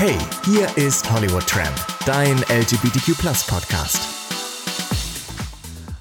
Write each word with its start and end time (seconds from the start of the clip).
Hey, 0.00 0.16
hier 0.46 0.66
ist 0.78 1.12
Hollywood 1.12 1.46
Tramp, 1.46 1.76
dein 2.06 2.38
LGBTQ 2.48 3.18
Podcast. 3.46 4.00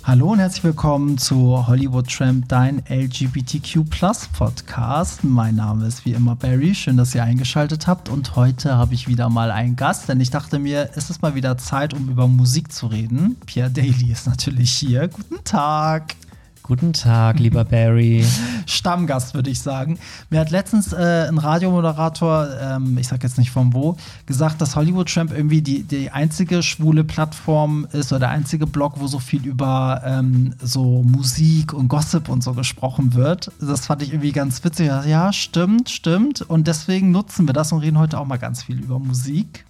Hallo 0.05 0.31
und 0.31 0.39
herzlich 0.39 0.63
willkommen 0.63 1.17
zu 1.17 1.67
Hollywood 1.67 2.07
Tramp, 2.07 2.47
dein 2.47 2.81
LGBTQ 2.87 3.83
Podcast. 4.37 5.25
Mein 5.25 5.55
Name 5.55 5.85
ist 5.85 6.05
wie 6.05 6.13
immer 6.13 6.37
Barry. 6.37 6.73
Schön, 6.75 6.95
dass 6.95 7.13
ihr 7.13 7.25
eingeschaltet 7.25 7.87
habt. 7.87 8.07
Und 8.07 8.37
heute 8.37 8.77
habe 8.77 8.93
ich 8.93 9.09
wieder 9.09 9.27
mal 9.27 9.51
einen 9.51 9.75
Gast, 9.75 10.07
denn 10.07 10.21
ich 10.21 10.29
dachte 10.29 10.59
mir, 10.59 10.91
es 10.95 11.09
ist 11.09 11.21
mal 11.21 11.35
wieder 11.35 11.57
Zeit, 11.57 11.93
um 11.93 12.07
über 12.07 12.29
Musik 12.29 12.71
zu 12.71 12.87
reden. 12.87 13.35
Pierre 13.47 13.69
Daly 13.69 14.13
ist 14.13 14.27
natürlich 14.27 14.71
hier. 14.71 15.09
Guten 15.09 15.43
Tag. 15.43 16.15
Guten 16.69 16.93
Tag, 16.93 17.39
lieber 17.39 17.65
Barry. 17.65 18.23
Stammgast, 18.67 19.33
würde 19.33 19.49
ich 19.49 19.59
sagen. 19.59 19.97
Mir 20.29 20.39
hat 20.39 20.51
letztens 20.51 20.93
äh, 20.93 21.25
ein 21.27 21.39
Radiomoderator, 21.39 22.47
ähm, 22.61 22.95
ich 22.99 23.07
sag 23.07 23.23
jetzt 23.23 23.39
nicht 23.39 23.49
von 23.49 23.73
wo, 23.73 23.97
gesagt, 24.27 24.61
dass 24.61 24.75
Hollywood 24.75 25.11
Tramp 25.11 25.31
irgendwie 25.35 25.63
die, 25.63 25.81
die 25.81 26.11
einzige 26.11 26.61
schwule 26.61 27.03
Plattform 27.03 27.87
ist 27.91 28.11
oder 28.11 28.19
der 28.19 28.29
einzige 28.29 28.67
Blog, 28.67 28.97
wo 28.97 29.07
so 29.07 29.17
viel 29.17 29.47
über 29.47 30.03
ähm, 30.05 30.53
so 30.61 31.01
Musik 31.01 31.73
und 31.73 31.87
Gossip 31.87 32.29
und 32.29 32.43
so 32.43 32.53
gesprochen 32.53 33.15
wird. 33.15 33.51
Das 33.59 33.87
fand 33.87 34.03
ich 34.03 34.13
irgendwie 34.13 34.31
ganz 34.31 34.63
witzig. 34.63 34.91
Ja, 35.07 35.33
stimmt, 35.33 35.89
stimmt. 35.89 36.43
Und 36.43 36.67
deswegen 36.67 37.09
nutzen 37.09 37.47
wir 37.47 37.53
das 37.53 37.71
und 37.71 37.79
reden 37.79 37.97
heute 37.97 38.19
auch 38.19 38.27
mal 38.27 38.37
ganz 38.37 38.61
viel 38.61 38.79
über 38.79 38.99
Musik. 38.99 39.65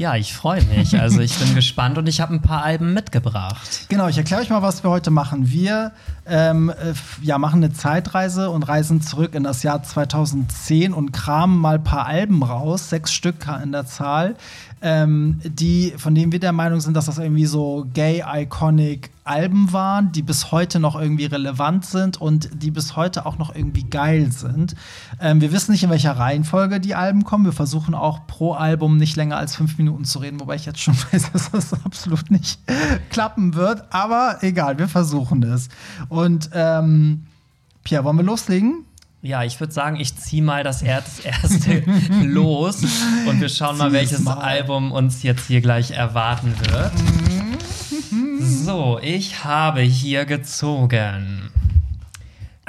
Ja, 0.00 0.16
ich 0.16 0.32
freue 0.32 0.64
mich. 0.64 0.98
Also 0.98 1.20
ich 1.20 1.38
bin 1.38 1.54
gespannt 1.54 1.98
und 1.98 2.06
ich 2.06 2.22
habe 2.22 2.32
ein 2.32 2.40
paar 2.40 2.62
Alben 2.62 2.94
mitgebracht. 2.94 3.84
Genau, 3.90 4.08
ich 4.08 4.16
erkläre 4.16 4.40
euch 4.40 4.48
mal, 4.48 4.62
was 4.62 4.82
wir 4.82 4.88
heute 4.88 5.10
machen. 5.10 5.50
Wir 5.50 5.92
ähm, 6.24 6.70
äh, 6.70 6.94
ja, 7.20 7.36
machen 7.36 7.62
eine 7.62 7.74
Zeitreise 7.74 8.48
und 8.48 8.62
reisen 8.62 9.02
zurück 9.02 9.34
in 9.34 9.42
das 9.42 9.62
Jahr 9.62 9.82
2010 9.82 10.94
und 10.94 11.12
kramen 11.12 11.58
mal 11.58 11.74
ein 11.74 11.84
paar 11.84 12.06
Alben 12.06 12.42
raus, 12.42 12.88
sechs 12.88 13.12
Stück 13.12 13.46
in 13.62 13.72
der 13.72 13.84
Zahl, 13.84 14.36
ähm, 14.82 15.40
die, 15.44 15.92
von 15.96 16.14
denen 16.14 16.32
wir 16.32 16.40
der 16.40 16.52
Meinung 16.52 16.80
sind, 16.80 16.94
dass 16.96 17.06
das 17.06 17.18
irgendwie 17.18 17.46
so 17.46 17.86
gay-iconic 17.92 19.10
Alben 19.24 19.72
waren, 19.72 20.10
die 20.12 20.22
bis 20.22 20.50
heute 20.50 20.80
noch 20.80 20.98
irgendwie 20.98 21.26
relevant 21.26 21.84
sind 21.84 22.20
und 22.20 22.48
die 22.62 22.70
bis 22.70 22.96
heute 22.96 23.26
auch 23.26 23.38
noch 23.38 23.54
irgendwie 23.54 23.84
geil 23.84 24.32
sind. 24.32 24.74
Ähm, 25.20 25.40
wir 25.40 25.52
wissen 25.52 25.72
nicht, 25.72 25.84
in 25.84 25.90
welcher 25.90 26.12
Reihenfolge 26.12 26.80
die 26.80 26.94
Alben 26.94 27.24
kommen. 27.24 27.44
Wir 27.44 27.52
versuchen 27.52 27.94
auch 27.94 28.26
pro 28.26 28.54
Album 28.54 28.96
nicht 28.96 29.16
länger 29.16 29.36
als 29.36 29.54
fünf 29.54 29.78
Minuten 29.78 30.04
zu 30.04 30.18
reden, 30.18 30.40
wobei 30.40 30.56
ich 30.56 30.66
jetzt 30.66 30.80
schon 30.80 30.96
weiß, 31.12 31.32
dass 31.32 31.50
das 31.50 31.72
absolut 31.84 32.30
nicht 32.30 32.58
klappen 33.10 33.54
wird. 33.54 33.84
Aber 33.90 34.38
egal, 34.40 34.78
wir 34.78 34.88
versuchen 34.88 35.42
es. 35.42 35.68
Und 36.08 36.50
ähm, 36.54 37.26
Pierre, 37.84 38.04
wollen 38.04 38.16
wir 38.16 38.24
loslegen? 38.24 38.84
Ja, 39.22 39.44
ich 39.44 39.60
würde 39.60 39.72
sagen, 39.72 40.00
ich 40.00 40.16
ziehe 40.16 40.42
mal 40.42 40.64
das 40.64 40.80
erste 40.80 41.82
los 42.22 42.82
und 43.26 43.38
wir 43.40 43.50
schauen 43.50 43.76
mal, 43.76 43.92
welches 43.92 44.20
mal. 44.20 44.38
Album 44.38 44.92
uns 44.92 45.22
jetzt 45.22 45.46
hier 45.46 45.60
gleich 45.60 45.90
erwarten 45.90 46.54
wird. 46.58 46.92
So, 48.40 48.98
ich 49.02 49.44
habe 49.44 49.82
hier 49.82 50.24
gezogen. 50.24 51.50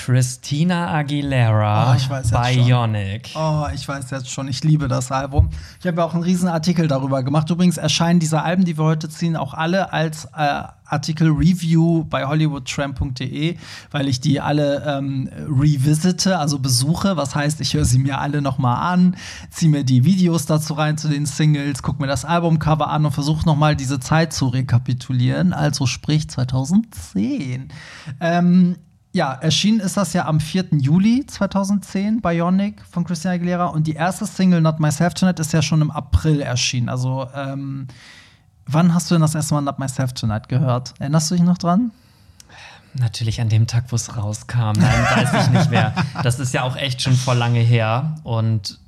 Christina 0.04 0.92
Aguilera, 0.92 1.92
oh, 1.92 1.96
ich 1.96 2.10
weiß 2.10 2.32
Bionic. 2.32 3.28
Schon. 3.28 3.42
Oh, 3.42 3.68
ich 3.72 3.88
weiß 3.88 4.10
jetzt 4.10 4.32
schon, 4.32 4.48
ich 4.48 4.64
liebe 4.64 4.88
das 4.88 5.12
Album. 5.12 5.52
Ich 5.80 5.86
habe 5.86 5.98
ja 5.98 6.04
auch 6.04 6.16
einen 6.16 6.24
riesen 6.24 6.48
Artikel 6.48 6.88
darüber 6.88 7.22
gemacht. 7.22 7.48
Übrigens 7.52 7.78
erscheinen 7.78 8.20
diese 8.20 8.42
Alben, 8.42 8.66
die 8.66 8.80
wir 8.80 8.84
heute 8.84 9.10
ziehen, 9.10 9.36
auch 9.36 9.54
alle 9.54 9.94
als 9.94 10.26
äh, 10.36 10.64
Artikel 10.86 11.30
Review 11.30 12.04
bei 12.06 12.26
hollywoodtramp.de, 12.26 13.58
weil 13.92 14.08
ich 14.08 14.20
die 14.20 14.42
alle 14.42 14.84
ähm, 14.88 15.30
revisite, 15.48 16.40
also 16.40 16.58
besuche. 16.58 17.16
Was 17.16 17.36
heißt, 17.36 17.62
ich 17.62 17.76
höre 17.76 17.86
sie 17.86 18.00
mir 18.00 18.20
alle 18.20 18.42
noch 18.42 18.58
mal 18.58 18.82
an, 18.82 19.16
ziehe 19.52 19.70
mir 19.70 19.84
die 19.84 20.04
Videos 20.04 20.48
dazu 20.48 20.74
rein 20.74 20.98
zu 20.98 21.10
den 21.10 21.28
Singles, 21.28 21.84
gucke 21.84 22.02
mir 22.02 22.08
das 22.08 22.26
Albumcover 22.26 22.90
an 22.90 23.06
und 23.06 23.12
versuche 23.12 23.46
noch 23.46 23.56
mal 23.56 23.76
diese 23.76 24.00
Zeit 24.00 24.34
zu 24.34 24.48
rekapitulieren. 24.48 25.54
Also 25.54 25.86
sprich 25.86 26.28
2010. 26.28 27.70
Ähm, 28.20 28.78
ja, 29.14 29.34
erschienen 29.34 29.82
ist 29.82 29.98
das 29.98 30.14
ja 30.14 30.26
am 30.26 30.40
4. 30.40 30.68
Juli 30.78 31.26
2010, 31.26 32.22
Bionic 32.22 32.82
von 32.90 33.04
Christina 33.04 33.34
Aguilera. 33.34 33.66
Und 33.66 33.88
die 33.88 33.94
erste 33.94 34.26
Single, 34.26 34.62
Not 34.62 34.80
Myself 34.80 35.14
Tonight, 35.14 35.40
ist 35.40 35.52
ja 35.52 35.62
schon 35.62 35.82
im 35.82 35.92
April 35.92 36.42
erschienen. 36.42 36.88
Also, 36.88 37.28
ähm, 37.36 37.88
wann 38.68 38.94
hast 38.94 39.12
du 39.12 39.16
denn 39.16 39.22
das 39.22 39.36
erste 39.36 39.54
Mal 39.54 39.62
Not 39.62 39.80
Myself 39.80 40.14
Tonight 40.14 40.48
gehört? 40.48 40.94
Erinnerst 41.00 41.30
du 41.30 41.36
dich 41.36 41.44
noch 41.44 41.58
dran? 41.58 41.92
Natürlich 42.94 43.40
an 43.42 43.50
dem 43.50 43.68
Tag, 43.68 43.86
wo 43.90 43.96
es 43.96 44.16
rauskam. 44.18 44.74
Nein, 44.74 45.06
weiß 45.16 45.46
ich 45.46 45.52
nicht 45.52 45.70
mehr. 45.70 45.94
Das 46.24 46.40
ist 46.40 46.54
ja 46.54 46.64
auch 46.64 46.76
echt 46.76 47.02
schon 47.02 47.14
vor 47.14 47.36
lange 47.36 47.60
her. 47.60 48.16
Und 48.24 48.80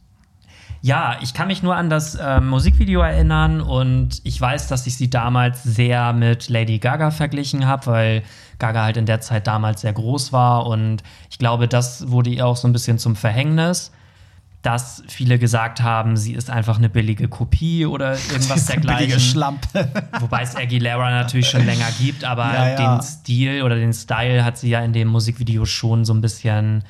ja, 0.85 1.15
ich 1.21 1.33
kann 1.33 1.47
mich 1.47 1.63
nur 1.63 1.77
an 1.77 1.89
das 1.89 2.15
äh, 2.15 2.41
Musikvideo 2.41 2.99
erinnern 2.99 3.61
und 3.61 4.19
ich 4.25 4.39
weiß, 4.39 4.67
dass 4.67 4.85
ich 4.85 4.97
sie 4.97 5.09
damals 5.09 5.63
sehr 5.63 6.11
mit 6.11 6.49
Lady 6.49 6.77
Gaga 6.77 7.09
verglichen 7.09 7.65
habe, 7.65 7.85
weil 7.85 8.23
Gaga 8.59 8.83
halt 8.83 8.97
in 8.97 9.05
der 9.05 9.21
Zeit 9.21 9.47
damals 9.47 9.79
sehr 9.79 9.93
groß 9.93 10.33
war 10.33 10.67
und 10.67 11.01
ich 11.31 11.37
glaube, 11.37 11.69
das 11.69 12.09
wurde 12.09 12.31
ihr 12.31 12.45
auch 12.45 12.57
so 12.57 12.67
ein 12.67 12.73
bisschen 12.73 12.99
zum 12.99 13.15
Verhängnis, 13.15 13.93
dass 14.61 15.03
viele 15.07 15.39
gesagt 15.39 15.81
haben, 15.81 16.17
sie 16.17 16.33
ist 16.33 16.49
einfach 16.49 16.79
eine 16.79 16.89
billige 16.89 17.29
Kopie 17.29 17.85
oder 17.85 18.17
irgendwas 18.33 18.65
dergleichen. 18.65 19.05
Billige 19.05 19.21
Schlampe. 19.21 19.87
Wobei 20.19 20.41
es 20.41 20.53
Aguilera 20.53 21.11
natürlich 21.11 21.47
schon 21.47 21.65
länger 21.65 21.87
gibt, 21.97 22.25
aber 22.25 22.53
ja, 22.53 22.69
ja. 22.71 22.97
den 22.97 23.01
Stil 23.01 23.63
oder 23.63 23.75
den 23.75 23.93
Style 23.93 24.43
hat 24.43 24.57
sie 24.57 24.71
ja 24.71 24.81
in 24.81 24.91
dem 24.91 25.07
Musikvideo 25.07 25.63
schon 25.63 26.03
so 26.03 26.13
ein 26.13 26.19
bisschen 26.19 26.83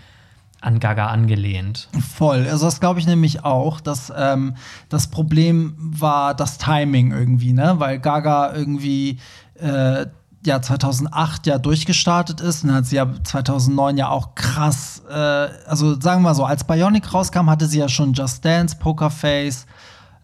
an 0.64 0.80
Gaga 0.80 1.08
angelehnt. 1.08 1.90
Voll. 2.16 2.48
Also 2.50 2.66
das 2.66 2.80
glaube 2.80 3.00
ich 3.00 3.08
nämlich 3.08 3.44
auch, 3.44 3.82
dass 3.82 4.12
ähm, 4.16 4.56
das 4.90 5.08
Problem 5.08 5.76
war 5.78 6.34
das 6.34 6.58
Timing 6.58 7.12
irgendwie, 7.12 7.54
ne? 7.54 7.76
Weil 7.78 8.00
Gaga 8.00 8.54
irgendwie 8.54 9.20
äh, 9.56 10.06
ja 10.46 10.62
2008 10.62 11.48
ja 11.48 11.58
durchgestartet 11.58 12.42
ist 12.42 12.64
und 12.64 12.74
hat 12.74 12.86
sie 12.86 12.98
ja 12.98 13.08
2009 13.24 13.98
ja 13.98 14.10
auch 14.10 14.36
krass, 14.36 15.04
äh, 15.10 15.14
also 15.14 16.00
sagen 16.00 16.22
wir 16.22 16.30
mal 16.30 16.36
so, 16.36 16.46
als 16.46 16.64
Bionic 16.64 17.14
rauskam, 17.14 17.50
hatte 17.50 17.66
sie 17.66 17.80
ja 17.80 17.90
schon 17.90 18.14
Just 18.14 18.44
Dance, 18.44 18.76
Pokerface, 18.78 19.66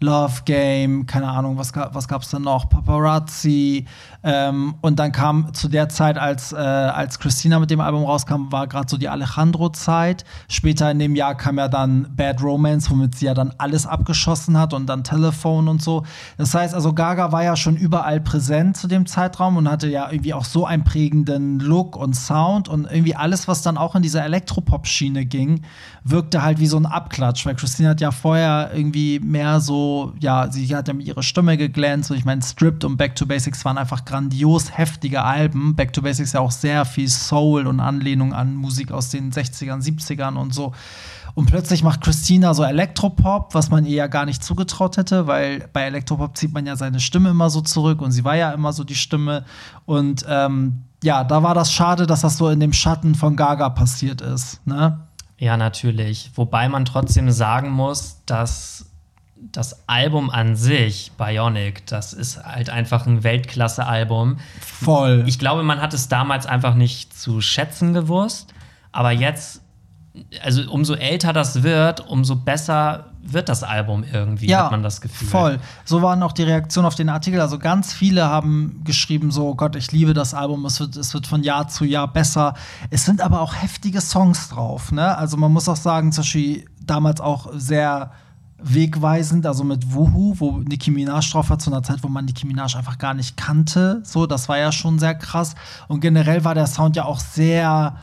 Love 0.02 0.44
Game, 0.46 1.06
keine 1.06 1.28
Ahnung, 1.28 1.58
was, 1.58 1.74
was 1.76 2.08
gab 2.08 2.22
es 2.22 2.30
dann 2.30 2.44
noch, 2.44 2.70
Paparazzi. 2.70 3.86
Ähm, 4.24 4.76
und 4.82 4.98
dann 4.98 5.12
kam 5.12 5.54
zu 5.54 5.68
der 5.68 5.90
Zeit, 5.90 6.18
als, 6.18 6.54
äh, 6.54 6.56
als 6.56 7.20
Christina 7.20 7.60
mit 7.60 7.70
dem 7.70 7.82
Album 7.82 8.06
rauskam, 8.06 8.50
war 8.50 8.68
gerade 8.68 8.88
so 8.90 8.98
die 8.98 9.10
Alejandro-Zeit. 9.10 10.24
Später 10.48 10.90
in 10.92 11.00
dem 11.00 11.16
Jahr 11.16 11.36
kam 11.36 11.58
ja 11.58 11.68
dann 11.68 12.08
Bad 12.16 12.42
Romance, 12.42 12.90
womit 12.90 13.16
sie 13.16 13.26
ja 13.26 13.34
dann 13.34 13.54
alles 13.58 13.86
abgeschossen 13.86 14.58
hat 14.58 14.74
und 14.74 14.88
dann 14.88 15.04
Telephone 15.04 15.68
und 15.70 15.82
so. 15.82 16.04
Das 16.38 16.54
heißt, 16.54 16.74
also 16.74 16.94
Gaga 16.94 17.34
war 17.34 17.44
ja 17.44 17.58
schon 17.58 17.76
überall 17.76 18.22
präsent 18.22 18.78
zu 18.78 18.88
dem 18.88 19.06
Zeitraum 19.06 19.58
und 19.58 19.70
hatte 19.70 19.90
ja 19.90 20.10
irgendwie 20.10 20.34
auch 20.34 20.46
so 20.46 20.66
einen 20.66 20.86
prägenden 20.86 21.60
Look 21.60 21.98
und 21.98 22.16
Sound 22.16 22.70
und 22.70 22.90
irgendwie 22.90 23.16
alles, 23.16 23.50
was 23.50 23.64
dann 23.64 23.78
auch 23.78 23.96
in 23.96 24.02
dieser 24.02 24.24
Elektropop-Schiene 24.24 25.26
ging, 25.26 25.62
wirkte 26.06 26.42
halt 26.42 26.60
wie 26.60 26.68
so 26.68 26.78
ein 26.78 26.86
Abklatsch, 26.86 27.46
weil 27.46 27.56
Christina 27.56 27.90
hat 27.90 28.02
ja 28.02 28.12
vorher 28.12 28.72
irgendwie 28.74 29.20
mehr 29.20 29.60
so, 29.60 29.89
ja, 30.20 30.52
sie 30.52 30.76
hat 30.76 30.88
ja 30.88 30.94
mit 30.94 31.08
ihrer 31.08 31.24
Stimme 31.24 31.58
geglänzt 31.58 32.12
und 32.12 32.18
ich 32.18 32.26
meine, 32.26 32.42
Stripped 32.42 32.84
und 32.84 32.98
Back 32.98 33.16
to 33.16 33.26
Basics 33.26 33.64
waren 33.66 33.78
einfach 33.78 34.06
grandios 34.06 34.78
heftige 34.78 35.24
Alben. 35.24 35.76
Back 35.76 35.94
to 35.94 36.02
Basics 36.02 36.34
ja 36.34 36.40
auch 36.40 36.52
sehr 36.52 36.86
viel 36.86 37.08
Soul 37.08 37.68
und 37.68 37.80
Anlehnung 37.80 38.34
an 38.34 38.56
Musik 38.56 38.92
aus 38.92 39.10
den 39.10 39.32
60ern, 39.32 39.82
70ern 39.82 40.36
und 40.36 40.54
so. 40.54 40.74
Und 41.36 41.46
plötzlich 41.46 41.84
macht 41.84 42.02
Christina 42.02 42.54
so 42.54 42.64
Elektropop, 42.64 43.54
was 43.54 43.70
man 43.70 43.86
ihr 43.86 43.96
ja 43.96 44.08
gar 44.08 44.26
nicht 44.26 44.44
zugetraut 44.44 44.98
hätte, 44.98 45.28
weil 45.28 45.70
bei 45.72 45.84
Elektropop 45.84 46.36
zieht 46.36 46.54
man 46.54 46.66
ja 46.66 46.76
seine 46.76 47.00
Stimme 47.00 47.30
immer 47.30 47.50
so 47.50 47.62
zurück 47.62 48.02
und 48.02 48.12
sie 48.12 48.24
war 48.24 48.36
ja 48.36 48.52
immer 48.52 48.74
so 48.74 48.84
die 48.84 48.96
Stimme. 48.96 49.46
Und 49.86 50.26
ähm, 50.28 50.84
ja, 51.04 51.24
da 51.24 51.44
war 51.44 51.54
das 51.54 51.72
schade, 51.72 52.08
dass 52.08 52.22
das 52.22 52.38
so 52.38 52.50
in 52.50 52.60
dem 52.60 52.74
Schatten 52.74 53.16
von 53.16 53.36
Gaga 53.36 53.70
passiert 53.70 54.22
ist. 54.22 54.66
Ne? 54.66 55.00
Ja, 55.38 55.56
natürlich. 55.56 56.32
Wobei 56.36 56.68
man 56.68 56.84
trotzdem 56.84 57.32
sagen 57.32 57.70
muss, 57.72 58.18
dass 58.26 58.89
das 59.52 59.88
Album 59.88 60.30
an 60.30 60.56
sich, 60.56 61.12
Bionic, 61.18 61.86
das 61.88 62.14
ist 62.14 62.44
halt 62.44 62.70
einfach 62.70 63.06
ein 63.06 63.24
Weltklasse-Album. 63.24 64.38
Voll. 64.60 65.24
Ich 65.28 65.40
glaube, 65.40 65.64
man 65.64 65.82
hat 65.82 65.94
es 65.94 66.08
damals 66.08 66.46
einfach 66.46 66.76
nicht 66.76 67.18
zu 67.18 67.42
schätzen 67.42 67.94
gewusst. 67.94 68.54
Aber 68.92 69.12
jetzt, 69.12 69.62
also 70.44 70.70
umso 70.70 70.94
älter 70.94 71.32
das 71.32 71.64
wird, 71.64 72.08
umso 72.08 72.36
besser 72.36 73.06
wird 73.22 73.50
das 73.50 73.64
Album 73.64 74.04
irgendwie, 74.04 74.48
ja, 74.48 74.64
hat 74.64 74.72
man 74.72 74.84
das 74.84 75.02
Gefühl. 75.02 75.28
Voll. 75.28 75.60
So 75.86 76.02
waren 76.02 76.24
auch 76.24 76.32
die 76.32 76.44
Reaktionen 76.44 76.86
auf 76.88 76.96
den 76.96 77.10
Artikel. 77.10 77.40
Also 77.40 77.60
ganz 77.60 77.94
viele 77.94 78.26
haben 78.26 78.82
geschrieben: 78.84 79.32
so, 79.32 79.50
oh 79.50 79.56
Gott, 79.56 79.76
ich 79.76 79.92
liebe 79.92 80.14
das 80.14 80.34
Album, 80.34 80.66
es 80.66 80.80
wird, 80.80 80.96
es 80.96 81.14
wird 81.14 81.28
von 81.28 81.44
Jahr 81.44 81.68
zu 81.68 81.86
Jahr 81.86 82.12
besser. 82.12 82.56
Es 82.90 83.06
sind 83.06 83.22
aber 83.22 83.42
auch 83.42 83.54
heftige 83.56 84.02
Songs 84.02 84.50
drauf. 84.50 84.92
Ne? 84.92 85.18
Also 85.18 85.38
man 85.38 85.52
muss 85.52 85.70
auch 85.70 85.76
sagen, 85.76 86.12
zum 86.12 86.24
Beispiel 86.24 86.66
damals 86.82 87.22
auch 87.22 87.50
sehr 87.54 88.12
wegweisend, 88.62 89.46
also 89.46 89.64
mit 89.64 89.94
Wuhu, 89.94 90.36
wo 90.38 90.58
Nicki 90.60 90.92
Minaj 90.92 91.32
drauf 91.32 91.50
war, 91.50 91.60
zu 91.60 91.72
einer 91.72 91.84
Zeit, 91.84 92.04
wo 92.04 92.08
man 92.08 92.26
Nicki 92.26 92.46
Minaj 92.46 92.76
einfach 92.76 92.98
gar 92.98 93.14
nicht 93.14 93.38
kannte. 93.38 94.02
So, 94.04 94.26
das 94.26 94.50
war 94.50 94.58
ja 94.58 94.72
schon 94.72 95.00
sehr 95.00 95.16
krass. 95.16 95.56
Und 95.88 96.02
generell 96.02 96.44
war 96.44 96.56
der 96.56 96.68
Sound 96.68 96.96
ja 96.96 97.06
auch 97.06 97.20
sehr 97.20 97.96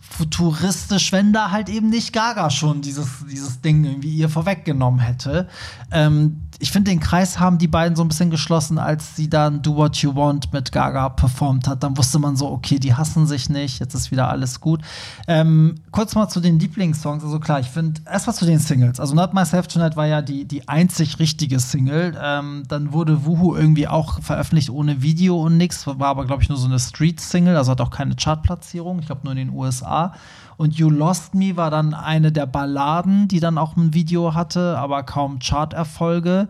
futuristisch, 0.00 1.12
wenn 1.12 1.32
da 1.32 1.50
halt 1.50 1.68
eben 1.68 1.90
nicht 1.90 2.12
Gaga 2.12 2.50
schon 2.50 2.80
dieses, 2.80 3.24
dieses 3.30 3.60
Ding 3.60 3.84
irgendwie 3.84 4.10
ihr 4.10 4.28
vorweggenommen 4.28 5.00
hätte. 5.00 5.48
Ähm, 5.92 6.47
ich 6.60 6.72
finde, 6.72 6.90
den 6.90 6.98
Kreis 6.98 7.38
haben 7.38 7.58
die 7.58 7.68
beiden 7.68 7.94
so 7.94 8.02
ein 8.02 8.08
bisschen 8.08 8.30
geschlossen, 8.30 8.78
als 8.78 9.14
sie 9.14 9.30
dann 9.30 9.62
Do 9.62 9.76
What 9.76 9.96
You 9.98 10.16
Want 10.16 10.52
mit 10.52 10.72
Gaga 10.72 11.08
performt 11.10 11.68
hat. 11.68 11.84
Dann 11.84 11.96
wusste 11.96 12.18
man 12.18 12.36
so, 12.36 12.50
okay, 12.50 12.80
die 12.80 12.94
hassen 12.94 13.28
sich 13.28 13.48
nicht, 13.48 13.78
jetzt 13.78 13.94
ist 13.94 14.10
wieder 14.10 14.28
alles 14.28 14.60
gut. 14.60 14.82
Ähm, 15.28 15.76
kurz 15.92 16.16
mal 16.16 16.28
zu 16.28 16.40
den 16.40 16.58
Lieblingssongs. 16.58 17.22
Also 17.22 17.38
klar, 17.38 17.60
ich 17.60 17.68
finde, 17.68 18.00
erstmal 18.10 18.34
zu 18.34 18.44
den 18.44 18.58
Singles. 18.58 18.98
Also 18.98 19.14
Not 19.14 19.34
Myself 19.34 19.68
Tonight 19.68 19.94
war 19.94 20.06
ja 20.06 20.20
die, 20.20 20.46
die 20.46 20.68
einzig 20.68 21.20
richtige 21.20 21.60
Single. 21.60 22.18
Ähm, 22.20 22.64
dann 22.66 22.92
wurde 22.92 23.24
Wuhu 23.24 23.54
irgendwie 23.54 23.86
auch 23.86 24.20
veröffentlicht 24.20 24.70
ohne 24.70 25.00
Video 25.00 25.40
und 25.40 25.58
nix. 25.58 25.86
War 25.86 26.08
aber, 26.08 26.26
glaube 26.26 26.42
ich, 26.42 26.48
nur 26.48 26.58
so 26.58 26.66
eine 26.66 26.80
Street-Single, 26.80 27.56
also 27.56 27.70
hat 27.70 27.80
auch 27.80 27.90
keine 27.90 28.16
Chartplatzierung. 28.16 28.98
Ich 28.98 29.06
glaube, 29.06 29.20
nur 29.22 29.32
in 29.32 29.38
den 29.38 29.50
USA. 29.50 30.12
Und 30.58 30.76
You 30.76 30.90
Lost 30.90 31.36
Me 31.36 31.56
war 31.56 31.70
dann 31.70 31.94
eine 31.94 32.32
der 32.32 32.46
Balladen, 32.46 33.28
die 33.28 33.38
dann 33.38 33.58
auch 33.58 33.76
ein 33.76 33.94
Video 33.94 34.34
hatte, 34.34 34.76
aber 34.76 35.04
kaum 35.04 35.38
Charterfolge. 35.38 36.48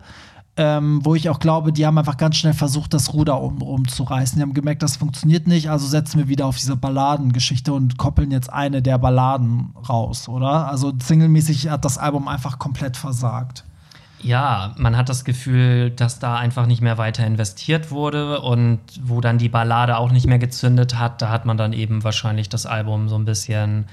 Ähm, 0.57 0.99
wo 1.05 1.15
ich 1.15 1.29
auch 1.29 1.39
glaube, 1.39 1.71
die 1.71 1.85
haben 1.85 1.97
einfach 1.97 2.17
ganz 2.17 2.35
schnell 2.35 2.53
versucht, 2.53 2.93
das 2.93 3.13
Ruder 3.13 3.39
um, 3.39 3.61
umzureißen. 3.61 4.35
Die 4.37 4.41
haben 4.41 4.55
gemerkt, 4.55 4.83
das 4.83 4.97
funktioniert 4.97 5.47
nicht, 5.47 5.69
also 5.69 5.87
setzen 5.87 6.17
wir 6.17 6.27
wieder 6.27 6.47
auf 6.47 6.57
diese 6.57 6.75
Balladengeschichte 6.75 7.71
und 7.71 7.97
koppeln 7.97 8.31
jetzt 8.31 8.51
eine 8.51 8.81
der 8.81 8.97
Balladen 8.97 9.73
raus, 9.87 10.27
oder? 10.27 10.67
Also 10.67 10.91
singlemäßig 11.01 11.69
hat 11.69 11.85
das 11.85 11.97
Album 11.97 12.27
einfach 12.27 12.59
komplett 12.59 12.97
versagt. 12.97 13.63
Ja, 14.21 14.73
man 14.77 14.97
hat 14.97 15.09
das 15.09 15.23
Gefühl, 15.23 15.91
dass 15.91 16.19
da 16.19 16.35
einfach 16.37 16.65
nicht 16.65 16.81
mehr 16.81 16.97
weiter 16.97 17.25
investiert 17.25 17.91
wurde 17.91 18.41
und 18.41 18.79
wo 19.01 19.21
dann 19.21 19.37
die 19.37 19.49
Ballade 19.49 19.97
auch 19.97 20.11
nicht 20.11 20.27
mehr 20.27 20.39
gezündet 20.39 20.97
hat, 20.97 21.21
da 21.21 21.29
hat 21.29 21.45
man 21.45 21.57
dann 21.57 21.73
eben 21.73 22.03
wahrscheinlich 22.03 22.49
das 22.49 22.65
Album 22.65 23.07
so 23.07 23.15
ein 23.15 23.25
bisschen 23.25 23.85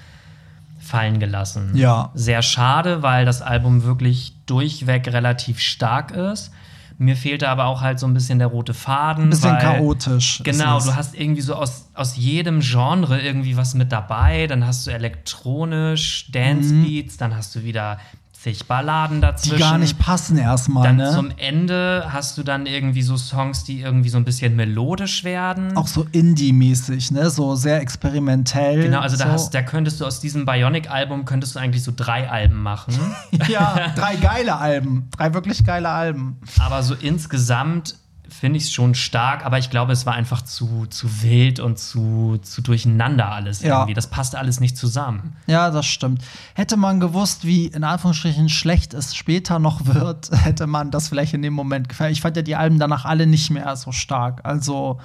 fallen 0.81 1.19
gelassen. 1.19 1.73
Ja. 1.75 2.11
Sehr 2.14 2.43
schade, 2.43 3.02
weil 3.02 3.25
das 3.25 3.43
Album 3.43 3.84
wirklich 3.84 4.34
durchweg 4.46 5.12
relativ 5.12 5.61
stark 5.61 6.11
ist. 6.12 6.52
Mir 6.99 7.17
fehlte 7.17 7.50
aber 7.50 7.67
auch 7.67 7.82
halt 7.82 7.99
so 7.99 8.06
ein 8.06 8.14
bisschen 8.14 8.38
der 8.38 8.49
rote 8.49 8.73
Faden. 8.73 9.25
Ein 9.25 9.31
bisschen 9.31 9.52
weil, 9.52 9.61
chaotisch. 9.61 10.40
Genau, 10.44 10.81
du 10.81 10.94
hast 10.94 11.14
irgendwie 11.14 11.43
so 11.43 11.55
aus, 11.55 11.90
aus 11.93 12.17
jedem 12.17 12.61
Genre 12.61 13.20
irgendwie 13.20 13.56
was 13.56 13.75
mit 13.75 13.93
dabei. 13.93 14.46
Dann 14.46 14.67
hast 14.67 14.87
du 14.87 14.93
elektronisch, 14.93 16.31
Dance 16.32 16.73
Beats, 16.73 17.14
mhm. 17.14 17.19
dann 17.19 17.37
hast 17.37 17.55
du 17.55 17.64
wieder 17.64 17.99
zig 18.47 18.67
Balladen 18.67 19.21
dazwischen. 19.21 19.57
Die 19.57 19.61
gar 19.61 19.79
nicht 19.79 19.99
passen 19.99 20.39
erstmal. 20.39 20.85
Dann 20.85 20.97
ne? 20.97 21.11
zum 21.13 21.33
Ende 21.37 22.07
hast 22.09 22.39
du 22.39 22.45
dann 22.45 22.67
irgendwie 22.67 23.03
so 23.03 23.17
Songs, 23.17 23.65
die 23.65 23.81
irgendwie 23.81 24.09
so 24.09 24.19
ein 24.19 24.25
bisschen 24.25 24.55
melodisch 24.55 25.25
werden. 25.25 25.77
Auch 25.77 25.89
so 25.89 26.07
Indie-mäßig, 26.13 27.11
ne? 27.11 27.29
So 27.31 27.57
sehr 27.57 27.81
experimentell. 27.81 28.83
Genau, 28.83 29.01
also 29.01 29.17
so. 29.17 29.25
da, 29.25 29.33
hast, 29.33 29.55
da 29.55 29.63
könntest 29.63 30.01
du 30.01 30.05
aus 30.05 30.21
diesem 30.21 30.47
Bionic-Album 30.47 31.25
könntest 31.25 31.57
du 31.57 31.59
eigentlich 31.59 31.83
so 31.83 31.93
drei 31.95 32.31
Alben 32.31 32.63
machen. 32.63 32.95
ja, 33.49 33.93
drei 33.97 34.15
geile 34.15 34.57
Alben. 34.57 35.09
Drei 35.17 35.35
wirklich 35.35 35.65
geile 35.65 35.89
Alben. 35.89 36.39
Aber 36.61 36.83
so 36.85 36.95
insgesamt 36.95 37.97
finde 38.28 38.58
ich 38.58 38.64
es 38.64 38.73
schon 38.73 38.94
stark, 38.94 39.44
aber 39.46 39.58
ich 39.58 39.70
glaube, 39.70 39.93
es 39.93 40.06
war 40.06 40.14
einfach 40.14 40.43
zu, 40.43 40.87
zu 40.87 41.23
wild 41.23 41.61
und 41.61 41.78
zu, 41.78 42.38
zu 42.43 42.61
durcheinander 42.62 43.31
alles 43.31 43.62
Ja. 43.62 43.76
irgendwie. 43.78 43.94
Das 43.94 44.08
passt 44.11 44.34
alles 44.34 44.61
nicht 44.61 44.76
zusammen. 44.76 45.37
Ja, 45.46 45.70
das 45.70 45.87
stimmt. 45.87 46.23
Hätte 46.55 46.76
man 46.76 47.00
gewusst, 47.00 47.46
wie 47.46 47.67
in 47.67 47.84
Anführungsstrichen 47.84 48.49
schlecht 48.49 48.94
es 48.94 49.14
später 49.14 49.58
noch 49.58 49.87
wird, 49.87 50.31
hätte 50.44 50.67
man 50.67 50.90
das 50.90 51.08
vielleicht 51.08 51.34
in 51.34 51.43
dem 51.43 51.55
Moment 51.55 51.88
gefällt. 51.88 52.12
Ich 52.12 52.20
fand 52.20 52.37
ja 52.37 52.43
die 52.43 52.56
Alben 52.56 52.78
danach 52.78 53.05
alle 53.05 53.26
nicht 53.26 53.50
mehr 53.50 53.75
so 53.76 53.93
stark. 53.93 54.40
Also 54.44 55.00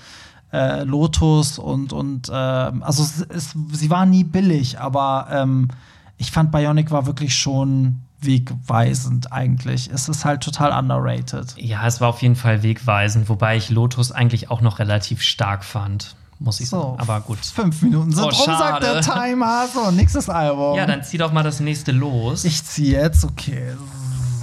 äh, 0.51 0.83
Lotus 0.83 1.57
und, 1.59 1.93
und 1.93 2.29
äh, 2.29 2.33
also 2.33 3.03
es, 3.03 3.21
es, 3.21 3.55
sie 3.71 3.89
waren 3.89 4.09
nie 4.09 4.23
billig, 4.25 4.79
aber 4.79 5.27
ähm, 5.31 5.69
ich 6.17 6.31
fand 6.31 6.51
Bionic 6.51 6.91
war 6.91 7.05
wirklich 7.05 7.35
schon 7.35 8.01
wegweisend 8.21 9.31
eigentlich. 9.31 9.89
Es 9.93 10.07
ist 10.09 10.25
halt 10.25 10.41
total 10.43 10.71
underrated. 10.77 11.55
Ja, 11.57 11.85
es 11.87 12.01
war 12.01 12.09
auf 12.09 12.21
jeden 12.21 12.35
Fall 12.35 12.63
wegweisend, 12.63 13.29
wobei 13.29 13.57
ich 13.57 13.69
Lotus 13.69 14.11
eigentlich 14.11 14.49
auch 14.51 14.61
noch 14.61 14.79
relativ 14.79 15.21
stark 15.21 15.63
fand. 15.63 16.15
Muss 16.39 16.59
ich 16.59 16.69
So, 16.69 16.81
sagen. 16.81 16.99
Aber 16.99 17.21
gut. 17.21 17.37
Fünf 17.39 17.81
Minuten 17.83 18.11
sind 18.11 18.23
Oh, 18.23 18.29
rum, 18.29 18.45
sagt 18.57 18.83
der. 18.83 19.01
Timer. 19.01 19.65
So, 19.71 19.91
nächstes 19.91 20.27
Album. 20.29 20.75
Ja, 20.75 20.85
dann 20.87 21.03
zieh 21.03 21.17
doch 21.19 21.31
mal 21.31 21.43
das 21.43 21.59
nächste 21.59 21.91
los. 21.91 22.45
Ich 22.45 22.63
ziehe 22.63 22.99
jetzt, 22.99 23.23
okay. 23.23 23.73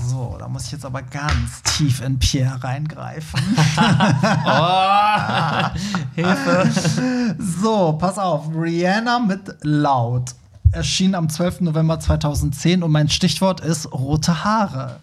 So, 0.06 0.36
da 0.38 0.46
muss 0.48 0.66
ich 0.66 0.72
jetzt 0.72 0.84
aber 0.84 1.02
ganz 1.02 1.60
tief 1.62 2.00
in 2.00 2.18
Pierre 2.18 2.62
reingreifen. 2.62 3.40
Hilfe. 6.14 6.70
so, 7.60 7.92
pass 7.94 8.18
auf. 8.18 8.46
Rihanna 8.54 9.18
mit 9.20 9.40
Laut 9.62 10.34
erschien 10.72 11.14
am 11.14 11.28
12. 11.28 11.62
November 11.62 11.98
2010 12.00 12.82
und 12.82 12.90
mein 12.90 13.08
Stichwort 13.08 13.60
ist 13.60 13.92
rote 13.92 14.44
Haare. 14.44 15.00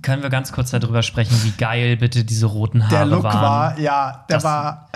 Können 0.00 0.22
wir 0.22 0.30
ganz 0.30 0.52
kurz 0.52 0.70
darüber 0.70 1.02
sprechen, 1.02 1.36
wie 1.44 1.50
geil 1.50 1.98
bitte 1.98 2.24
diese 2.24 2.46
roten 2.46 2.84
Haare 2.84 2.94
Der 2.96 3.04
Look 3.06 3.24
waren? 3.24 3.42
war, 3.42 3.78
ja, 3.78 4.24
der 4.30 4.36
Das- 4.38 4.44
war. 4.44 4.88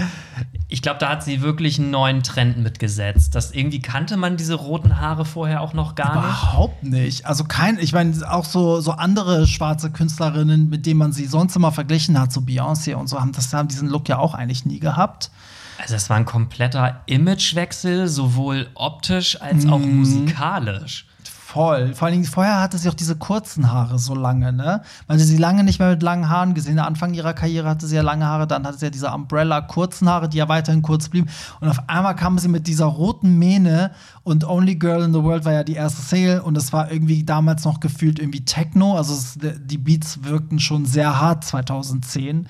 Ich 0.70 0.82
glaube, 0.82 0.98
da 1.00 1.08
hat 1.10 1.22
sie 1.22 1.40
wirklich 1.40 1.78
einen 1.78 1.90
neuen 1.90 2.22
Trend 2.22 2.58
mitgesetzt. 2.58 3.34
Das 3.34 3.52
irgendwie 3.52 3.80
kannte 3.80 4.16
man 4.18 4.36
diese 4.36 4.54
roten 4.54 5.00
Haare 5.00 5.24
vorher 5.24 5.62
auch 5.62 5.72
noch 5.72 5.94
gar 5.94 6.14
nicht. 6.16 6.24
Überhaupt 6.24 6.82
nicht. 6.84 7.24
Also 7.26 7.44
kein, 7.44 7.78
ich 7.78 7.92
meine, 7.94 8.14
auch 8.30 8.44
so, 8.44 8.80
so 8.82 8.92
andere 8.92 9.46
schwarze 9.46 9.90
Künstlerinnen, 9.90 10.68
mit 10.68 10.84
denen 10.84 10.98
man 10.98 11.12
sie 11.12 11.24
sonst 11.26 11.56
immer 11.56 11.72
verglichen 11.72 12.18
hat, 12.20 12.32
so 12.32 12.40
Beyoncé 12.40 12.94
und 12.94 13.06
so, 13.06 13.18
haben 13.20 13.32
das 13.32 13.52
haben 13.54 13.68
diesen 13.68 13.88
Look 13.88 14.08
ja 14.10 14.18
auch 14.18 14.34
eigentlich 14.34 14.66
nie 14.66 14.78
gehabt. 14.78 15.30
Also 15.80 15.94
es 15.94 16.10
war 16.10 16.16
ein 16.16 16.24
kompletter 16.24 17.00
Imagewechsel, 17.06 18.08
sowohl 18.08 18.66
optisch 18.74 19.40
als 19.40 19.66
auch 19.66 19.78
Mhm. 19.78 19.98
musikalisch. 19.98 21.06
Voll. 21.24 21.94
Vor 21.94 22.04
allen 22.06 22.12
Dingen, 22.12 22.26
vorher 22.26 22.60
hatte 22.60 22.76
sie 22.76 22.90
auch 22.90 22.94
diese 22.94 23.16
kurzen 23.16 23.72
Haare 23.72 23.98
so 23.98 24.14
lange, 24.14 24.52
ne? 24.52 24.82
Man 25.06 25.16
hatte 25.16 25.24
sie 25.24 25.38
lange 25.38 25.64
nicht 25.64 25.78
mehr 25.78 25.88
mit 25.88 26.02
langen 26.02 26.28
Haaren 26.28 26.52
gesehen. 26.52 26.78
Am 26.78 26.84
Anfang 26.86 27.14
ihrer 27.14 27.32
Karriere 27.32 27.66
hatte 27.70 27.86
sie 27.86 27.96
ja 27.96 28.02
lange 28.02 28.26
Haare, 28.26 28.46
dann 28.46 28.66
hatte 28.66 28.76
sie 28.76 28.84
ja 28.84 28.90
diese 28.90 29.10
Umbrella-kurzen 29.10 30.10
Haare, 30.10 30.28
die 30.28 30.36
ja 30.36 30.48
weiterhin 30.50 30.82
kurz 30.82 31.08
blieben. 31.08 31.30
Und 31.60 31.68
auf 31.70 31.88
einmal 31.88 32.14
kam 32.16 32.38
sie 32.38 32.48
mit 32.48 32.66
dieser 32.66 32.84
roten 32.84 33.38
Mähne 33.38 33.92
und 34.24 34.44
Only 34.46 34.74
Girl 34.76 35.02
in 35.02 35.14
the 35.14 35.22
World 35.22 35.46
war 35.46 35.54
ja 35.54 35.64
die 35.64 35.72
erste 35.72 36.02
Single 36.02 36.40
und 36.40 36.58
es 36.58 36.74
war 36.74 36.92
irgendwie 36.92 37.24
damals 37.24 37.64
noch 37.64 37.80
gefühlt 37.80 38.18
irgendwie 38.18 38.44
Techno. 38.44 38.96
Also 38.98 39.14
es, 39.14 39.38
die 39.40 39.78
Beats 39.78 40.24
wirkten 40.24 40.60
schon 40.60 40.84
sehr 40.84 41.18
hart 41.18 41.44
2010. 41.44 42.46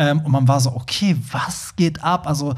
Ähm, 0.00 0.20
und 0.20 0.32
man 0.32 0.48
war 0.48 0.58
so, 0.60 0.74
okay, 0.74 1.14
was 1.30 1.76
geht 1.76 2.02
ab? 2.02 2.26
Also 2.26 2.54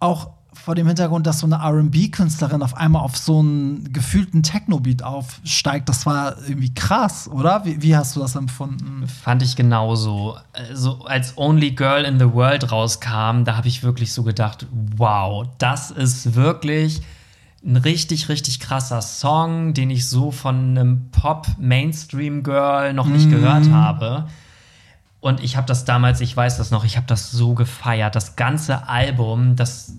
auch 0.00 0.30
vor 0.54 0.74
dem 0.74 0.86
Hintergrund, 0.86 1.26
dass 1.26 1.40
so 1.40 1.46
eine 1.46 1.56
RB-Künstlerin 1.62 2.62
auf 2.62 2.74
einmal 2.74 3.02
auf 3.02 3.18
so 3.18 3.40
einen 3.40 3.92
gefühlten 3.92 4.42
Techno-Beat 4.42 5.02
aufsteigt, 5.02 5.90
das 5.90 6.06
war 6.06 6.36
irgendwie 6.48 6.72
krass, 6.72 7.28
oder? 7.28 7.66
Wie, 7.66 7.82
wie 7.82 7.94
hast 7.94 8.16
du 8.16 8.20
das 8.20 8.34
empfunden? 8.34 9.06
Fand 9.06 9.42
ich 9.42 9.56
genauso. 9.56 10.38
Also 10.54 11.04
als 11.04 11.36
Only 11.36 11.72
Girl 11.72 12.04
in 12.04 12.18
the 12.18 12.32
World 12.32 12.72
rauskam, 12.72 13.44
da 13.44 13.58
habe 13.58 13.68
ich 13.68 13.82
wirklich 13.82 14.14
so 14.14 14.22
gedacht, 14.22 14.66
wow, 14.96 15.46
das 15.58 15.90
ist 15.90 16.34
wirklich 16.34 17.02
ein 17.62 17.76
richtig, 17.76 18.30
richtig 18.30 18.58
krasser 18.58 19.02
Song, 19.02 19.74
den 19.74 19.90
ich 19.90 20.08
so 20.08 20.30
von 20.30 20.70
einem 20.70 21.10
Pop-Mainstream-Girl 21.10 22.94
noch 22.94 23.06
nicht 23.06 23.28
gehört 23.28 23.70
habe. 23.70 24.26
Und 25.20 25.42
ich 25.42 25.56
habe 25.56 25.66
das 25.66 25.84
damals, 25.84 26.20
ich 26.20 26.36
weiß 26.36 26.58
das 26.58 26.70
noch, 26.70 26.84
ich 26.84 26.96
habe 26.96 27.06
das 27.06 27.30
so 27.30 27.54
gefeiert. 27.54 28.14
Das 28.14 28.36
ganze 28.36 28.88
Album, 28.88 29.56
das 29.56 29.94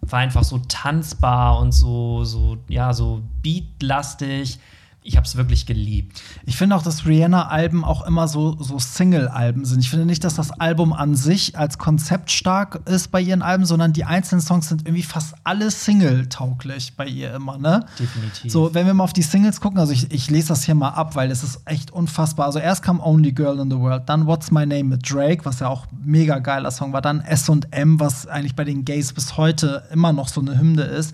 war 0.00 0.20
einfach 0.20 0.44
so 0.44 0.58
tanzbar 0.68 1.58
und 1.58 1.72
so, 1.72 2.24
so, 2.24 2.58
ja, 2.68 2.92
so 2.92 3.22
beatlastig. 3.42 4.58
Ich 5.04 5.16
habe 5.16 5.26
es 5.26 5.36
wirklich 5.36 5.66
geliebt. 5.66 6.22
Ich 6.46 6.56
finde 6.56 6.76
auch, 6.76 6.82
dass 6.82 7.06
Rihanna-Alben 7.06 7.84
auch 7.84 8.06
immer 8.06 8.28
so, 8.28 8.56
so 8.62 8.78
Single-Alben 8.78 9.64
sind. 9.64 9.80
Ich 9.80 9.90
finde 9.90 10.06
nicht, 10.06 10.22
dass 10.22 10.34
das 10.34 10.52
Album 10.52 10.92
an 10.92 11.16
sich 11.16 11.58
als 11.58 11.78
Konzept 11.78 12.30
stark 12.30 12.80
ist 12.88 13.10
bei 13.10 13.20
ihren 13.20 13.42
Alben, 13.42 13.64
sondern 13.64 13.92
die 13.92 14.04
einzelnen 14.04 14.40
Songs 14.40 14.68
sind 14.68 14.82
irgendwie 14.86 15.02
fast 15.02 15.34
alle 15.42 15.72
Single-tauglich 15.72 16.94
bei 16.96 17.06
ihr 17.06 17.34
immer, 17.34 17.58
ne? 17.58 17.84
Definitiv. 17.98 18.52
So, 18.52 18.74
wenn 18.74 18.86
wir 18.86 18.94
mal 18.94 19.02
auf 19.02 19.12
die 19.12 19.22
Singles 19.22 19.60
gucken, 19.60 19.80
also 19.80 19.92
ich, 19.92 20.12
ich 20.12 20.30
lese 20.30 20.48
das 20.48 20.62
hier 20.62 20.76
mal 20.76 20.90
ab, 20.90 21.16
weil 21.16 21.32
es 21.32 21.42
ist 21.42 21.62
echt 21.64 21.90
unfassbar. 21.90 22.46
Also 22.46 22.60
erst 22.60 22.82
kam 22.82 23.00
Only 23.00 23.32
Girl 23.32 23.58
in 23.58 23.70
the 23.70 23.78
World, 23.78 24.08
dann 24.08 24.26
What's 24.26 24.52
My 24.52 24.64
Name 24.64 24.84
mit 24.84 25.10
Drake, 25.10 25.44
was 25.44 25.58
ja 25.58 25.68
auch 25.68 25.86
ein 25.86 26.02
mega 26.04 26.38
geiler 26.38 26.70
Song 26.70 26.92
war, 26.92 27.02
dann 27.02 27.20
S&M, 27.22 27.98
was 27.98 28.28
eigentlich 28.28 28.54
bei 28.54 28.64
den 28.64 28.84
Gays 28.84 29.12
bis 29.12 29.36
heute 29.36 29.82
immer 29.92 30.12
noch 30.12 30.28
so 30.28 30.40
eine 30.40 30.58
Hymne 30.58 30.82
ist. 30.82 31.12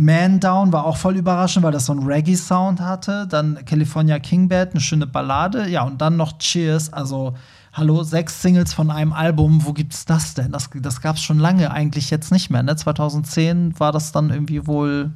Man 0.00 0.38
Down 0.38 0.72
war 0.72 0.86
auch 0.86 0.96
voll 0.96 1.16
überraschend, 1.16 1.64
weil 1.64 1.72
das 1.72 1.86
so 1.86 1.92
einen 1.92 2.04
Reggae-Sound 2.04 2.80
hatte. 2.80 3.26
Dann 3.26 3.58
California 3.66 4.20
King 4.20 4.48
Bad, 4.48 4.70
eine 4.70 4.80
schöne 4.80 5.08
Ballade. 5.08 5.68
Ja, 5.68 5.82
und 5.82 6.00
dann 6.00 6.16
noch 6.16 6.38
Cheers. 6.38 6.92
Also, 6.92 7.34
hallo, 7.72 8.04
sechs 8.04 8.40
Singles 8.40 8.72
von 8.72 8.92
einem 8.92 9.12
Album. 9.12 9.66
Wo 9.66 9.72
gibt's 9.72 10.04
das 10.04 10.34
denn? 10.34 10.52
Das, 10.52 10.70
das 10.72 11.00
gab's 11.00 11.20
schon 11.20 11.40
lange 11.40 11.72
eigentlich 11.72 12.10
jetzt 12.10 12.30
nicht 12.30 12.48
mehr. 12.48 12.62
Ne? 12.62 12.76
2010 12.76 13.80
war 13.80 13.90
das 13.90 14.12
dann 14.12 14.30
irgendwie 14.30 14.68
wohl. 14.68 15.10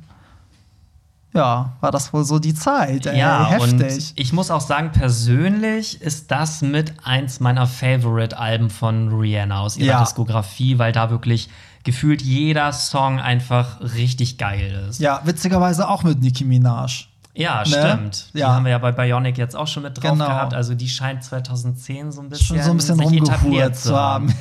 Ja, 1.33 1.75
war 1.81 1.93
das 1.93 2.13
wohl 2.13 2.25
so 2.25 2.41
die 2.41 2.53
Zeit. 2.53 3.07
Ey. 3.07 3.19
Ja, 3.21 3.47
heftig. 3.47 3.73
und 3.73 4.13
ich 4.17 4.33
muss 4.33 4.51
auch 4.51 4.61
sagen, 4.61 4.91
persönlich 4.91 6.03
ist 6.03 6.33
das 6.33 6.61
mit 6.61 6.93
eins 7.05 7.39
meiner 7.39 7.69
Favorite-Alben 7.69 8.69
von 8.69 9.09
Rihanna 9.09 9.61
aus 9.61 9.77
ihrer 9.77 9.87
Ja. 9.93 10.01
Diskografie, 10.01 10.79
weil 10.79 10.91
da 10.93 11.09
wirklich 11.09 11.49
gefühlt 11.85 12.23
jeder 12.23 12.73
Song 12.73 13.19
einfach 13.21 13.81
richtig 13.81 14.39
geil 14.39 14.87
ist. 14.89 15.01
Ja, 15.01 15.21
witzigerweise 15.25 15.89
auch 15.89 16.03
mit 16.05 16.21
Nicki 16.21 16.45
Minaj. 16.45 17.07
Ja, 17.35 17.61
Ne? 17.61 17.67
stimmt. 17.67 18.27
Die 18.35 18.41
Ja. 18.41 18.53
haben 18.55 18.65
wir 18.67 18.73
ja 18.73 18.79
bei 18.79 18.93
Bionic 18.93 19.39
jetzt 19.39 19.57
auch 19.57 19.67
schon 19.67 19.85
mit 19.85 19.97
drauf 19.97 20.13
Genau. 20.13 20.27
gehabt. 20.27 20.53
Also 20.53 20.75
die 20.75 20.87
scheint 20.89 21.25
2010 21.25 22.13
so 22.13 22.21
ein 22.21 22.29
bisschen, 22.29 22.59
Schon 22.59 22.63
so 22.63 22.71
ein 22.73 22.77
bisschen 22.77 22.99
sich 22.99 23.13
etabliert 23.23 23.75
zu 23.75 23.97
haben. 23.99 24.35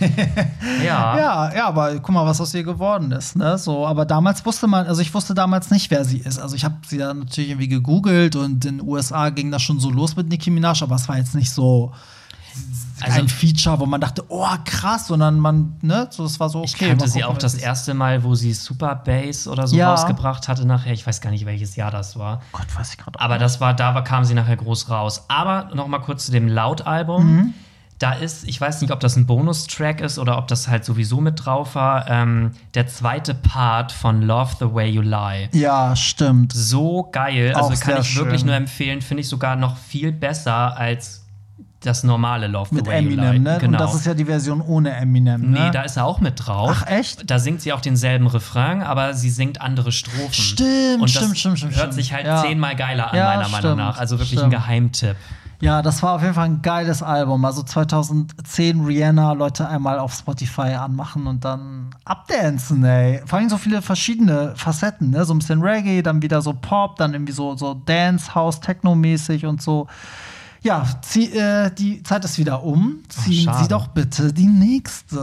Ja. 0.86 1.16
Ja, 1.18 1.54
ja, 1.56 1.68
aber 1.68 1.96
guck 2.00 2.10
mal, 2.10 2.26
was 2.26 2.42
aus 2.42 2.54
ihr 2.54 2.64
geworden 2.64 3.14
ist, 3.14 3.38
ne? 3.38 3.58
So, 3.58 3.88
aber 3.88 4.06
damals 4.06 4.46
wusste 4.46 4.68
man, 4.68 4.88
also 4.88 5.02
ich 5.02 5.14
wusste 5.14 5.34
damals 5.34 5.72
nicht, 5.72 5.90
wer 5.90 6.04
sie 6.04 6.18
ist. 6.18 6.38
Also 6.38 6.56
ich 6.58 6.66
habe 6.66 6.76
sie 6.86 6.98
dann 6.98 7.20
natürlich 7.20 7.50
irgendwie 7.52 7.70
gegoogelt 7.70 8.36
und 8.36 8.66
in 8.66 8.78
den 8.80 8.82
USA 8.82 9.30
ging 9.30 9.52
das 9.52 9.62
schon 9.62 9.80
so 9.80 9.90
los 9.90 10.18
mit 10.18 10.28
Nicki 10.28 10.50
Minaj, 10.52 10.82
aber 10.84 10.96
es 10.96 11.08
war 11.08 11.18
jetzt 11.18 11.34
nicht 11.34 11.52
so 11.52 11.94
Also- 13.04 13.20
ein 13.20 13.28
Feature, 13.30 13.80
wo 13.80 13.86
man 13.86 14.02
dachte, 14.02 14.24
oh 14.30 14.48
krass, 14.66 15.08
sondern 15.08 15.40
man, 15.40 15.74
ne, 15.82 16.08
so 16.10 16.24
es 16.26 16.40
war 16.40 16.50
so 16.50 16.60
okay. 16.60 16.68
Ich 16.68 16.78
kannte 16.78 16.96
mal 16.98 17.08
sie 17.08 17.20
gucken, 17.22 17.36
auch 17.36 17.40
das 17.40 17.56
erste 17.56 17.94
Mal, 17.94 18.24
wo 18.24 18.36
sie 18.36 18.54
Super 18.54 18.96
Bass 18.96 19.48
oder 19.48 19.68
so 19.68 19.76
Ja. 19.76 19.92
rausgebracht 19.92 20.48
hatte 20.48 20.66
nachher. 20.66 20.94
Ich 20.94 21.06
weiß 21.06 21.22
gar 21.22 21.30
nicht, 21.32 21.46
welches 21.46 21.76
Jahr 21.76 21.92
das 21.92 22.18
war. 22.18 22.42
Gott, 22.52 22.68
weiß 22.76 22.92
ich 22.92 22.98
gerade. 22.98 23.20
Aber 23.20 23.38
das 23.38 23.62
war, 23.62 23.74
da 23.74 24.00
kam 24.02 24.24
sie 24.26 24.34
nachher 24.34 24.58
groß 24.58 24.90
raus. 24.90 25.26
Aber 25.28 25.70
noch 25.74 25.88
mal 25.88 26.00
kurz 26.00 26.26
zu 26.26 26.32
dem 26.32 26.48
Laut-Album. 26.48 27.36
Mhm. 27.36 27.54
Da 28.00 28.14
ist, 28.14 28.46
ich 28.48 28.60
weiß 28.60 28.82
nicht, 28.82 28.90
ob 28.90 29.00
das 29.00 29.16
ein 29.16 29.28
Bonustrack 29.28 30.02
ist 30.02 30.18
oder 30.18 30.40
ob 30.40 30.48
das 30.48 30.68
halt 30.68 30.84
sowieso 30.84 31.22
mit 31.22 31.46
drauf 31.46 31.76
war, 31.76 32.10
ähm, 32.10 32.54
der 32.74 32.88
zweite 32.88 33.36
Part 33.36 33.92
von 33.92 34.24
Love 34.24 34.56
the 34.60 34.74
Way 34.74 34.90
You 34.90 35.02
Lie. 35.04 35.50
Ja, 35.54 35.96
stimmt. 35.96 36.52
So 36.52 37.08
geil. 37.12 37.54
Auch 37.56 37.70
Also 37.70 37.80
kann 37.80 38.02
ich 38.02 38.16
wirklich 38.18 38.40
schön. 38.40 38.48
nur 38.48 38.56
empfehlen. 38.56 39.04
Finde 39.04 39.22
ich 39.22 39.30
sogar 39.30 39.56
noch 39.56 39.78
viel 39.78 40.12
besser 40.12 40.76
als 40.76 41.21
das 41.82 42.04
normale 42.04 42.48
Love 42.48 42.74
Mit 42.76 42.86
the 42.86 42.92
Way 42.92 43.02
You 43.04 43.10
Lie. 43.10 43.14
Eminem, 43.28 43.44
ne? 43.44 43.58
Genau. 43.60 43.78
Und 43.78 43.80
das 43.82 43.96
ist 43.96 44.06
ja 44.06 44.14
die 44.14 44.26
Version 44.26 44.62
ohne 44.62 44.92
Eminem, 44.96 45.52
ne? 45.52 45.60
Nee, 45.66 45.72
da 45.72 45.82
ist 45.82 45.98
er 45.98 46.06
auch 46.06 46.20
mit 46.22 46.46
drauf. 46.46 46.72
Ach, 46.74 46.88
echt? 46.88 47.30
Da 47.30 47.40
singt 47.40 47.62
sie 47.62 47.74
auch 47.74 47.82
denselben 47.82 48.28
Refrain, 48.28 48.82
aber 48.84 49.14
sie 49.14 49.30
singt 49.30 49.60
andere 49.62 49.92
Strophen. 49.92 50.32
Stimmt, 50.34 50.96
Und 51.02 51.04
das 51.04 51.12
stimmt, 51.12 51.38
stimmt, 51.38 51.58
stimmt, 51.58 51.76
Hört 51.76 51.94
sich 51.94 52.14
halt 52.14 52.26
Ja. 52.26 52.42
zehnmal 52.44 52.76
geiler 52.76 53.12
an, 53.12 53.18
Ja, 53.18 53.26
meiner 53.26 53.42
Meinung 53.50 53.58
stimmt, 53.60 53.78
nach. 53.78 53.98
Also 53.98 54.18
wirklich 54.18 54.40
stimmt. 54.40 54.54
ein 54.54 54.60
Geheimtipp. 54.62 55.16
Ja, 55.60 55.84
das 55.84 56.02
war 56.02 56.14
auf 56.16 56.22
jeden 56.24 56.34
Fall 56.34 56.46
ein 56.46 56.62
geiles 56.64 57.04
Album. 57.04 57.46
Also 57.46 57.62
2010 57.62 58.84
Rihanna, 58.84 59.34
Leute 59.34 59.68
einmal 59.68 60.00
auf 60.00 60.12
Spotify 60.14 60.74
anmachen 60.74 61.28
und 61.28 61.46
dann 61.46 61.94
abdancen, 62.04 62.84
ey. 62.84 63.22
Vor 63.28 63.38
allem 63.38 63.48
so 63.50 63.58
viele 63.58 63.84
verschiedene 63.84 64.54
Facetten, 64.56 65.12
ne? 65.12 65.24
So 65.24 65.34
ein 65.36 65.38
bisschen 65.40 65.62
Reggae, 65.62 66.02
dann 66.02 66.24
wieder 66.24 66.42
so 66.42 66.54
Pop, 66.54 66.96
dann 66.98 67.14
irgendwie 67.14 67.34
so, 67.34 67.56
so 67.56 67.76
Dance, 67.76 68.34
House, 68.34 68.60
Techno-mäßig 68.60 69.46
und 69.46 69.62
so. 69.62 69.88
Ja, 70.64 70.86
zieh, 71.02 71.26
äh, 71.36 71.72
die 71.74 72.04
Zeit 72.04 72.24
ist 72.24 72.38
wieder 72.38 72.64
um. 72.64 73.00
Ziehen 73.10 73.46
schade. 73.46 73.64
Sie 73.64 73.68
doch 73.68 73.88
bitte 73.88 74.32
die 74.32 74.46
nächste. 74.46 75.16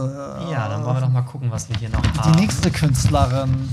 Ja, 0.51 0.67
dann 0.67 0.83
wollen 0.83 0.97
wir 0.97 1.01
doch 1.01 1.09
mal 1.09 1.21
gucken, 1.21 1.49
was 1.49 1.69
wir 1.69 1.77
hier 1.77 1.89
noch 1.89 2.01
Die 2.01 2.19
haben. 2.19 2.31
nächste 2.39 2.69
Künstlerin. 2.71 3.69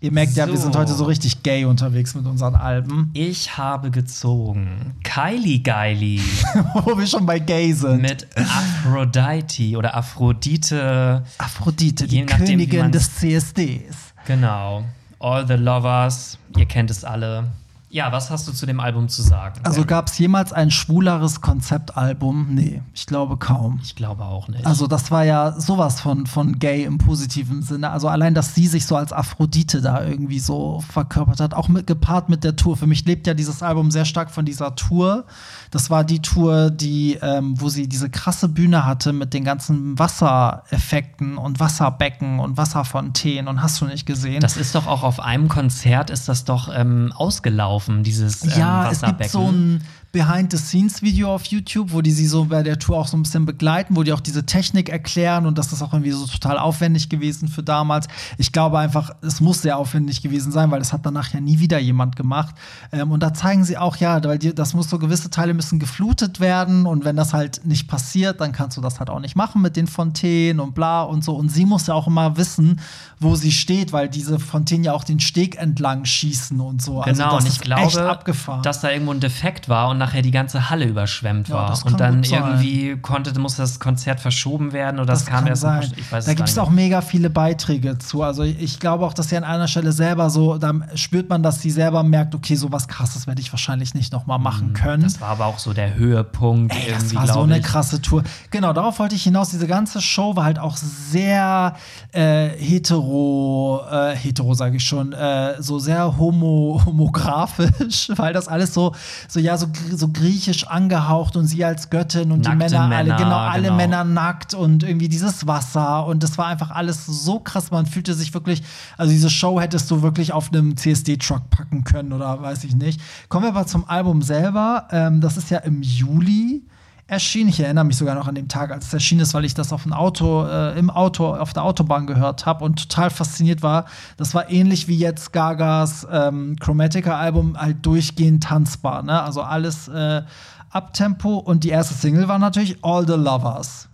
Ihr 0.00 0.12
merkt 0.12 0.34
ja, 0.34 0.46
wir 0.46 0.56
So. 0.56 0.64
sind 0.64 0.76
heute 0.76 0.94
so 0.94 1.04
richtig 1.04 1.42
gay 1.42 1.64
unterwegs 1.64 2.14
mit 2.14 2.24
unseren 2.26 2.54
Alben. 2.54 3.10
Ich 3.14 3.56
habe 3.56 3.90
gezogen 3.90 4.94
Kylie 5.02 5.58
Geily 5.60 6.20
Wo 6.84 6.96
wir 6.96 7.06
schon 7.06 7.26
bei 7.26 7.38
gay 7.40 7.72
sind. 7.72 8.02
mit 8.02 8.26
Aphrodite 8.36 9.76
oder 9.76 9.96
Aphrodite. 9.96 11.24
Aphrodite, 11.38 12.06
die 12.06 12.22
nachdem, 12.22 12.46
Königin 12.46 12.92
des 12.92 13.12
CSDs. 13.16 13.96
Genau. 14.26 14.84
All 15.20 15.46
the 15.46 15.54
Lovers. 15.54 16.38
Ihr 16.56 16.66
kennt 16.66 16.90
es 16.92 17.02
alle. 17.04 17.48
Ja, 17.90 18.12
was 18.12 18.30
hast 18.30 18.46
du 18.46 18.52
zu 18.52 18.66
dem 18.66 18.80
Album 18.80 19.08
zu 19.08 19.22
sagen? 19.22 19.60
Also 19.64 19.84
gab 19.84 20.08
es 20.08 20.18
jemals 20.18 20.52
ein 20.52 20.70
schwuleres 20.70 21.40
Konzeptalbum? 21.40 22.48
Nee, 22.50 22.82
ich 22.94 23.06
glaube 23.06 23.38
kaum. 23.38 23.80
ich 23.82 23.96
glaube 23.96 24.24
auch 24.24 24.48
nicht. 24.48 24.66
Also 24.66 24.86
das 24.86 25.10
war 25.10 25.24
ja 25.24 25.58
sowas 25.58 26.00
von, 26.00 26.26
von 26.26 26.58
gay 26.58 26.84
im 26.84 26.98
positiven 26.98 27.62
Sinne. 27.62 27.90
Also 27.90 28.08
allein, 28.08 28.34
dass 28.34 28.54
sie 28.54 28.66
sich 28.66 28.84
so 28.84 28.96
als 28.96 29.12
Aphrodite 29.12 29.80
da 29.80 30.04
irgendwie 30.04 30.38
so 30.38 30.82
verkörpert 30.90 31.40
hat, 31.40 31.54
auch 31.54 31.68
mit, 31.68 31.86
gepaart 31.86 32.28
mit 32.28 32.44
der 32.44 32.56
Tour. 32.56 32.76
Für 32.76 32.86
mich 32.86 33.06
lebt 33.06 33.26
ja 33.26 33.32
dieses 33.32 33.62
Album 33.62 33.90
sehr 33.90 34.04
stark 34.04 34.30
von 34.30 34.44
dieser 34.44 34.74
Tour. 34.74 35.24
Das 35.70 35.88
war 35.88 36.04
die 36.04 36.20
Tour, 36.20 36.70
die, 36.70 37.18
ähm, 37.22 37.58
wo 37.58 37.70
sie 37.70 37.88
diese 37.88 38.10
krasse 38.10 38.48
Bühne 38.48 38.84
hatte 38.84 39.14
mit 39.14 39.32
den 39.32 39.44
ganzen 39.44 39.98
Wassereffekten 39.98 41.38
und 41.38 41.58
Wasserbecken 41.58 42.38
und 42.38 42.58
Wasserfontänen 42.58 43.48
und 43.48 43.62
hast 43.62 43.80
du 43.80 43.86
nicht 43.86 44.04
gesehen? 44.04 44.40
Das 44.40 44.58
ist 44.58 44.74
doch 44.74 44.86
auch 44.86 45.02
auf 45.02 45.20
einem 45.20 45.48
Konzert 45.48 46.10
ist 46.10 46.28
das 46.28 46.44
doch 46.44 46.68
ähm, 46.74 47.12
ausgelaufen, 47.16 47.77
dieses 48.02 48.44
ähm, 48.44 48.52
Ja, 48.56 48.90
es 48.90 49.02
Wasserbecken. 49.02 49.18
gibt 49.18 49.30
so 49.30 49.48
ein 49.50 49.84
Behind-the-Scenes-Video 50.12 51.34
auf 51.34 51.44
YouTube, 51.46 51.92
wo 51.92 52.00
die 52.00 52.12
sie 52.12 52.26
so 52.26 52.46
bei 52.46 52.62
der 52.62 52.78
Tour 52.78 52.98
auch 52.98 53.08
so 53.08 53.16
ein 53.16 53.22
bisschen 53.22 53.44
begleiten, 53.44 53.94
wo 53.94 54.02
die 54.02 54.12
auch 54.12 54.20
diese 54.20 54.46
Technik 54.46 54.88
erklären 54.88 55.44
und 55.44 55.58
das 55.58 55.72
ist 55.72 55.82
auch 55.82 55.92
irgendwie 55.92 56.12
so 56.12 56.26
total 56.26 56.58
aufwendig 56.58 57.10
gewesen 57.10 57.48
für 57.48 57.62
damals. 57.62 58.08
Ich 58.38 58.52
glaube 58.52 58.78
einfach, 58.78 59.10
es 59.20 59.40
muss 59.40 59.60
sehr 59.60 59.76
aufwendig 59.76 60.22
gewesen 60.22 60.50
sein, 60.50 60.70
weil 60.70 60.78
das 60.78 60.94
hat 60.94 61.04
danach 61.04 61.34
ja 61.34 61.40
nie 61.40 61.58
wieder 61.58 61.78
jemand 61.78 62.16
gemacht. 62.16 62.54
Ähm, 62.90 63.10
und 63.10 63.22
da 63.22 63.34
zeigen 63.34 63.64
sie 63.64 63.76
auch, 63.76 63.96
ja, 63.96 64.22
weil 64.24 64.38
die, 64.38 64.54
das 64.54 64.72
muss 64.72 64.88
so 64.88 64.98
gewisse 64.98 65.28
Teile 65.28 65.52
müssen 65.52 65.78
geflutet 65.78 66.40
werden 66.40 66.86
und 66.86 67.04
wenn 67.04 67.16
das 67.16 67.34
halt 67.34 67.66
nicht 67.66 67.86
passiert, 67.86 68.40
dann 68.40 68.52
kannst 68.52 68.78
du 68.78 68.80
das 68.80 69.00
halt 69.00 69.10
auch 69.10 69.20
nicht 69.20 69.36
machen 69.36 69.60
mit 69.60 69.76
den 69.76 69.86
Fontänen 69.86 70.60
und 70.60 70.74
bla 70.74 71.02
und 71.02 71.22
so. 71.22 71.34
Und 71.34 71.50
sie 71.50 71.66
muss 71.66 71.86
ja 71.86 71.94
auch 71.94 72.06
immer 72.06 72.38
wissen, 72.38 72.80
wo 73.20 73.36
sie 73.36 73.52
steht, 73.52 73.92
weil 73.92 74.08
diese 74.08 74.38
Fontänen 74.38 74.84
ja 74.84 74.92
auch 74.94 75.04
den 75.04 75.20
Steg 75.20 75.58
entlang 75.58 76.06
schießen 76.06 76.58
und 76.60 76.80
so. 76.80 77.02
Also 77.02 77.22
Genau, 77.22 77.34
das 77.34 77.44
und 77.44 77.50
ich 77.50 77.60
glaube, 77.60 78.62
dass 78.62 78.80
da 78.80 78.90
irgendwo 78.90 79.12
ein 79.12 79.20
Defekt 79.20 79.68
war 79.68 79.88
und 79.88 79.97
nachher 79.98 80.22
die 80.22 80.30
ganze 80.30 80.70
Halle 80.70 80.86
überschwemmt 80.86 81.50
war. 81.50 81.68
das 81.68 81.82
und 81.82 81.98
dann 82.00 82.22
irgendwie 82.22 82.96
konnte, 82.96 83.38
musste 83.38 83.62
das 83.62 83.78
Konzert 83.80 84.20
verschoben 84.20 84.72
werden 84.72 84.98
oder 84.98 85.06
das, 85.12 85.26
kam 85.26 85.40
kann 85.40 85.46
erst 85.48 85.62
sein. 85.62 85.80
noch- 85.90 85.96
Ich 85.98 86.10
weiß 86.10 86.24
da 86.24 86.34
gibt 86.34 86.48
es 86.48 86.58
auch 86.58 86.70
mega 86.70 87.00
viele 87.02 87.28
Beiträge 87.30 87.98
zu. 87.98 88.22
Also 88.22 88.42
ich 88.44 88.78
glaube 88.80 89.04
auch, 89.06 89.12
dass 89.12 89.28
sie 89.28 89.36
an 89.36 89.44
einer 89.44 89.68
Stelle 89.68 89.92
selber 89.92 90.30
so, 90.30 90.58
da 90.58 90.72
spürt 90.94 91.28
man, 91.28 91.42
dass 91.42 91.60
sie 91.60 91.70
selber 91.70 92.02
merkt, 92.02 92.34
okay, 92.34 92.54
sowas 92.54 92.88
krasses 92.88 93.26
werde 93.26 93.40
ich 93.40 93.52
wahrscheinlich 93.52 93.94
nicht 93.94 94.12
noch 94.12 94.26
mal 94.26 94.38
machen 94.38 94.72
können. 94.72 95.00
Mhm. 95.00 95.04
Das 95.04 95.20
war 95.20 95.28
aber 95.30 95.46
auch 95.46 95.58
so 95.58 95.72
der 95.72 95.94
Höhepunkt 95.96 96.74
Ey, 96.74 96.92
das 96.92 97.14
war 97.14 97.26
so 97.26 97.42
eine 97.42 97.58
ich. 97.58 97.64
krasse 97.64 98.00
Tour. 98.00 98.22
Genau, 98.50 98.72
darauf 98.72 98.98
wollte 98.98 99.14
ich 99.14 99.22
hinaus. 99.24 99.50
Diese 99.50 99.66
ganze 99.66 100.00
Show 100.00 100.36
war 100.36 100.44
halt 100.44 100.58
auch 100.58 100.76
sehr 100.76 101.74
äh, 102.12 102.48
hetero, 102.58 103.82
äh, 103.90 104.14
hetero 104.16 104.54
sage 104.54 104.76
ich 104.76 104.84
schon, 104.84 105.12
äh, 105.12 105.60
so 105.60 105.78
sehr 105.78 106.16
homo, 106.16 106.80
homografisch, 106.86 108.10
weil 108.16 108.32
das 108.32 108.48
alles 108.48 108.74
so, 108.74 108.94
so 109.28 109.40
ja, 109.40 109.56
so, 109.56 109.66
so 109.96 110.08
griechisch 110.08 110.66
angehaucht 110.66 111.36
und 111.36 111.46
sie 111.46 111.64
als 111.64 111.90
Göttin 111.90 112.32
und 112.32 112.44
Nackte 112.44 112.66
die 112.66 112.74
Männer, 112.74 112.80
alle, 112.80 113.04
Männer, 113.04 113.16
genau, 113.16 113.36
alle 113.36 113.62
genau. 113.62 113.76
Männer 113.76 114.04
nackt 114.04 114.54
und 114.54 114.82
irgendwie 114.82 115.08
dieses 115.08 115.46
Wasser 115.46 116.06
und 116.06 116.22
das 116.22 116.38
war 116.38 116.46
einfach 116.46 116.70
alles 116.70 117.06
so 117.06 117.40
krass. 117.40 117.70
Man 117.70 117.86
fühlte 117.86 118.14
sich 118.14 118.34
wirklich, 118.34 118.62
also 118.96 119.12
diese 119.12 119.30
Show 119.30 119.60
hättest 119.60 119.90
du 119.90 120.02
wirklich 120.02 120.32
auf 120.32 120.52
einem 120.52 120.76
CSD-Truck 120.76 121.50
packen 121.50 121.84
können 121.84 122.12
oder 122.12 122.40
weiß 122.40 122.64
ich 122.64 122.74
nicht. 122.74 123.00
Kommen 123.28 123.44
wir 123.44 123.50
aber 123.50 123.66
zum 123.66 123.88
Album 123.88 124.22
selber. 124.22 124.88
Ähm, 124.90 125.20
das 125.20 125.36
ist 125.36 125.50
ja 125.50 125.58
im 125.58 125.82
Juli 125.82 126.62
erschienen. 127.08 127.48
Ich 127.48 127.58
erinnere 127.58 127.84
mich 127.86 127.96
sogar 127.96 128.14
noch 128.14 128.28
an 128.28 128.34
den 128.36 128.48
Tag, 128.48 128.70
als 128.70 128.86
es 128.88 128.92
erschienen 128.94 129.22
ist, 129.22 129.34
weil 129.34 129.44
ich 129.44 129.54
das 129.54 129.72
auf 129.72 129.82
dem 129.82 129.92
Auto, 129.92 130.44
äh, 130.46 130.78
im 130.78 130.90
Auto 130.90 131.34
auf 131.34 131.52
der 131.54 131.64
Autobahn 131.64 132.06
gehört 132.06 132.46
habe 132.46 132.64
und 132.64 132.88
total 132.88 133.10
fasziniert 133.10 133.62
war. 133.62 133.86
Das 134.18 134.34
war 134.34 134.50
ähnlich 134.50 134.86
wie 134.88 134.96
jetzt 134.98 135.32
Gagas 135.32 136.06
ähm, 136.12 136.56
Chromatica-Album, 136.60 137.58
halt 137.58 137.84
durchgehend 137.84 138.44
tanzbar. 138.44 139.02
Ne? 139.02 139.20
Also 139.22 139.42
alles 139.42 139.88
äh, 139.88 140.22
Abtempo 140.70 141.38
und 141.38 141.64
die 141.64 141.70
erste 141.70 141.94
Single 141.94 142.28
war 142.28 142.38
natürlich 142.38 142.76
All 142.84 143.06
the 143.06 143.14
Lovers. 143.14 143.88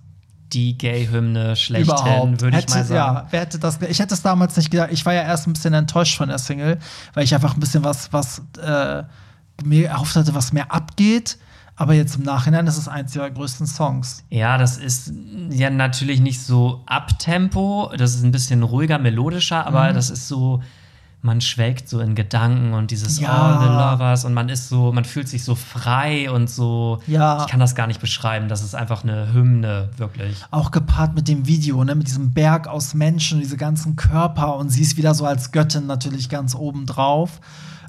Die 0.52 0.76
Gay-Hymne 0.76 1.56
schlechthin, 1.56 2.40
würde 2.40 2.48
ich 2.56 2.62
Hätte- 2.64 2.74
mal 2.74 2.84
sagen. 2.84 3.16
Ja, 3.16 3.26
wer 3.30 3.40
hätte 3.40 3.58
das, 3.58 3.80
ich 3.88 3.98
hätte 4.00 4.14
es 4.14 4.22
damals 4.22 4.56
nicht 4.56 4.70
gedacht. 4.70 4.90
Ich 4.92 5.06
war 5.06 5.14
ja 5.14 5.22
erst 5.22 5.46
ein 5.46 5.52
bisschen 5.52 5.74
enttäuscht 5.74 6.16
von 6.16 6.28
der 6.28 6.38
Single, 6.38 6.78
weil 7.14 7.24
ich 7.24 7.34
einfach 7.34 7.54
ein 7.54 7.60
bisschen 7.60 7.82
was, 7.84 8.12
was 8.12 8.42
äh, 8.60 9.02
mir 9.64 9.88
erhofft 9.88 10.14
hatte, 10.16 10.34
was 10.34 10.52
mehr 10.52 10.72
abgeht. 10.72 11.38
Aber 11.76 11.94
jetzt 11.94 12.16
im 12.16 12.22
Nachhinein 12.22 12.66
ist 12.68 12.78
es 12.78 12.86
eins 12.86 13.14
ihrer 13.16 13.30
größten 13.30 13.66
Songs. 13.66 14.22
Ja, 14.30 14.58
das 14.58 14.76
ist 14.78 15.12
ja 15.50 15.70
natürlich 15.70 16.20
nicht 16.20 16.40
so 16.40 16.82
Abtempo, 16.86 17.90
das 17.96 18.14
ist 18.14 18.22
ein 18.22 18.30
bisschen 18.32 18.62
ruhiger, 18.62 18.98
melodischer, 18.98 19.66
aber 19.66 19.90
Mhm. 19.90 19.94
das 19.94 20.08
ist 20.10 20.28
so, 20.28 20.62
man 21.22 21.40
schwelgt 21.40 21.88
so 21.88 22.00
in 22.00 22.14
Gedanken 22.14 22.74
und 22.74 22.90
dieses 22.90 23.18
Ja. 23.18 23.30
All 23.30 23.58
the 23.60 23.66
Lovers 23.66 24.24
und 24.24 24.34
man 24.34 24.50
ist 24.50 24.68
so, 24.68 24.92
man 24.92 25.04
fühlt 25.04 25.26
sich 25.28 25.42
so 25.42 25.54
frei 25.54 26.30
und 26.30 26.48
so. 26.50 27.00
Ja. 27.06 27.40
Ich 27.40 27.46
kann 27.48 27.58
das 27.60 27.74
gar 27.74 27.86
nicht 27.88 28.00
beschreiben, 28.00 28.48
das 28.48 28.62
ist 28.62 28.74
einfach 28.76 29.02
eine 29.02 29.32
Hymne, 29.32 29.88
wirklich. 29.96 30.36
Auch 30.52 30.70
gepaart 30.70 31.14
mit 31.14 31.26
dem 31.26 31.46
Video, 31.46 31.82
ne, 31.82 31.94
mit 31.94 32.06
diesem 32.06 32.32
Berg 32.34 32.68
aus 32.68 32.94
Menschen, 32.94 33.40
diese 33.40 33.56
ganzen 33.56 33.96
Körper 33.96 34.56
und 34.56 34.68
sie 34.68 34.82
ist 34.82 34.96
wieder 34.96 35.14
so 35.14 35.24
als 35.26 35.50
Göttin 35.50 35.86
natürlich 35.86 36.28
ganz 36.28 36.54
oben 36.54 36.86
drauf. 36.86 37.40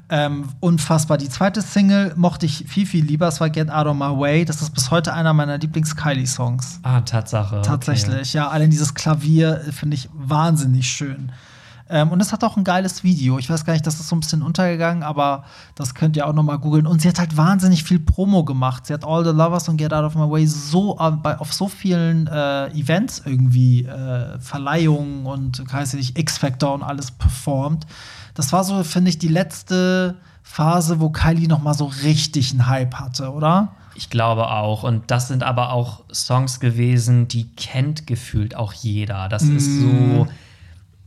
Ähm, 0.08 0.48
unfassbar. 0.60 1.18
Die 1.18 1.28
zweite 1.28 1.62
Single 1.62 2.12
mochte 2.16 2.46
ich 2.46 2.64
viel, 2.68 2.86
viel 2.86 3.04
lieber. 3.04 3.26
Es 3.26 3.40
war 3.40 3.50
Get 3.50 3.70
Out 3.70 3.86
of 3.86 3.96
My 3.96 4.16
Way. 4.16 4.44
Das 4.44 4.62
ist 4.62 4.70
bis 4.72 4.90
heute 4.92 5.12
einer 5.12 5.32
meiner 5.32 5.58
Lieblings-Kylie-Songs. 5.58 6.80
Ah, 6.84 7.00
Tatsache. 7.00 7.56
okay. 7.56 7.66
Tatsächlich, 7.66 8.32
ja. 8.32 8.48
Allein 8.48 8.70
dieses 8.70 8.94
Klavier 8.94 9.62
äh, 9.66 9.72
finde 9.72 9.96
ich 9.96 10.08
wahnsinnig 10.12 10.88
schön. 10.88 11.32
Ähm, 11.88 12.10
und 12.10 12.20
es 12.20 12.32
hat 12.32 12.42
auch 12.42 12.56
ein 12.56 12.64
geiles 12.64 13.04
Video. 13.04 13.38
Ich 13.38 13.48
weiß 13.48 13.64
gar 13.64 13.72
nicht, 13.72 13.86
das 13.86 14.00
ist 14.00 14.08
so 14.08 14.16
ein 14.16 14.20
bisschen 14.20 14.42
untergegangen, 14.42 15.02
aber 15.02 15.44
das 15.74 15.94
könnt 15.94 16.16
ihr 16.16 16.26
auch 16.26 16.32
noch 16.32 16.42
mal 16.42 16.56
googeln. 16.56 16.86
Und 16.86 17.00
sie 17.00 17.08
hat 17.08 17.18
halt 17.18 17.36
wahnsinnig 17.36 17.84
viel 17.84 17.98
Promo 18.00 18.44
gemacht. 18.44 18.86
Sie 18.86 18.94
hat 18.94 19.04
All 19.04 19.24
the 19.24 19.30
Lovers 19.30 19.68
und 19.68 19.76
Get 19.76 19.92
Out 19.92 20.04
of 20.04 20.14
My 20.14 20.28
Way 20.28 20.46
so 20.46 20.98
äh, 20.98 21.10
bei, 21.12 21.38
auf 21.38 21.52
so 21.52 21.68
vielen 21.68 22.26
äh, 22.26 22.68
Events 22.68 23.22
irgendwie, 23.24 23.84
äh, 23.84 24.38
Verleihungen 24.40 25.26
und, 25.26 25.62
weiß 25.72 25.94
ich 25.94 25.98
nicht, 25.98 26.18
X-Factor 26.18 26.74
und 26.74 26.82
alles 26.82 27.10
performt. 27.10 27.86
Das 28.36 28.52
war 28.52 28.62
so, 28.62 28.84
finde 28.84 29.08
ich, 29.08 29.18
die 29.18 29.28
letzte 29.28 30.16
Phase, 30.42 31.00
wo 31.00 31.10
Kylie 31.10 31.48
noch 31.48 31.62
mal 31.62 31.74
so 31.74 31.86
richtig 31.86 32.52
einen 32.52 32.66
Hype 32.66 32.94
hatte, 32.94 33.32
oder? 33.32 33.72
Ich 33.94 34.10
glaube 34.10 34.48
auch. 34.50 34.82
Und 34.82 35.10
das 35.10 35.28
sind 35.28 35.42
aber 35.42 35.72
auch 35.72 36.04
Songs 36.12 36.60
gewesen, 36.60 37.28
die 37.28 37.48
kennt 37.56 38.06
gefühlt 38.06 38.54
auch 38.54 38.72
jeder. 38.72 39.28
Das 39.28 39.44
mm. 39.44 39.56
ist 39.56 39.80
so. 39.80 40.28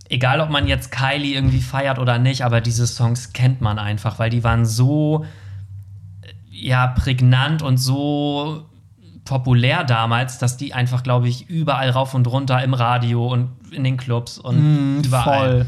Egal, 0.10 0.42
ob 0.42 0.50
man 0.50 0.68
jetzt 0.68 0.92
Kylie 0.92 1.36
irgendwie 1.36 1.62
feiert 1.62 2.00
oder 2.00 2.18
nicht, 2.18 2.44
aber 2.44 2.62
diese 2.62 2.88
Songs 2.88 3.32
kennt 3.32 3.62
man 3.62 3.78
einfach, 3.78 4.18
weil 4.18 4.32
die 4.32 4.44
waren 4.44 4.66
so 4.66 5.24
ja 6.50 6.88
prägnant 6.88 7.62
und 7.62 7.78
so 7.78 8.66
populär 9.30 9.84
damals, 9.84 10.40
dass 10.40 10.58
die 10.58 10.74
einfach, 10.74 11.04
glaube 11.04 11.30
ich, 11.30 11.48
überall 11.50 11.92
rauf 11.92 12.16
und 12.16 12.26
runter 12.26 12.64
im 12.64 12.74
Radio 12.74 13.32
und 13.32 13.50
in 13.70 13.84
den 13.84 13.96
Clubs 13.96 14.40
und 14.40 14.58
mm, 14.98 15.04
überall. 15.06 15.50
Voll. 15.50 15.66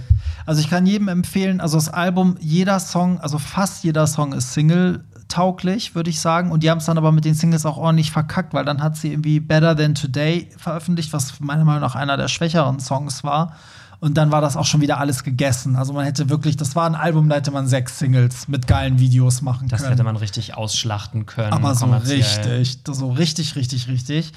Also 0.48 0.62
ich 0.62 0.70
kann 0.70 0.88
jedem 0.88 1.08
empfehlen, 1.08 1.62
also 1.62 1.78
das 1.78 1.88
Album, 1.88 2.38
jeder 2.40 2.80
Song, 2.80 3.20
also 3.20 3.38
fast 3.38 3.84
jeder 3.84 4.08
Song 4.08 4.34
ist 4.34 4.54
Single 4.54 5.04
tauglich, 5.28 5.94
würde 5.94 6.10
ich 6.10 6.20
sagen. 6.20 6.52
Und 6.52 6.64
die 6.64 6.72
haben 6.72 6.80
es 6.80 6.86
dann 6.86 6.98
aber 6.98 7.12
mit 7.12 7.24
den 7.24 7.36
Singles 7.36 7.68
auch 7.68 7.78
ordentlich 7.78 8.12
verkackt, 8.12 8.56
weil 8.56 8.66
dann 8.66 8.82
hat 8.82 8.98
sie 8.98 9.12
irgendwie 9.12 9.40
Better 9.40 9.78
Than 9.78 9.94
Today 9.94 10.50
veröffentlicht, 10.58 11.14
was 11.14 11.40
meiner 11.40 11.64
Meinung 11.64 11.82
nach 11.82 11.96
einer 11.96 12.18
der 12.18 12.30
schwächeren 12.30 12.80
Songs 12.80 13.24
war. 13.24 13.56
Und 14.02 14.16
dann 14.18 14.32
war 14.32 14.42
das 14.42 14.58
auch 14.58 14.66
schon 14.66 14.82
wieder 14.82 15.00
alles 15.00 15.24
gegessen. 15.24 15.76
Also 15.76 15.94
man 15.94 16.06
hätte 16.06 16.28
wirklich, 16.28 16.58
das 16.58 16.76
war 16.76 16.88
ein 16.88 16.96
Album, 16.96 17.30
da 17.30 17.36
hätte 17.36 17.52
man 17.52 17.68
sechs 17.68 18.00
Singles 18.00 18.48
mit 18.48 18.66
geilen 18.66 18.98
Videos 18.98 19.44
machen 19.44 19.68
das 19.68 19.82
können. 19.82 19.92
Das 19.92 20.00
hätte 20.00 20.04
man 20.04 20.16
richtig 20.16 20.58
ausschlachten 20.58 21.28
können. 21.28 21.54
Aber 21.54 21.76
so 21.76 21.86
richtig, 21.86 22.80
so 22.84 23.12
richtig, 23.12 23.56
richtig, 23.56 23.88
richtig. 23.88 24.34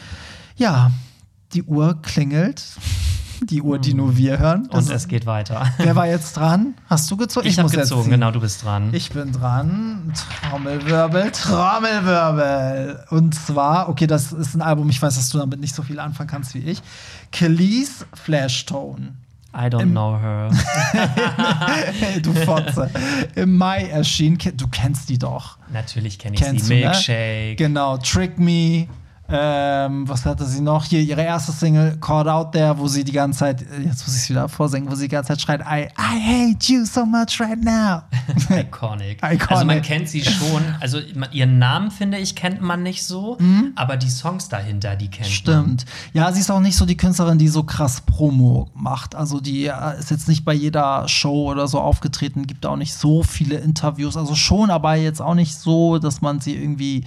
Ja, 0.56 0.90
die 1.54 1.62
Uhr 1.62 2.00
klingelt 2.02 2.62
die 3.40 3.62
Uhr, 3.62 3.78
die 3.78 3.94
nur 3.94 4.16
wir 4.16 4.38
hören. 4.38 4.68
Das 4.70 4.86
Und 4.86 4.94
es 4.94 5.08
geht 5.08 5.26
weiter. 5.26 5.66
Wer 5.78 5.96
war 5.96 6.06
jetzt 6.06 6.36
dran? 6.36 6.74
Hast 6.86 7.10
du 7.10 7.16
gezogen? 7.16 7.46
Ich, 7.46 7.54
ich 7.54 7.58
habe 7.58 7.70
gezogen, 7.70 8.10
genau, 8.10 8.30
du 8.30 8.40
bist 8.40 8.64
dran. 8.64 8.90
Ich 8.92 9.10
bin 9.10 9.32
dran. 9.32 10.12
Trommelwirbel, 10.48 11.30
Trommelwirbel. 11.30 13.04
Und 13.10 13.34
zwar, 13.34 13.88
okay, 13.88 14.06
das 14.06 14.32
ist 14.32 14.54
ein 14.54 14.62
Album, 14.62 14.88
ich 14.88 15.00
weiß, 15.00 15.14
dass 15.16 15.28
du 15.30 15.38
damit 15.38 15.60
nicht 15.60 15.74
so 15.74 15.82
viel 15.82 16.00
anfangen 16.00 16.28
kannst 16.28 16.54
wie 16.54 16.60
ich. 16.60 16.82
Kelly's 17.32 18.06
Tone. 18.66 19.14
I 19.54 19.68
don't 19.70 19.82
Im 19.82 19.92
know 19.92 20.18
her. 20.18 20.50
du 22.22 22.32
Fotze. 22.32 22.90
Im 23.36 23.56
Mai 23.56 23.84
erschien, 23.84 24.36
du 24.36 24.66
kennst 24.66 25.08
die 25.08 25.18
doch. 25.18 25.58
Natürlich 25.72 26.18
kenne 26.18 26.34
ich 26.34 26.42
Kennst 26.42 26.66
sie. 26.66 26.74
Ne? 26.74 26.80
Milkshake. 26.86 27.50
Ne? 27.50 27.56
Genau, 27.56 27.96
Trick 27.98 28.38
Me. 28.38 28.88
Ähm, 29.26 30.06
was 30.06 30.26
hatte 30.26 30.44
sie 30.44 30.60
noch? 30.60 30.84
Hier 30.84 31.00
ihre 31.00 31.22
erste 31.22 31.50
Single, 31.50 31.96
Caught 31.98 32.28
Out 32.28 32.52
There, 32.52 32.78
wo 32.78 32.88
sie 32.88 33.04
die 33.04 33.12
ganze 33.12 33.38
Zeit, 33.38 33.62
jetzt 33.62 34.06
muss 34.06 34.14
ich 34.14 34.22
es 34.22 34.30
wieder 34.30 34.48
vorsingen, 34.50 34.90
wo 34.90 34.94
sie 34.94 35.04
die 35.04 35.14
ganze 35.14 35.28
Zeit 35.28 35.40
schreit, 35.40 35.60
I, 35.62 35.88
I 35.98 36.52
hate 36.52 36.72
you 36.72 36.84
so 36.84 37.06
much 37.06 37.40
right 37.40 37.62
now. 37.62 38.02
Iconic. 38.54 39.22
Iconic. 39.22 39.50
Also 39.50 39.64
man 39.64 39.80
kennt 39.80 40.10
sie 40.10 40.22
schon, 40.22 40.62
also 40.80 40.98
ihren 41.32 41.58
Namen, 41.58 41.90
finde 41.90 42.18
ich, 42.18 42.36
kennt 42.36 42.60
man 42.60 42.82
nicht 42.82 43.04
so, 43.04 43.38
mhm. 43.40 43.72
aber 43.76 43.96
die 43.96 44.10
Songs 44.10 44.50
dahinter, 44.50 44.94
die 44.94 45.08
kennt 45.08 45.28
Stimmt. 45.28 45.56
man. 45.56 45.78
Stimmt. 45.78 45.84
Ja, 46.12 46.30
sie 46.30 46.40
ist 46.40 46.50
auch 46.50 46.60
nicht 46.60 46.76
so 46.76 46.84
die 46.84 46.96
Künstlerin, 46.96 47.38
die 47.38 47.48
so 47.48 47.62
krass 47.62 48.02
Promo 48.02 48.68
macht. 48.74 49.14
Also 49.14 49.40
die 49.40 49.66
äh, 49.66 49.98
ist 49.98 50.10
jetzt 50.10 50.28
nicht 50.28 50.44
bei 50.44 50.52
jeder 50.52 51.08
Show 51.08 51.50
oder 51.50 51.66
so 51.66 51.80
aufgetreten, 51.80 52.46
gibt 52.46 52.66
auch 52.66 52.76
nicht 52.76 52.92
so 52.92 53.22
viele 53.22 53.56
Interviews. 53.56 54.18
Also 54.18 54.34
schon, 54.34 54.68
aber 54.68 54.96
jetzt 54.96 55.22
auch 55.22 55.34
nicht 55.34 55.54
so, 55.54 55.98
dass 55.98 56.20
man 56.20 56.40
sie 56.40 56.54
irgendwie, 56.54 57.04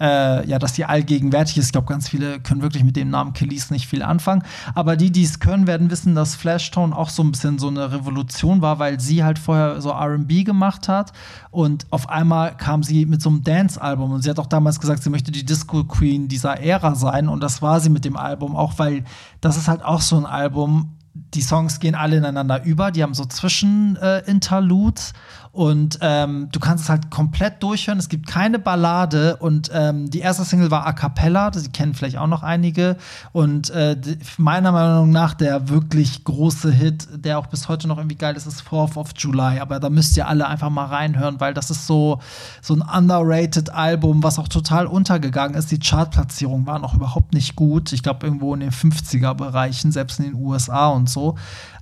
äh, 0.00 0.44
ja, 0.48 0.58
dass 0.58 0.74
sie 0.74 0.84
allgegenwärtig 0.84 1.59
ist. 1.60 1.66
Ich 1.66 1.72
glaube, 1.72 1.86
ganz 1.86 2.08
viele 2.08 2.40
können 2.40 2.62
wirklich 2.62 2.82
mit 2.82 2.96
dem 2.96 3.10
Namen 3.10 3.32
Kelis 3.32 3.70
nicht 3.70 3.86
viel 3.86 4.02
anfangen. 4.02 4.42
Aber 4.74 4.96
die, 4.96 5.12
die 5.12 5.22
es 5.22 5.38
können, 5.38 5.66
werden 5.66 5.90
wissen, 5.90 6.14
dass 6.14 6.34
Flashtone 6.34 6.96
auch 6.96 7.10
so 7.10 7.22
ein 7.22 7.30
bisschen 7.30 7.58
so 7.58 7.68
eine 7.68 7.92
Revolution 7.92 8.62
war, 8.62 8.78
weil 8.78 8.98
sie 8.98 9.22
halt 9.22 9.38
vorher 9.38 9.80
so 9.80 9.92
RB 9.92 10.44
gemacht 10.44 10.88
hat. 10.88 11.12
Und 11.50 11.86
auf 11.90 12.08
einmal 12.08 12.56
kam 12.56 12.82
sie 12.82 13.06
mit 13.06 13.22
so 13.22 13.30
einem 13.30 13.44
Dance-Album. 13.44 14.10
Und 14.10 14.22
sie 14.22 14.30
hat 14.30 14.38
auch 14.38 14.46
damals 14.46 14.80
gesagt, 14.80 15.02
sie 15.02 15.10
möchte 15.10 15.30
die 15.30 15.44
Disco 15.44 15.84
Queen 15.84 16.26
dieser 16.28 16.60
Ära 16.60 16.94
sein. 16.94 17.28
Und 17.28 17.40
das 17.40 17.62
war 17.62 17.80
sie 17.80 17.90
mit 17.90 18.04
dem 18.04 18.16
Album 18.16 18.56
auch, 18.56 18.78
weil 18.78 19.04
das 19.40 19.56
ist 19.56 19.68
halt 19.68 19.84
auch 19.84 20.00
so 20.00 20.16
ein 20.16 20.26
Album, 20.26 20.96
die 21.34 21.42
Songs 21.42 21.80
gehen 21.80 21.94
alle 21.94 22.16
ineinander 22.16 22.64
über, 22.64 22.90
die 22.90 23.02
haben 23.02 23.14
so 23.14 23.24
Zwischen-Interludes 23.24 25.10
äh, 25.10 25.14
und 25.52 25.98
ähm, 26.00 26.48
du 26.52 26.60
kannst 26.60 26.84
es 26.84 26.90
halt 26.90 27.10
komplett 27.10 27.60
durchhören. 27.62 27.98
Es 27.98 28.08
gibt 28.08 28.28
keine 28.28 28.60
Ballade 28.60 29.36
und 29.36 29.68
ähm, 29.74 30.08
die 30.08 30.20
erste 30.20 30.44
Single 30.44 30.70
war 30.70 30.86
A 30.86 30.92
Cappella, 30.92 31.50
die 31.50 31.68
kennen 31.70 31.94
vielleicht 31.94 32.18
auch 32.18 32.28
noch 32.28 32.44
einige. 32.44 32.96
Und 33.32 33.70
äh, 33.70 33.96
meiner 34.36 34.70
Meinung 34.70 35.10
nach 35.10 35.34
der 35.34 35.68
wirklich 35.68 36.22
große 36.22 36.70
Hit, 36.70 37.08
der 37.12 37.40
auch 37.40 37.46
bis 37.46 37.68
heute 37.68 37.88
noch 37.88 37.98
irgendwie 37.98 38.16
geil 38.16 38.36
ist, 38.36 38.46
ist 38.46 38.62
4th 38.62 38.96
of 38.96 39.10
July. 39.16 39.58
Aber 39.58 39.80
da 39.80 39.90
müsst 39.90 40.16
ihr 40.16 40.28
alle 40.28 40.46
einfach 40.46 40.70
mal 40.70 40.86
reinhören, 40.86 41.40
weil 41.40 41.52
das 41.52 41.70
ist 41.70 41.88
so, 41.88 42.20
so 42.62 42.74
ein 42.74 42.82
underrated 42.82 43.70
Album, 43.70 44.22
was 44.22 44.38
auch 44.38 44.48
total 44.48 44.86
untergegangen 44.86 45.56
ist. 45.56 45.72
Die 45.72 45.80
Chartplatzierungen 45.80 46.66
waren 46.66 46.84
auch 46.84 46.94
überhaupt 46.94 47.34
nicht 47.34 47.56
gut. 47.56 47.92
Ich 47.92 48.04
glaube, 48.04 48.24
irgendwo 48.24 48.54
in 48.54 48.60
den 48.60 48.70
50er-Bereichen, 48.70 49.90
selbst 49.90 50.20
in 50.20 50.26
den 50.26 50.34
USA 50.36 50.88
und 50.88 51.10
so. 51.10 51.36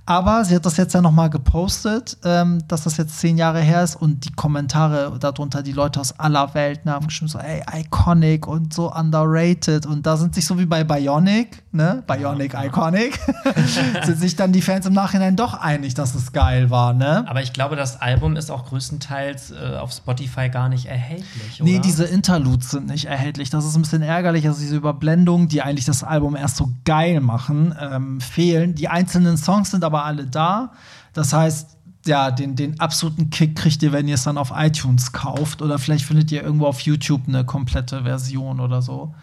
Aber 0.09 0.43
sie 0.43 0.55
hat 0.55 0.65
das 0.65 0.75
jetzt 0.77 0.95
ja 0.95 1.01
noch 1.01 1.11
mal 1.11 1.29
gepostet, 1.29 2.17
ähm, 2.23 2.63
dass 2.67 2.81
das 2.81 2.97
jetzt 2.97 3.19
zehn 3.19 3.37
Jahre 3.37 3.59
her 3.59 3.83
ist 3.83 3.95
und 3.95 4.25
die 4.25 4.31
Kommentare 4.31 5.15
darunter, 5.19 5.61
die 5.61 5.71
Leute 5.71 5.99
aus 5.99 6.19
aller 6.19 6.55
Welt 6.55 6.83
ne, 6.83 6.93
haben 6.93 7.05
geschrieben 7.05 7.29
so, 7.29 7.37
ey, 7.37 7.61
iconic 7.81 8.47
und 8.47 8.73
so 8.73 8.91
underrated 8.91 9.85
und 9.85 10.07
da 10.07 10.17
sind 10.17 10.33
sich 10.33 10.47
so 10.47 10.57
wie 10.57 10.65
bei 10.65 10.83
Bionic, 10.83 11.61
ne, 11.73 12.01
Bionic 12.07 12.53
ja, 12.53 12.65
Iconic, 12.65 13.19
sind 14.03 14.19
sich 14.19 14.35
dann 14.35 14.51
die 14.51 14.63
Fans 14.63 14.87
im 14.87 14.93
Nachhinein 14.93 15.35
doch 15.35 15.53
einig, 15.53 15.93
dass 15.93 16.15
es 16.15 16.31
geil 16.31 16.71
war, 16.71 16.93
ne? 16.93 17.23
Aber 17.27 17.43
ich 17.43 17.53
glaube, 17.53 17.75
das 17.75 18.01
Album 18.01 18.35
ist 18.35 18.49
auch 18.49 18.65
größtenteils 18.65 19.51
äh, 19.51 19.77
auf 19.77 19.91
Spotify 19.91 20.49
gar 20.49 20.69
nicht 20.69 20.87
erhältlich, 20.87 21.61
oder? 21.61 21.69
Nee, 21.69 21.77
diese 21.77 22.05
Interludes 22.05 22.71
sind 22.71 22.87
nicht 22.87 23.05
erhältlich. 23.05 23.51
Das 23.51 23.63
ist 23.63 23.75
ein 23.75 23.83
bisschen 23.83 24.01
ärgerlich, 24.01 24.47
also 24.47 24.59
diese 24.59 24.75
Überblendungen, 24.75 25.49
die 25.49 25.61
eigentlich 25.61 25.85
das 25.85 26.03
Album 26.03 26.35
erst 26.35 26.55
so 26.57 26.71
geil 26.83 27.21
machen, 27.21 27.75
ähm, 27.79 28.19
fehlen. 28.21 28.73
Die 28.73 28.87
einzelnen 28.87 29.37
Songs 29.37 29.69
sind 29.69 29.83
aber 29.83 29.98
aber 29.99 30.05
alle 30.05 30.25
da. 30.25 30.71
Das 31.13 31.33
heißt, 31.33 31.77
ja, 32.05 32.31
den, 32.31 32.55
den 32.55 32.79
absoluten 32.79 33.29
Kick 33.29 33.55
kriegt 33.55 33.83
ihr, 33.83 33.91
wenn 33.91 34.07
ihr 34.07 34.15
es 34.15 34.23
dann 34.23 34.37
auf 34.37 34.51
iTunes 34.55 35.11
kauft. 35.11 35.61
Oder 35.61 35.79
vielleicht 35.79 36.05
findet 36.05 36.31
ihr 36.31 36.43
irgendwo 36.43 36.65
auf 36.65 36.79
YouTube 36.81 37.27
eine 37.27 37.45
komplette 37.45 38.03
Version 38.03 38.59
oder 38.59 38.81
so. 38.81 39.13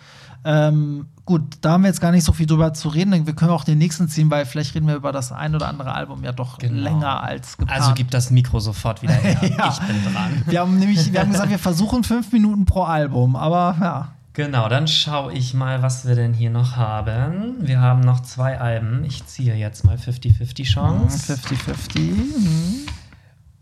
Ähm, 0.44 1.08
gut, 1.24 1.42
da 1.62 1.72
haben 1.72 1.82
wir 1.82 1.88
jetzt 1.88 2.00
gar 2.00 2.12
nicht 2.12 2.22
so 2.22 2.32
viel 2.32 2.46
drüber 2.46 2.72
zu 2.72 2.88
reden. 2.88 3.26
Wir 3.26 3.34
können 3.34 3.50
auch 3.50 3.64
den 3.64 3.78
nächsten 3.78 4.08
ziehen, 4.08 4.30
weil 4.30 4.46
vielleicht 4.46 4.76
reden 4.76 4.86
wir 4.86 4.94
über 4.94 5.10
das 5.10 5.32
ein 5.32 5.54
oder 5.54 5.66
andere 5.66 5.92
Album 5.92 6.22
ja 6.22 6.30
doch 6.30 6.58
genau. 6.58 6.82
länger 6.82 7.22
als 7.24 7.56
geplant. 7.56 7.80
Also 7.80 7.94
gib 7.94 8.12
das 8.12 8.30
Mikro 8.30 8.60
sofort 8.60 9.02
wieder 9.02 9.14
her. 9.14 9.40
ja. 9.58 9.68
Ich 9.70 9.80
bin 9.80 10.12
dran. 10.12 10.42
Wir 10.46 10.60
haben 10.60 10.78
nämlich, 10.78 11.12
wir 11.12 11.20
haben 11.20 11.32
gesagt, 11.32 11.50
wir 11.50 11.58
versuchen 11.58 12.04
fünf 12.04 12.30
Minuten 12.30 12.64
pro 12.64 12.84
Album, 12.84 13.34
aber 13.34 13.76
ja. 13.80 14.08
Genau, 14.36 14.68
dann 14.68 14.86
schaue 14.86 15.32
ich 15.32 15.54
mal, 15.54 15.80
was 15.80 16.06
wir 16.06 16.14
denn 16.14 16.34
hier 16.34 16.50
noch 16.50 16.76
haben. 16.76 17.54
Wir 17.60 17.80
haben 17.80 18.00
noch 18.00 18.20
zwei 18.20 18.60
Alben. 18.60 19.02
Ich 19.06 19.24
ziehe 19.24 19.54
jetzt 19.54 19.82
mal 19.82 19.96
50-50 19.96 20.64
Chance. 20.64 21.32
50-50. 21.32 21.98
Mhm. 22.00 22.86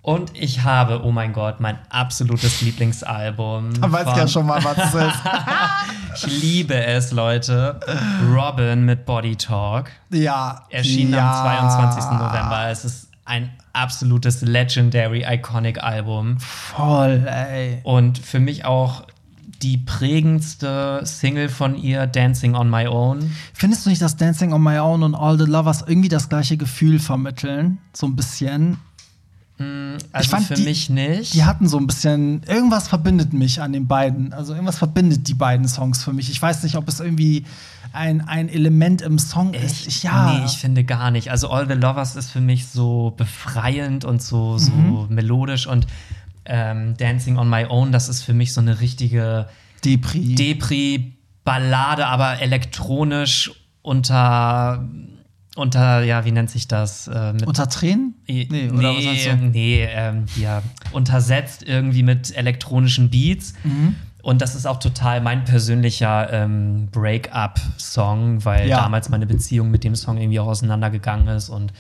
Und 0.03 0.33
ich 0.37 0.65
habe, 0.65 1.05
oh 1.05 1.13
mein 1.13 1.33
Gott, 1.33 1.61
mein 1.61 1.79
absolutes 1.91 2.61
Lieblingsalbum. 2.61 3.81
Da 3.81 3.93
weiß 3.93 4.09
ich 4.09 4.17
ja 4.17 4.27
schon 4.27 4.47
mal, 4.47 4.65
was 4.65 4.77
es 4.79 4.95
ist. 4.95 6.27
ich 6.27 6.43
liebe 6.43 6.75
es, 6.75 7.13
Leute. 7.13 7.79
Robin 8.35 8.85
mit 8.85 9.07
Body 9.07 9.37
Talk. 9.37 9.93
Ja. 10.11 10.67
Erschien 10.71 11.11
ja. 11.11 11.61
am 11.61 11.71
22. 11.71 12.19
November. 12.19 12.69
Es 12.71 12.85
ist 12.85 13.11
ein 13.25 13.53
absolutes 13.73 14.41
Legendary 14.41 15.25
Iconic 15.25 15.81
Album. 15.85 16.41
Voll, 16.41 17.29
ey. 17.29 17.79
Und 17.85 18.19
für 18.19 18.41
mich 18.41 18.65
auch 18.65 19.05
die 19.65 19.79
prägendste 19.79 21.01
Single 21.05 21.49
von 21.49 21.75
ihr, 21.75 22.07
Dancing 22.07 22.55
on 22.55 22.69
My 22.69 22.87
Own. 22.87 23.31
Findest 23.55 23.87
du 23.87 23.91
nicht, 23.91 24.03
dass 24.03 24.17
Dancing 24.17 24.53
on 24.53 24.63
My 24.63 24.79
Own 24.79 25.03
und 25.03 25.15
All 25.15 25.39
the 25.39 25.47
Lovers 25.47 25.83
irgendwie 25.87 26.11
das 26.11 26.29
gleiche 26.29 26.59
Gefühl 26.59 26.99
vermitteln? 26.99 27.79
So 27.95 28.07
ein 28.07 28.15
bisschen? 28.15 28.77
Mm, 29.57 29.97
also 30.13 30.25
ich 30.25 30.29
fand, 30.29 30.47
für 30.47 30.55
die, 30.55 30.65
mich 30.65 30.91
nicht. 30.91 31.33
Die 31.33 31.45
hatten 31.45 31.67
so 31.67 31.79
ein 31.79 31.87
bisschen, 31.87 32.43
irgendwas 32.43 32.89
verbindet 32.89 33.33
mich 33.33 33.63
an 33.63 33.73
den 33.73 33.87
beiden. 33.87 34.35
Also 34.35 34.53
irgendwas 34.53 34.77
verbindet 34.77 35.29
die 35.29 35.35
beiden 35.35 35.67
Songs 35.67 36.05
für 36.05 36.13
mich. 36.13 36.29
Ich 36.31 36.43
weiß 36.43 36.63
nicht, 36.63 36.77
ob 36.77 36.87
es 36.87 37.01
irgendwie 37.01 37.47
ein, 37.95 38.21
ein 38.21 38.51
Element 38.51 39.01
im 39.01 39.19
Song 39.19 39.55
Echt? 39.55 39.65
ist. 39.65 39.87
Ich, 39.87 40.03
ja. 40.03 40.31
Nee, 40.31 40.45
ich 40.45 40.59
finde 40.59 40.85
gar 40.85 41.11
nicht. 41.11 41.31
Also 41.31 41.49
All 41.49 41.67
the 41.67 41.75
Lovers 41.75 42.17
ist 42.17 42.31
für 42.31 42.43
mich 42.43 42.67
so 42.67 43.15
befreiend 43.17 44.05
und 44.05 44.21
so, 44.21 44.59
so 44.59 44.73
mhm. 44.73 45.15
melodisch 45.15 45.67
und 45.67 45.87
ähm, 46.47 46.97
Dancing 46.97 47.37
on 47.39 47.49
My 47.49 47.67
Own, 47.69 47.93
das 47.93 48.09
ist 48.09 48.23
für 48.23 48.35
mich 48.35 48.53
so 48.53 48.61
eine 48.61 48.81
richtige 48.81 49.49
Depri. 49.85 50.35
Depri 50.35 51.13
Ballade, 51.45 52.07
aber 52.07 52.41
elektronisch 52.41 53.51
unter 53.83 54.89
unter, 55.57 56.03
ja, 56.03 56.25
wie 56.25 56.33
nennt 56.33 56.51
sich 56.51 56.67
das? 56.67 57.07
Äh, 57.07 57.33
Unter 57.47 57.69
Tränen? 57.69 58.15
Nee, 58.27 58.49
Nee, 58.51 58.71
oder 58.71 58.93
was 58.97 59.05
du? 59.25 59.37
nee 59.37 59.85
ähm, 59.89 60.25
ja, 60.35 60.63
untersetzt 60.91 61.63
irgendwie 61.63 62.03
mit 62.03 62.37
elektronischen 62.37 63.09
Beats. 63.09 63.53
Mhm. 63.63 63.95
Und 64.23 64.43
das 64.43 64.57
ist 64.57 64.67
auch 64.67 64.81
total 64.81 65.21
mein 65.21 65.45
persönlicher 65.45 66.33
ähm, 66.33 66.89
Break-up-Song, 66.91 68.45
weil 68.45 68.69
Ja. 68.69 68.79
damals 68.79 69.09
meine 69.11 69.27
Beziehung 69.27 69.71
mit 69.71 69.85
dem 69.85 69.95
Song 69.95 70.17
irgendwie 70.19 70.41
auch 70.41 70.47
auseinandergegangen 70.49 71.29
ist. 71.29 71.49
Und 71.51 71.73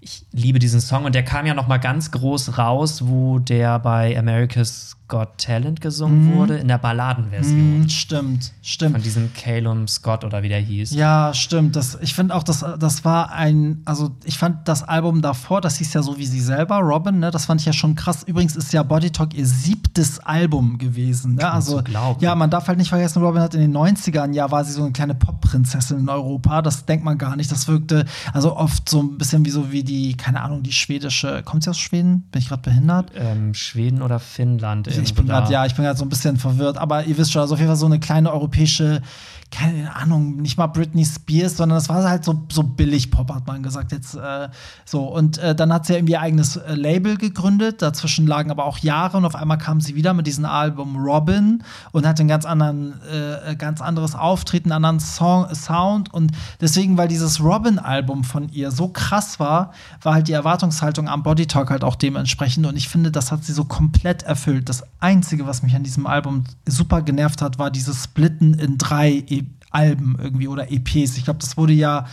ich 0.00 0.26
liebe 0.32 0.58
diesen 0.58 0.80
Song. 0.80 1.04
Und 1.04 1.14
der 1.14 1.24
kam 1.24 1.46
ja 1.46 1.54
noch 1.54 1.68
mal 1.68 1.78
ganz 1.78 2.10
groß 2.10 2.58
raus, 2.58 3.06
wo 3.06 3.38
der 3.38 3.78
bei 3.78 4.18
America's 4.18 4.97
Got 5.08 5.38
Talent 5.38 5.80
gesungen 5.80 6.34
wurde, 6.34 6.58
in 6.58 6.68
der 6.68 6.78
Balladenversion. 6.78 7.82
Hm, 7.82 7.88
stimmt, 7.88 8.52
stimmt. 8.62 8.92
Von 8.92 9.02
diesem 9.02 9.32
Calum 9.32 9.88
Scott 9.88 10.22
oder 10.22 10.42
wie 10.42 10.48
der 10.48 10.60
hieß. 10.60 10.94
Ja, 10.94 11.32
stimmt. 11.34 11.76
Das, 11.76 11.98
ich 12.00 12.14
finde 12.14 12.34
auch, 12.34 12.42
das, 12.42 12.64
das 12.78 13.04
war 13.04 13.32
ein, 13.32 13.80
also 13.84 14.10
ich 14.24 14.36
fand 14.38 14.68
das 14.68 14.82
Album 14.82 15.22
davor, 15.22 15.60
das 15.60 15.78
hieß 15.78 15.94
ja 15.94 16.02
so 16.02 16.18
wie 16.18 16.26
sie 16.26 16.40
selber, 16.40 16.78
Robin, 16.78 17.18
ne? 17.18 17.30
Das 17.30 17.46
fand 17.46 17.60
ich 17.60 17.66
ja 17.66 17.72
schon 17.72 17.94
krass. 17.94 18.22
Übrigens 18.22 18.54
ist 18.54 18.72
ja 18.72 18.82
Body 18.82 19.10
Talk 19.10 19.34
ihr 19.34 19.46
siebtes 19.46 20.20
Album 20.20 20.78
gewesen. 20.78 21.36
Ne? 21.36 21.50
Also, 21.50 21.82
ja, 22.20 22.34
man 22.34 22.50
darf 22.50 22.68
halt 22.68 22.78
nicht 22.78 22.90
vergessen, 22.90 23.22
Robin 23.22 23.40
hat 23.40 23.54
in 23.54 23.60
den 23.60 23.76
90ern, 23.76 24.32
ja, 24.34 24.50
war 24.50 24.64
sie 24.64 24.72
so 24.72 24.82
eine 24.82 24.92
kleine 24.92 25.14
Pop-Prinzessin 25.14 26.00
in 26.00 26.08
Europa. 26.08 26.62
Das 26.62 26.84
denkt 26.84 27.04
man 27.04 27.16
gar 27.16 27.34
nicht. 27.36 27.50
Das 27.50 27.66
wirkte 27.66 28.04
also 28.32 28.56
oft 28.56 28.88
so 28.88 29.00
ein 29.00 29.18
bisschen 29.18 29.44
wie 29.44 29.50
so 29.50 29.72
wie 29.72 29.82
die, 29.82 30.16
keine 30.16 30.42
Ahnung, 30.42 30.62
die 30.62 30.72
schwedische, 30.72 31.42
kommt 31.44 31.64
sie 31.64 31.70
aus 31.70 31.78
Schweden? 31.78 32.22
Bin 32.30 32.42
ich 32.42 32.48
gerade 32.48 32.62
behindert? 32.62 33.12
Ähm, 33.14 33.54
Schweden 33.54 34.02
oder 34.02 34.18
Finnland. 34.18 34.86
Ich 35.02 35.14
bin 35.14 35.26
da. 35.26 35.40
gerade, 35.40 35.52
ja, 35.52 35.66
ich 35.66 35.74
bin 35.74 35.84
gerade 35.84 35.98
so 35.98 36.04
ein 36.04 36.08
bisschen 36.08 36.36
verwirrt, 36.36 36.78
aber 36.78 37.04
ihr 37.04 37.16
wisst 37.16 37.32
schon, 37.32 37.42
also 37.42 37.54
auf 37.54 37.60
jeden 37.60 37.68
Fall 37.68 37.76
so 37.76 37.86
eine 37.86 38.00
kleine 38.00 38.32
europäische, 38.32 39.02
keine 39.50 39.96
Ahnung, 39.96 40.36
nicht 40.36 40.58
mal 40.58 40.66
Britney 40.66 41.04
Spears, 41.04 41.56
sondern 41.56 41.78
das 41.78 41.88
war 41.88 42.04
halt 42.04 42.24
so, 42.24 42.44
so 42.52 42.62
billig 42.62 43.10
Pop, 43.10 43.32
hat 43.32 43.46
man 43.46 43.62
gesagt. 43.62 43.92
Jetzt 43.92 44.14
äh, 44.14 44.48
so. 44.84 45.04
Und 45.04 45.38
äh, 45.38 45.54
dann 45.54 45.72
hat 45.72 45.86
sie 45.86 45.94
ja 45.94 45.98
irgendwie 45.98 46.12
ihr 46.12 46.20
eigenes 46.20 46.56
äh, 46.56 46.74
Label 46.74 47.16
gegründet. 47.16 47.80
Dazwischen 47.80 48.26
lagen 48.26 48.50
aber 48.50 48.66
auch 48.66 48.78
Jahre 48.78 49.16
und 49.16 49.24
auf 49.24 49.34
einmal 49.34 49.56
kam 49.56 49.80
sie 49.80 49.94
wieder 49.94 50.12
mit 50.12 50.26
diesem 50.26 50.44
Album 50.44 50.96
Robin 50.96 51.62
und 51.92 52.06
hat 52.06 52.20
ein 52.20 52.28
ganz 52.28 52.44
anderen, 52.44 52.94
äh, 53.10 53.56
ganz 53.56 53.80
anderes 53.80 54.14
Auftreten, 54.14 54.70
einen 54.70 54.84
anderen 54.84 55.00
Song, 55.00 55.46
Sound. 55.54 56.12
Und 56.12 56.32
deswegen, 56.60 56.98
weil 56.98 57.08
dieses 57.08 57.42
Robin-Album 57.42 58.24
von 58.24 58.50
ihr 58.50 58.70
so 58.70 58.88
krass 58.88 59.40
war, 59.40 59.72
war 60.02 60.14
halt 60.14 60.28
die 60.28 60.32
Erwartungshaltung 60.32 61.08
am 61.08 61.22
Body 61.22 61.46
Talk 61.46 61.70
halt 61.70 61.84
auch 61.84 61.96
dementsprechend. 61.96 62.66
Und 62.66 62.76
ich 62.76 62.88
finde, 62.88 63.10
das 63.10 63.32
hat 63.32 63.44
sie 63.44 63.52
so 63.52 63.64
komplett 63.64 64.24
erfüllt. 64.24 64.68
Das 64.68 64.84
Einzige, 65.00 65.46
was 65.46 65.62
mich 65.62 65.74
an 65.74 65.84
diesem 65.84 66.06
Album 66.06 66.44
super 66.66 67.00
genervt 67.00 67.40
hat, 67.40 67.58
war 67.58 67.70
dieses 67.70 68.04
Splitten 68.04 68.54
in 68.54 68.76
drei 68.76 69.24
e 69.38 69.46
Alben 69.70 70.16
irgendwie 70.20 70.48
oder 70.48 70.70
EPs. 70.72 71.16
Ich 71.18 71.24
glaube, 71.24 71.40
das 71.40 71.56
wurde 71.56 71.74
ja, 71.74 72.06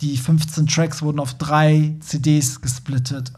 die 0.00 0.16
15 0.16 0.66
Tracks 0.68 1.02
wurden 1.02 1.18
auf 1.18 1.34
drei 1.34 1.96
CDs 2.00 2.60
gesplittet. 2.60 3.32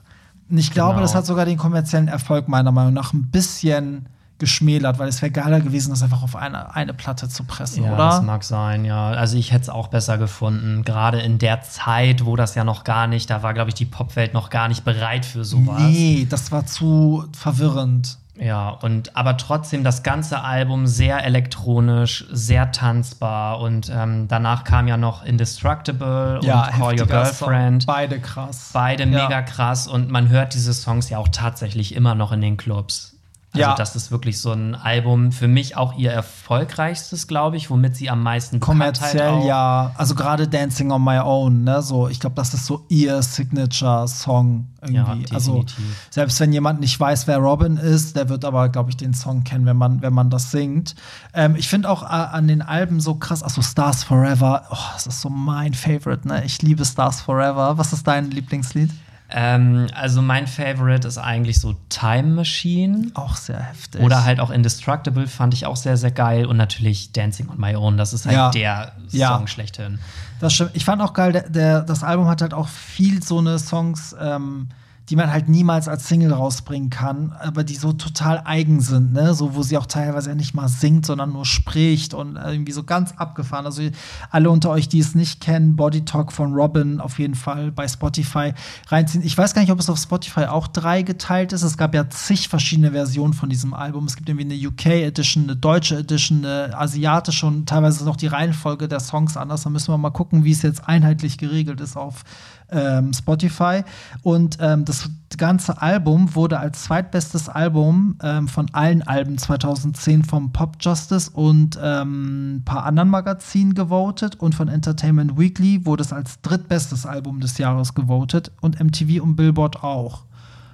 Und 0.50 0.59
ich 0.59 0.70
glaube, 0.72 0.94
Genau. 0.94 1.02
das 1.02 1.14
hat 1.14 1.24
sogar 1.24 1.46
den 1.46 1.57
kommerziellen 1.57 2.09
Erfolg 2.09 2.48
meiner 2.48 2.72
Meinung 2.72 2.92
nach 2.92 3.14
ein 3.14 3.31
bisschen 3.31 4.07
geschmälert, 4.42 4.98
weil 4.98 5.09
es 5.09 5.22
wäre 5.22 5.31
geiler 5.31 5.61
gewesen, 5.61 5.90
das 5.90 6.02
einfach 6.02 6.22
auf 6.22 6.35
eine, 6.37 6.74
eine 6.74 6.92
Platte 6.92 7.28
zu 7.28 7.44
pressen, 7.44 7.85
Ja, 7.85 7.94
oder? 7.94 8.09
das 8.09 8.22
mag 8.22 8.42
sein, 8.44 8.85
ja. 8.85 9.11
Also 9.11 9.37
ich 9.38 9.52
hätte 9.52 9.62
es 9.62 9.68
auch 9.68 9.87
besser 9.88 10.18
gefunden. 10.18 10.83
Gerade 10.85 11.20
in 11.20 11.38
der 11.38 11.62
Zeit, 11.62 12.24
wo 12.26 12.35
das 12.37 12.55
ja 12.57 12.64
noch 12.64 12.83
gar 12.85 13.07
nicht, 13.07 13.31
da 13.31 13.42
war, 13.44 13.55
glaube 13.55 13.70
ich, 13.70 13.74
die 13.74 13.87
Popwelt 13.87 14.35
noch 14.35 14.50
gar 14.50 14.66
nicht 14.68 14.85
bereit 14.85 15.24
für 15.24 15.44
sowas. 15.44 15.81
Nee, 15.83 16.26
das 16.28 16.50
war 16.52 16.66
zu 16.66 17.24
verwirrend. 17.33 18.18
Ja, 18.35 18.70
und 18.70 19.14
aber 19.14 19.37
trotzdem 19.37 19.85
das 19.85 20.02
ganze 20.02 20.42
Album 20.42 20.87
sehr 20.87 21.22
elektronisch, 21.24 22.24
sehr 22.33 22.72
tanzbar. 22.72 23.61
Und 23.61 23.92
ähm, 23.94 24.26
danach 24.26 24.64
kam 24.64 24.88
ja 24.88 24.96
noch 24.96 25.22
Indestructible 25.24 26.40
und 26.40 26.46
Call 26.48 26.98
Your 26.98 27.07
Girlfriend. 27.07 27.87
Beide 27.87 28.18
krass. 28.20 28.70
Beide 28.72 29.05
Ja. 29.05 29.24
mega 29.24 29.42
krass 29.42 29.87
und 29.87 30.11
man 30.11 30.28
hört 30.31 30.55
diese 30.55 30.72
Songs 30.74 31.11
ja 31.11 31.18
auch 31.18 31.28
tatsächlich 31.28 31.94
immer 31.94 32.14
noch 32.14 32.33
in 32.33 32.40
den 32.40 32.57
Clubs. 32.57 33.12
Also 33.54 33.60
Ja. 33.68 33.74
das 33.74 33.94
ist 33.96 34.10
wirklich 34.10 34.40
so 34.40 34.52
ein 34.52 34.74
Album, 34.74 35.30
für 35.30 35.46
mich 35.46 35.76
auch 35.76 35.94
ihr 35.98 36.10
erfolgreichstes, 36.10 37.26
glaube 37.26 37.58
ich, 37.58 37.68
womit 37.68 37.94
sie 37.96 38.08
am 38.08 38.22
meisten 38.22 38.60
Kommerziell 38.60 39.28
auch- 39.28 39.44
ja, 39.44 39.92
also 39.98 40.14
gerade 40.14 40.48
Dancing 40.48 40.90
on 40.90 41.04
My 41.04 41.18
Own, 41.18 41.64
ne, 41.64 41.82
so, 41.82 42.08
ich 42.08 42.18
glaube, 42.18 42.34
das 42.36 42.54
ist 42.54 42.64
so 42.64 42.86
ihr 42.88 43.20
Signature-Song 43.22 44.68
irgendwie. 44.80 44.94
Ja, 44.96 45.34
also, 45.34 45.62
definitiv. 45.62 46.06
selbst 46.10 46.40
wenn 46.40 46.52
jemand 46.52 46.80
nicht 46.80 46.98
weiß, 46.98 47.26
wer 47.26 47.38
Robin 47.38 47.76
ist, 47.76 48.16
der 48.16 48.28
wird 48.28 48.44
aber, 48.44 48.68
glaube 48.68 48.90
ich, 48.90 48.96
den 48.96 49.14
Song 49.14 49.44
kennen, 49.44 49.66
wenn 49.66 49.76
man, 49.76 50.02
wenn 50.02 50.12
man 50.14 50.30
das 50.30 50.50
singt. 50.50 50.94
Ähm, 51.34 51.54
ich 51.56 51.68
finde 51.68 51.90
auch 51.90 52.02
äh, 52.02 52.06
an 52.06 52.48
den 52.48 52.62
Alben 52.62 53.00
so 53.00 53.14
krass, 53.16 53.42
also 53.42 53.62
Stars 53.62 54.02
Forever, 54.04 54.64
oh, 54.70 54.76
das 54.94 55.06
ist 55.06 55.20
so 55.20 55.28
mein 55.28 55.74
Favorite, 55.74 56.26
ne, 56.26 56.44
ich 56.44 56.62
liebe 56.62 56.84
Stars 56.84 57.20
Forever. 57.20 57.76
Was 57.78 57.92
ist 57.92 58.06
dein 58.06 58.30
Lieblingslied? 58.30 58.90
Ähm, 59.35 59.87
also 59.95 60.21
mein 60.21 60.47
Favorite 60.47 61.09
ist 61.09 61.16
eigentlich 61.18 61.59
so 61.59 61.75
Time 61.88 62.35
Machine. 62.35 63.11
Auch 63.14 63.37
sehr 63.37 63.61
heftig. 63.61 64.03
Oder 64.03 64.25
halt 64.25 64.40
auch 64.40 64.51
Indestructible 64.51 65.27
fand 65.27 65.55
ich 65.55 65.64
auch 65.66 65.77
sehr, 65.77 65.97
sehr 65.97 66.11
geil. 66.11 66.45
Und 66.47 66.57
natürlich 66.59 67.12
Dancing 67.12 67.49
on 67.49 67.59
My 67.59 67.75
Own. 67.75 67.97
Das 67.97 68.12
ist 68.12 68.27
halt 68.27 68.37
Ja. 68.37 68.51
der 68.51 68.92
Ja. 69.11 69.37
Song 69.37 69.47
schlechthin. 69.47 69.99
Das 70.40 70.53
stimmt. 70.53 70.73
Ich 70.75 70.85
fand 70.85 71.01
auch 71.01 71.14
geil, 71.14 71.33
der, 71.33 71.49
der, 71.49 71.81
das 71.83 72.03
Album 72.03 72.29
hat 72.29 72.42
halt 72.42 72.53
auch 72.53 72.68
viel 72.68 73.23
so 73.23 73.38
eine 73.38 73.59
Songs, 73.59 74.14
ähm, 74.21 74.68
die 75.12 75.16
man 75.16 75.31
halt 75.31 75.46
niemals 75.46 75.88
als 75.88 76.09
Single 76.09 76.33
rausbringen 76.33 76.88
kann, 76.88 77.33
aber 77.38 77.64
die 77.64 77.75
so 77.75 77.92
total 77.92 78.40
eigen 78.46 78.81
sind, 78.81 79.12
ne? 79.12 79.35
So, 79.35 79.55
wo 79.55 79.62
sie 79.62 79.77
auch 79.77 79.85
teilweise 79.85 80.31
ja 80.31 80.35
nicht 80.35 80.55
mal 80.55 80.68
singt, 80.68 81.05
sondern 81.05 81.35
nur 81.35 81.44
spricht 81.44 82.14
und 82.14 82.37
irgendwie 82.37 82.72
so 82.72 82.83
ganz 82.83 83.12
abgefahren. 83.18 83.66
Also 83.66 83.83
alle 84.31 84.48
unter 84.48 84.70
euch, 84.70 84.88
die 84.88 85.01
es 85.01 85.14
nicht 85.14 85.42
kennen, 85.42 85.77
Body 85.77 86.07
Talk 86.07 86.33
von 86.33 86.55
Robin 86.55 86.98
auf 86.98 87.18
jeden 87.18 87.35
Fall 87.35 87.72
bei 87.72 87.87
Spotify 87.88 88.55
reinziehen. 88.88 89.22
Ich 89.22 89.37
weiß 89.37 89.53
gar 89.53 89.61
nicht, 89.61 89.70
ob 89.70 89.81
es 89.81 89.90
auf 89.90 89.98
Spotify 89.98 90.46
auch 90.46 90.66
drei 90.66 91.03
geteilt 91.03 91.53
ist. 91.53 91.62
Es 91.62 91.77
gab 91.77 91.94
ja 91.94 92.09
zig 92.09 92.48
verschiedene 92.48 92.92
Versionen 92.92 93.35
von 93.35 93.51
diesem 93.51 93.75
Album. 93.75 94.07
Es 94.07 94.16
gibt 94.16 94.31
irgendwie 94.31 94.51
eine 94.51 94.68
UK 94.68 94.87
Edition, 94.87 95.42
eine 95.42 95.57
deutsche 95.57 95.98
Edition, 95.98 96.38
eine 96.38 96.75
asiatische 96.75 97.44
und 97.44 97.68
teilweise 97.68 98.01
ist 98.03 98.09
auch 98.09 98.16
die 98.16 98.29
Reihenfolge 98.29 98.88
der 98.88 99.01
Songs 99.01 99.37
anders. 99.37 99.64
Da 99.64 99.68
müssen 99.68 99.92
wir 99.92 99.98
mal 99.98 100.09
gucken, 100.09 100.44
wie 100.44 100.53
es 100.53 100.62
jetzt 100.62 100.88
einheitlich 100.88 101.37
geregelt 101.37 101.83
ist 101.83 101.98
auf 101.98 102.25
ähm, 102.72 103.12
Spotify. 103.12 103.82
Und 104.22 104.58
ähm, 104.61 104.85
das 104.85 105.11
ganze 105.37 105.80
Album 105.80 106.35
wurde 106.35 106.58
als 106.58 106.85
zweitbestes 106.85 107.48
Album 107.48 108.16
ähm, 108.22 108.48
von 108.48 108.66
allen 108.72 109.02
Alben 109.02 109.38
2010 109.38 110.24
vom 110.24 110.52
Pop 110.52 110.76
Justice 110.80 111.30
und 111.30 111.78
ähm, 111.82 112.56
ein 112.56 112.64
paar 112.64 112.85
anderen 112.85 113.08
Magazinen 113.08 113.74
gewotet. 113.74 114.37
Und 114.37 114.54
von 114.54 114.68
Entertainment 114.68 115.38
Weekly 115.38 115.87
wurde 115.87 116.02
es 116.02 116.12
als 116.12 116.40
drittbestes 116.42 117.06
Album 117.06 117.40
des 117.40 117.58
Jahres 117.58 117.94
gewotet. 117.94 118.52
Und 118.61 118.80
MTV 118.80 119.22
und 119.22 119.37
Billboard 119.37 119.82
auch. 119.82 120.24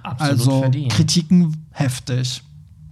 Absolut 0.03 0.39
also 0.39 0.59
verdient. 0.61 0.91
Kritiken 0.91 1.67
heftig. 1.71 2.43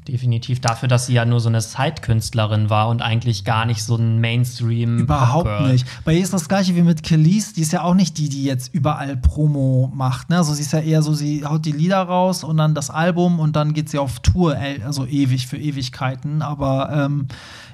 Definitiv 0.08 0.62
dafür, 0.62 0.88
dass 0.88 1.08
sie 1.08 1.13
ja 1.13 1.26
nur 1.26 1.41
so 1.41 1.50
eine 1.50 1.60
Side-Künstlerin 1.60 2.70
war 2.70 2.88
und 2.88 3.02
eigentlich 3.02 3.43
gar 3.43 3.65
nicht 3.65 3.84
so 3.84 3.96
ein 3.98 4.22
Mainstream. 4.22 5.00
Überhaupt 5.00 5.67
nicht. 5.67 5.86
Bei 6.06 6.13
ihr 6.13 6.24
ist 6.24 6.32
das 6.34 6.48
gleiche 6.48 6.76
wie 6.76 6.82
mit 6.82 7.04
Kelis. 7.04 7.54
Die 7.54 7.62
ist 7.62 7.74
ja 7.74 7.82
auch 7.82 7.93
nicht 7.93 8.17
die, 8.17 8.30
die 8.30 8.43
jetzt 8.46 8.74
überall 8.74 9.17
Promo 9.17 9.91
macht. 9.93 10.30
Ne? 10.30 10.38
Also 10.38 10.54
sie 10.54 10.62
ist 10.62 10.72
ja 10.72 10.80
eher 10.80 11.02
so, 11.02 11.13
sie 11.13 11.46
haut 11.46 11.65
die 11.65 11.72
Lieder 11.74 12.02
raus 12.04 12.43
und 12.46 12.56
dann 12.58 12.74
das 12.74 12.89
Album 12.89 13.39
und 13.39 13.56
dann 13.58 13.74
geht 13.74 13.89
sie 13.89 14.00
auf 14.00 14.20
Tour, 14.22 14.56
also 14.86 15.06
ewig 15.06 15.48
für 15.48 15.58
Ewigkeiten. 15.58 16.41
Aber 16.41 16.89
ähm, 16.93 17.28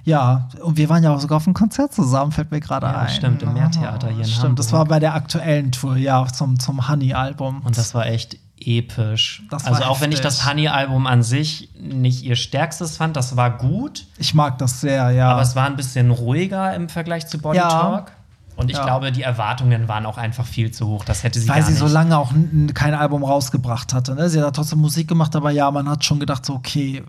ja, 0.04 0.50
und 0.64 0.78
wir 0.78 0.90
waren 0.90 1.04
ja 1.04 1.14
auch 1.14 1.20
sogar 1.20 1.38
auf 1.38 1.46
einem 1.48 1.54
Konzert 1.54 1.94
zusammen, 1.94 2.32
fällt 2.32 2.52
mir 2.52 2.60
gerade 2.60 2.88
Ja, 2.88 3.00
ein. 3.02 3.10
stimmt, 3.10 3.44
im 3.44 3.54
Meertheater 3.54 4.10
hier 4.10 4.20
in 4.20 4.26
Stimmt, 4.26 4.58
das 4.60 4.68
Hamburg. 4.74 4.80
war 4.80 4.86
bei 4.96 5.00
der 5.00 5.14
aktuellen 5.14 5.72
Tour, 5.72 5.96
ja, 5.98 6.26
zum, 6.28 6.60
zum 6.60 6.90
Honey-Album. 6.90 7.62
Und 7.64 7.78
das 7.78 7.94
war 7.94 8.08
echt 8.08 8.38
episch. 8.68 9.44
Das 9.50 9.66
also 9.66 9.84
auch 9.84 10.02
wenn 10.02 10.12
ich 10.12 10.22
das 10.22 10.48
Honey-Album 10.48 11.08
an 11.08 11.24
sich 11.24 11.70
nicht 11.80 12.24
ihr 12.24 12.36
stärkstes 12.36 12.98
fand, 12.98 13.16
das 13.16 13.36
war 13.36 13.58
gut, 13.58 14.06
ich 14.18 14.34
mag 14.34 14.58
das 14.58 14.82
sehr, 14.82 15.12
ja. 15.12 15.32
aber 15.32 15.42
es 15.42 15.56
war 15.56 15.66
ein 15.66 15.76
bisschen 15.76 16.12
ruhiger 16.12 16.74
im 16.74 16.90
Vergleich 16.90 17.28
zu 17.28 17.38
Body 17.40 17.58
Ja. 17.58 17.70
Talk. 17.70 18.12
Und 18.56 18.70
ich 18.70 18.78
Ja. 18.78 18.84
glaube, 18.84 19.12
die 19.12 19.24
Erwartungen 19.24 19.88
waren 19.88 20.06
auch 20.06 20.18
einfach 20.18 20.46
viel 20.46 20.72
zu 20.72 20.88
hoch. 20.88 21.04
Das 21.06 21.24
hätte 21.24 21.40
sie 21.40 21.50
weil 21.50 21.64
sie 21.64 21.74
so 21.74 21.88
lange 21.88 22.18
auch 22.18 22.32
kein 22.76 22.94
Album 22.94 23.24
rausgebracht 23.24 23.94
hatte. 23.94 24.14
Ne? 24.14 24.30
Sie 24.30 24.42
hat 24.42 24.56
trotzdem 24.56 24.80
Musik 24.80 25.08
gemacht, 25.08 25.36
aber 25.36 25.50
ja, 25.52 25.72
man 25.72 25.90
hat 25.90 26.04
schon 26.06 26.20
gedacht, 26.20 26.46
so, 26.46 26.54
okay, 26.54 27.02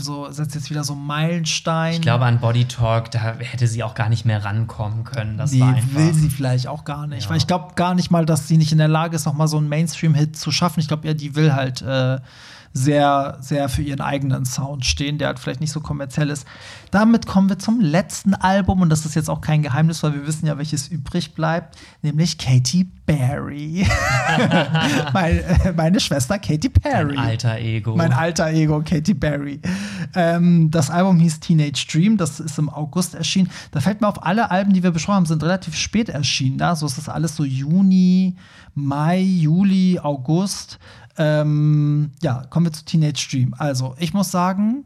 so 0.00 0.30
setzt 0.30 0.54
jetzt 0.56 0.70
wieder 0.70 0.82
so 0.82 0.94
einen 0.94 1.06
Meilenstein. 1.06 1.94
ich 1.94 2.00
glaube, 2.02 2.24
an 2.24 2.40
Body 2.40 2.64
Talk, 2.64 3.10
da 3.12 3.18
hätte 3.38 3.66
sie 3.68 3.82
auch 3.84 3.94
gar 3.94 4.08
nicht 4.08 4.24
mehr 4.24 4.44
rankommen 4.44 5.04
können. 5.04 5.38
Das 5.38 5.52
nee, 5.52 5.62
will 5.92 6.12
sie 6.14 6.30
vielleicht 6.30 6.66
auch 6.66 6.84
gar 6.84 7.06
nicht. 7.06 7.24
Ja. 7.24 7.30
Weil 7.30 7.36
ich 7.36 7.46
glaube 7.46 7.74
gar 7.76 7.94
nicht 7.94 8.10
mal, 8.10 8.26
dass 8.26 8.48
sie 8.48 8.56
nicht 8.56 8.72
in 8.72 8.78
der 8.78 8.88
Lage 8.88 9.14
ist, 9.14 9.24
noch 9.26 9.34
mal 9.34 9.46
so 9.48 9.58
einen 9.58 9.68
Mainstream-Hit 9.68 10.36
zu 10.36 10.50
schaffen. 10.50 10.80
Ich 10.80 10.88
glaube, 10.88 11.06
ja, 11.06 11.14
die 11.14 11.34
will 11.36 11.54
halt 11.54 11.80
äh, 11.82 12.18
sehr, 12.72 13.38
sehr 13.40 13.68
für 13.68 13.82
ihren 13.82 14.00
eigenen 14.00 14.44
Sound 14.44 14.84
stehen, 14.84 15.18
der 15.18 15.28
halt 15.28 15.38
vielleicht 15.38 15.60
nicht 15.60 15.72
so 15.72 15.80
kommerziell 15.80 16.30
ist. 16.30 16.46
Damit 16.90 17.26
kommen 17.26 17.48
wir 17.48 17.58
zum 17.58 17.80
letzten 17.80 18.34
Album 18.34 18.80
und 18.82 18.88
das 18.88 19.04
ist 19.04 19.14
jetzt 19.14 19.28
auch 19.28 19.40
kein 19.40 19.62
Geheimnis, 19.62 20.02
weil 20.02 20.14
wir 20.14 20.26
wissen 20.26 20.46
ja, 20.46 20.58
welches 20.58 20.88
übrig 20.88 21.34
bleibt, 21.34 21.76
nämlich 22.02 22.38
Katy 22.38 22.88
Barry. 23.04 23.86
meine, 25.12 25.40
äh, 25.40 25.72
meine, 25.72 26.00
Schwester 26.00 26.38
Katy 26.38 26.68
Perry. 26.68 27.16
Mein 27.16 27.26
alter 27.26 27.58
Ego. 27.58 27.96
Mein 27.96 28.12
alter 28.12 28.48
Ego, 28.48 28.82
Katy 28.82 29.14
Perry. 29.14 29.60
Ähm, 30.14 30.70
das 30.70 30.90
Album 30.90 31.18
hieß 31.18 31.40
Teenage 31.40 31.86
Dream, 31.90 32.16
das 32.16 32.40
ist 32.40 32.58
im 32.58 32.68
August 32.68 33.14
erschienen. 33.14 33.50
Da 33.70 33.80
fällt 33.80 34.00
mir 34.00 34.08
auf, 34.08 34.24
alle 34.24 34.50
Alben, 34.50 34.72
die 34.72 34.82
wir 34.82 34.90
besprochen 34.90 35.16
haben, 35.16 35.26
sind 35.26 35.42
relativ 35.42 35.74
spät 35.74 36.08
erschienen. 36.08 36.56
Ne? 36.56 36.74
So 36.76 36.86
ist 36.86 36.98
das 36.98 37.08
alles 37.08 37.36
so 37.36 37.44
Juni, 37.44 38.36
Mai, 38.74 39.20
Juli, 39.20 39.98
August. 40.00 40.78
Ähm, 41.18 42.12
ja, 42.22 42.44
kommen 42.48 42.66
wir 42.66 42.72
zu 42.72 42.84
Teenage 42.84 43.28
Dream. 43.30 43.54
Also, 43.58 43.94
ich 43.98 44.14
muss 44.14 44.30
sagen, 44.30 44.84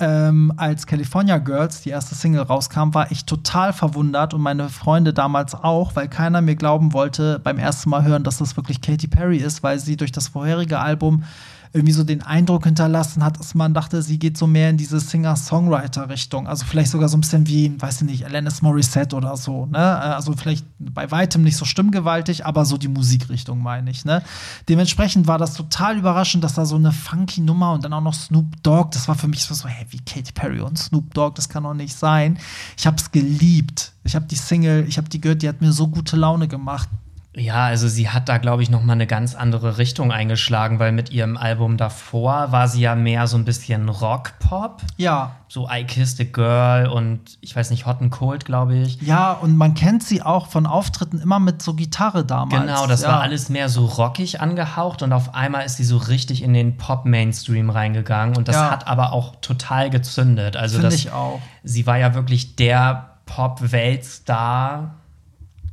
ähm, 0.00 0.52
als 0.56 0.86
California 0.86 1.38
Girls, 1.38 1.82
die 1.82 1.90
erste 1.90 2.14
Single 2.14 2.42
rauskam, 2.42 2.94
war 2.94 3.10
ich 3.10 3.26
total 3.26 3.72
verwundert 3.72 4.32
und 4.32 4.40
meine 4.40 4.70
Freunde 4.70 5.12
damals 5.12 5.54
auch, 5.54 5.94
weil 5.94 6.08
keiner 6.08 6.40
mir 6.40 6.56
glauben 6.56 6.94
wollte 6.94 7.38
beim 7.38 7.58
ersten 7.58 7.90
Mal 7.90 8.04
hören, 8.04 8.24
dass 8.24 8.38
das 8.38 8.56
wirklich 8.56 8.80
Katy 8.80 9.08
Perry 9.08 9.36
ist, 9.36 9.62
weil 9.62 9.78
sie 9.78 9.96
durch 9.96 10.12
das 10.12 10.28
vorherige 10.28 10.78
Album 10.78 11.24
irgendwie 11.72 11.92
so 11.92 12.02
den 12.02 12.22
Eindruck 12.22 12.64
hinterlassen 12.64 13.24
hat, 13.24 13.38
dass 13.38 13.54
man 13.54 13.74
dachte, 13.74 14.02
sie 14.02 14.18
geht 14.18 14.36
so 14.36 14.48
mehr 14.48 14.70
in 14.70 14.76
diese 14.76 14.98
Singer-Songwriter-Richtung. 14.98 16.48
Also 16.48 16.64
vielleicht 16.64 16.90
sogar 16.90 17.08
so 17.08 17.16
ein 17.16 17.20
bisschen 17.20 17.46
wie, 17.46 17.80
weiß 17.80 18.02
ich 18.02 18.08
nicht, 18.08 18.24
Alanis 18.24 18.60
Morissette 18.60 19.14
oder 19.14 19.36
so. 19.36 19.66
Ne? 19.66 19.78
Also 19.78 20.32
vielleicht 20.32 20.66
bei 20.80 21.10
weitem 21.12 21.42
nicht 21.42 21.56
so 21.56 21.64
stimmgewaltig, 21.64 22.44
aber 22.44 22.64
so 22.64 22.76
die 22.76 22.88
Musikrichtung 22.88 23.62
meine 23.62 23.90
ich. 23.90 24.04
Ne? 24.04 24.22
Dementsprechend 24.68 25.28
war 25.28 25.38
das 25.38 25.54
total 25.54 25.96
überraschend, 25.96 26.42
dass 26.42 26.54
da 26.54 26.64
so 26.64 26.74
eine 26.74 26.90
funky 26.90 27.40
Nummer 27.40 27.72
und 27.72 27.84
dann 27.84 27.92
auch 27.92 28.00
noch 28.00 28.14
Snoop 28.14 28.60
Dogg. 28.64 28.90
Das 28.92 29.06
war 29.06 29.14
für 29.14 29.28
mich 29.28 29.44
so, 29.44 29.68
hä, 29.68 29.86
wie 29.90 29.98
Katy 29.98 30.32
Perry 30.32 30.60
und 30.60 30.76
Snoop 30.76 31.14
Dogg, 31.14 31.36
das 31.36 31.48
kann 31.48 31.62
doch 31.62 31.74
nicht 31.74 31.94
sein. 31.94 32.38
Ich 32.76 32.86
habe 32.86 32.96
es 32.96 33.12
geliebt. 33.12 33.92
Ich 34.02 34.16
habe 34.16 34.26
die 34.26 34.36
Single, 34.36 34.86
ich 34.88 34.98
habe 34.98 35.08
die 35.08 35.20
gehört, 35.20 35.42
die 35.42 35.48
hat 35.48 35.60
mir 35.60 35.72
so 35.72 35.86
gute 35.86 36.16
Laune 36.16 36.48
gemacht. 36.48 36.88
Ja, 37.36 37.66
also 37.66 37.86
sie 37.86 38.08
hat 38.08 38.28
da, 38.28 38.38
glaube 38.38 38.64
ich, 38.64 38.70
noch 38.70 38.82
mal 38.82 38.94
eine 38.94 39.06
ganz 39.06 39.36
andere 39.36 39.78
Richtung 39.78 40.10
eingeschlagen, 40.10 40.80
weil 40.80 40.90
mit 40.90 41.10
ihrem 41.10 41.36
Album 41.36 41.76
davor 41.76 42.50
war 42.50 42.66
sie 42.66 42.80
ja 42.80 42.96
mehr 42.96 43.28
so 43.28 43.36
ein 43.36 43.44
bisschen 43.44 43.88
Rock-Pop. 43.88 44.82
Ja. 44.96 45.36
So 45.46 45.68
I 45.70 45.84
Kissed 45.84 46.20
a 46.20 46.24
Girl 46.24 46.88
und 46.88 47.38
ich 47.40 47.54
weiß 47.54 47.70
nicht, 47.70 47.86
Hot 47.86 48.00
and 48.00 48.10
Cold, 48.10 48.44
glaube 48.44 48.74
ich. 48.74 49.00
Ja, 49.02 49.32
und 49.32 49.56
man 49.56 49.74
kennt 49.74 50.02
sie 50.02 50.22
auch 50.22 50.48
von 50.48 50.66
Auftritten 50.66 51.20
immer 51.20 51.38
mit 51.38 51.62
so 51.62 51.74
Gitarre 51.74 52.24
damals. 52.24 52.62
Genau, 52.62 52.86
das 52.88 53.02
ja. 53.02 53.10
war 53.10 53.20
alles 53.20 53.48
mehr 53.48 53.68
so 53.68 53.86
rockig 53.86 54.40
angehaucht 54.40 55.02
und 55.02 55.12
auf 55.12 55.32
einmal 55.32 55.64
ist 55.64 55.76
sie 55.76 55.84
so 55.84 55.98
richtig 55.98 56.42
in 56.42 56.52
den 56.52 56.78
Pop-Mainstream 56.78 57.70
reingegangen 57.70 58.36
und 58.36 58.48
das 58.48 58.56
ja. 58.56 58.72
hat 58.72 58.88
aber 58.88 59.12
auch 59.12 59.36
total 59.36 59.88
gezündet. 59.88 60.56
Also 60.56 60.80
Finde 60.80 60.96
ich 60.96 61.12
auch. 61.12 61.40
Sie 61.62 61.86
war 61.86 61.96
ja 61.96 62.14
wirklich 62.14 62.56
der 62.56 63.10
Pop-Weltstar 63.26 64.96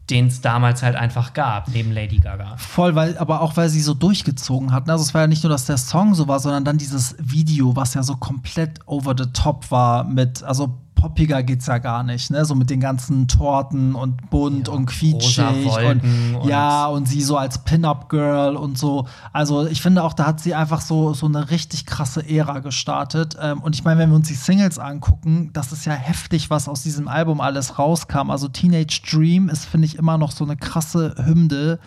den 0.09 0.27
es 0.27 0.41
damals 0.41 0.83
halt 0.83 0.95
einfach 0.95 1.33
gab, 1.33 1.67
neben 1.69 1.91
Lady 1.91 2.17
Gaga. 2.17 2.55
Voll, 2.57 2.95
weil, 2.95 3.17
aber 3.17 3.41
auch 3.41 3.57
weil 3.57 3.69
sie 3.69 3.81
so 3.81 3.93
durchgezogen 3.93 4.71
hat. 4.71 4.87
Ne? 4.87 4.93
Also 4.93 5.03
es 5.03 5.13
war 5.13 5.21
ja 5.21 5.27
nicht 5.27 5.43
nur, 5.43 5.49
dass 5.49 5.65
der 5.65 5.77
Song 5.77 6.15
so 6.15 6.27
war, 6.27 6.39
sondern 6.39 6.63
dann 6.63 6.77
dieses 6.77 7.15
Video, 7.19 7.75
was 7.75 7.93
ja 7.93 8.03
so 8.03 8.15
komplett 8.15 8.79
over 8.85 9.15
the 9.17 9.29
top 9.33 9.69
war 9.69 10.05
mit, 10.05 10.43
also 10.43 10.77
poppiger 10.97 11.43
geht's 11.43 11.67
ja 11.67 11.77
gar 11.77 12.03
nicht, 12.03 12.31
ne? 12.31 12.43
So 12.43 12.55
mit 12.55 12.69
den 12.69 12.79
ganzen 12.79 13.27
Torten 13.27 13.95
und 13.95 14.29
bunt 14.29 14.67
ja, 14.67 14.73
und 14.73 14.87
quietschig 14.87 15.39
und, 15.39 16.01
und, 16.35 16.49
ja 16.49 16.87
und 16.87 17.07
sie 17.07 17.21
so 17.21 17.37
als 17.37 17.59
Pin-up 17.59 18.09
Girl 18.09 18.57
und 18.57 18.77
so. 18.77 19.07
Also 19.31 19.67
ich 19.67 19.81
finde 19.81 20.03
auch, 20.03 20.13
da 20.13 20.25
hat 20.25 20.39
sie 20.39 20.55
einfach 20.55 20.81
so 20.81 21.13
so 21.13 21.27
eine 21.27 21.51
richtig 21.51 21.85
krasse 21.85 22.27
Ära 22.27 22.59
gestartet. 22.59 23.37
Ähm, 23.41 23.61
und 23.61 23.75
ich 23.75 23.83
meine, 23.83 23.99
wenn 23.99 24.09
wir 24.09 24.15
uns 24.15 24.27
die 24.27 24.33
Singles 24.33 24.79
angucken, 24.79 25.51
das 25.53 25.71
ist 25.71 25.85
ja 25.85 25.93
heftig, 25.93 26.49
was 26.49 26.67
aus 26.67 26.83
diesem 26.83 27.07
Album 27.07 27.39
alles 27.39 27.79
rauskam. 27.79 28.29
Also 28.29 28.47
Teenage 28.47 29.01
Dream 29.09 29.49
ist 29.49 29.65
finde 29.65 29.85
ich 29.85 29.95
immer 29.97 30.17
noch 30.17 30.31
so 30.31 30.43
eine 30.43 30.57
krasse 30.57 31.15
Hymne 31.23 31.79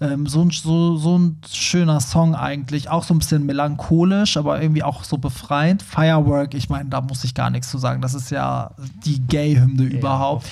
ähm, 0.00 0.26
so, 0.26 0.42
ein, 0.42 0.50
so, 0.50 0.96
so 0.96 1.18
ein 1.18 1.38
schöner 1.50 2.00
Song 2.00 2.34
eigentlich, 2.34 2.88
auch 2.88 3.04
so 3.04 3.14
ein 3.14 3.18
bisschen 3.18 3.46
melancholisch, 3.46 4.36
aber 4.36 4.60
irgendwie 4.60 4.82
auch 4.82 5.04
so 5.04 5.16
befreiend. 5.16 5.82
Firework, 5.82 6.54
ich 6.54 6.68
meine, 6.68 6.90
da 6.90 7.00
muss 7.00 7.24
ich 7.24 7.34
gar 7.34 7.50
nichts 7.50 7.70
zu 7.70 7.78
sagen. 7.78 8.02
Das 8.02 8.14
ist 8.14 8.30
ja 8.30 8.72
die 9.04 9.20
Gay-Hymne 9.20 9.84
ja, 9.84 9.98
überhaupt. 9.98 10.46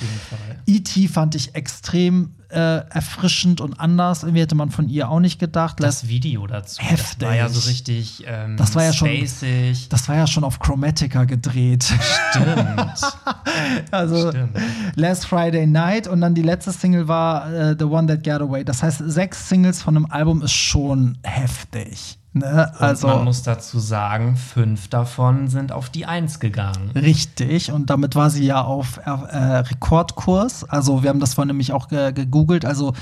E.T. 0.67 1.09
fand 1.09 1.35
ich 1.35 1.55
extrem 1.55 2.35
äh, 2.51 2.89
erfrischend 2.89 3.61
und 3.61 3.81
anders. 3.81 4.23
Irgendwie 4.23 4.43
hätte 4.43 4.55
man 4.55 4.71
von 4.71 4.89
ihr 4.89 5.09
auch 5.09 5.21
nicht 5.21 5.39
gedacht. 5.39 5.77
Das 5.81 6.09
Video 6.09 6.47
dazu. 6.47 6.83
Heftig. 6.83 7.19
Das 7.19 7.29
war 7.29 7.35
ja 7.35 7.49
so 7.49 7.69
richtig 7.69 8.25
ähm, 8.27 8.57
das 8.57 8.75
war 8.75 8.85
ja 8.85 8.93
spacig. 8.93 9.79
Schon, 9.79 9.89
das 9.91 10.09
war 10.09 10.17
ja 10.17 10.27
schon 10.27 10.45
auf 10.45 10.59
Chromatica 10.59 11.25
gedreht. 11.25 11.85
Stimmt. 12.31 13.15
also 13.91 14.31
Stimmt. 14.31 14.57
Last 14.95 15.27
Friday 15.27 15.67
Night 15.67 16.07
und 16.07 16.21
dann 16.21 16.35
die 16.35 16.43
letzte 16.43 16.73
Single 16.73 17.09
war 17.09 17.49
uh, 17.49 17.75
The 17.79 17.85
One 17.85 18.07
That 18.07 18.25
Got 18.25 18.43
Away. 18.49 18.65
Das 18.65 18.83
heißt, 18.83 19.03
sechs 19.07 19.49
Singles 19.49 19.83
von 19.83 19.97
einem 19.97 20.07
Album 20.07 20.43
ist 20.43 20.53
schon 20.53 21.19
heftig. 21.23 22.19
Ne? 22.35 22.73
Also, 22.81 23.07
man 23.07 23.25
muss 23.25 23.45
dazu 23.45 23.79
sagen, 23.79 24.37
fünf 24.37 24.89
davon 24.89 25.47
sind 25.47 25.71
auf 25.71 25.89
die 25.89 26.05
Eins 26.05 26.41
gegangen. 26.41 26.91
Richtig, 26.91 27.71
und 27.71 27.91
damit 27.91 28.17
war 28.17 28.29
sie 28.29 28.45
ja 28.45 28.61
auf 28.61 28.99
äh, 28.99 29.09
Rekordkurs. 29.09 30.65
Also, 30.65 31.05
wir 31.05 31.11
haben 31.11 31.21
das 31.21 31.35
vorhin 31.35 31.47
nämlich 31.49 31.73
auch 31.73 31.87
ge 31.87 32.13
gegoogelt. 32.13 32.65
Also, 32.65 32.93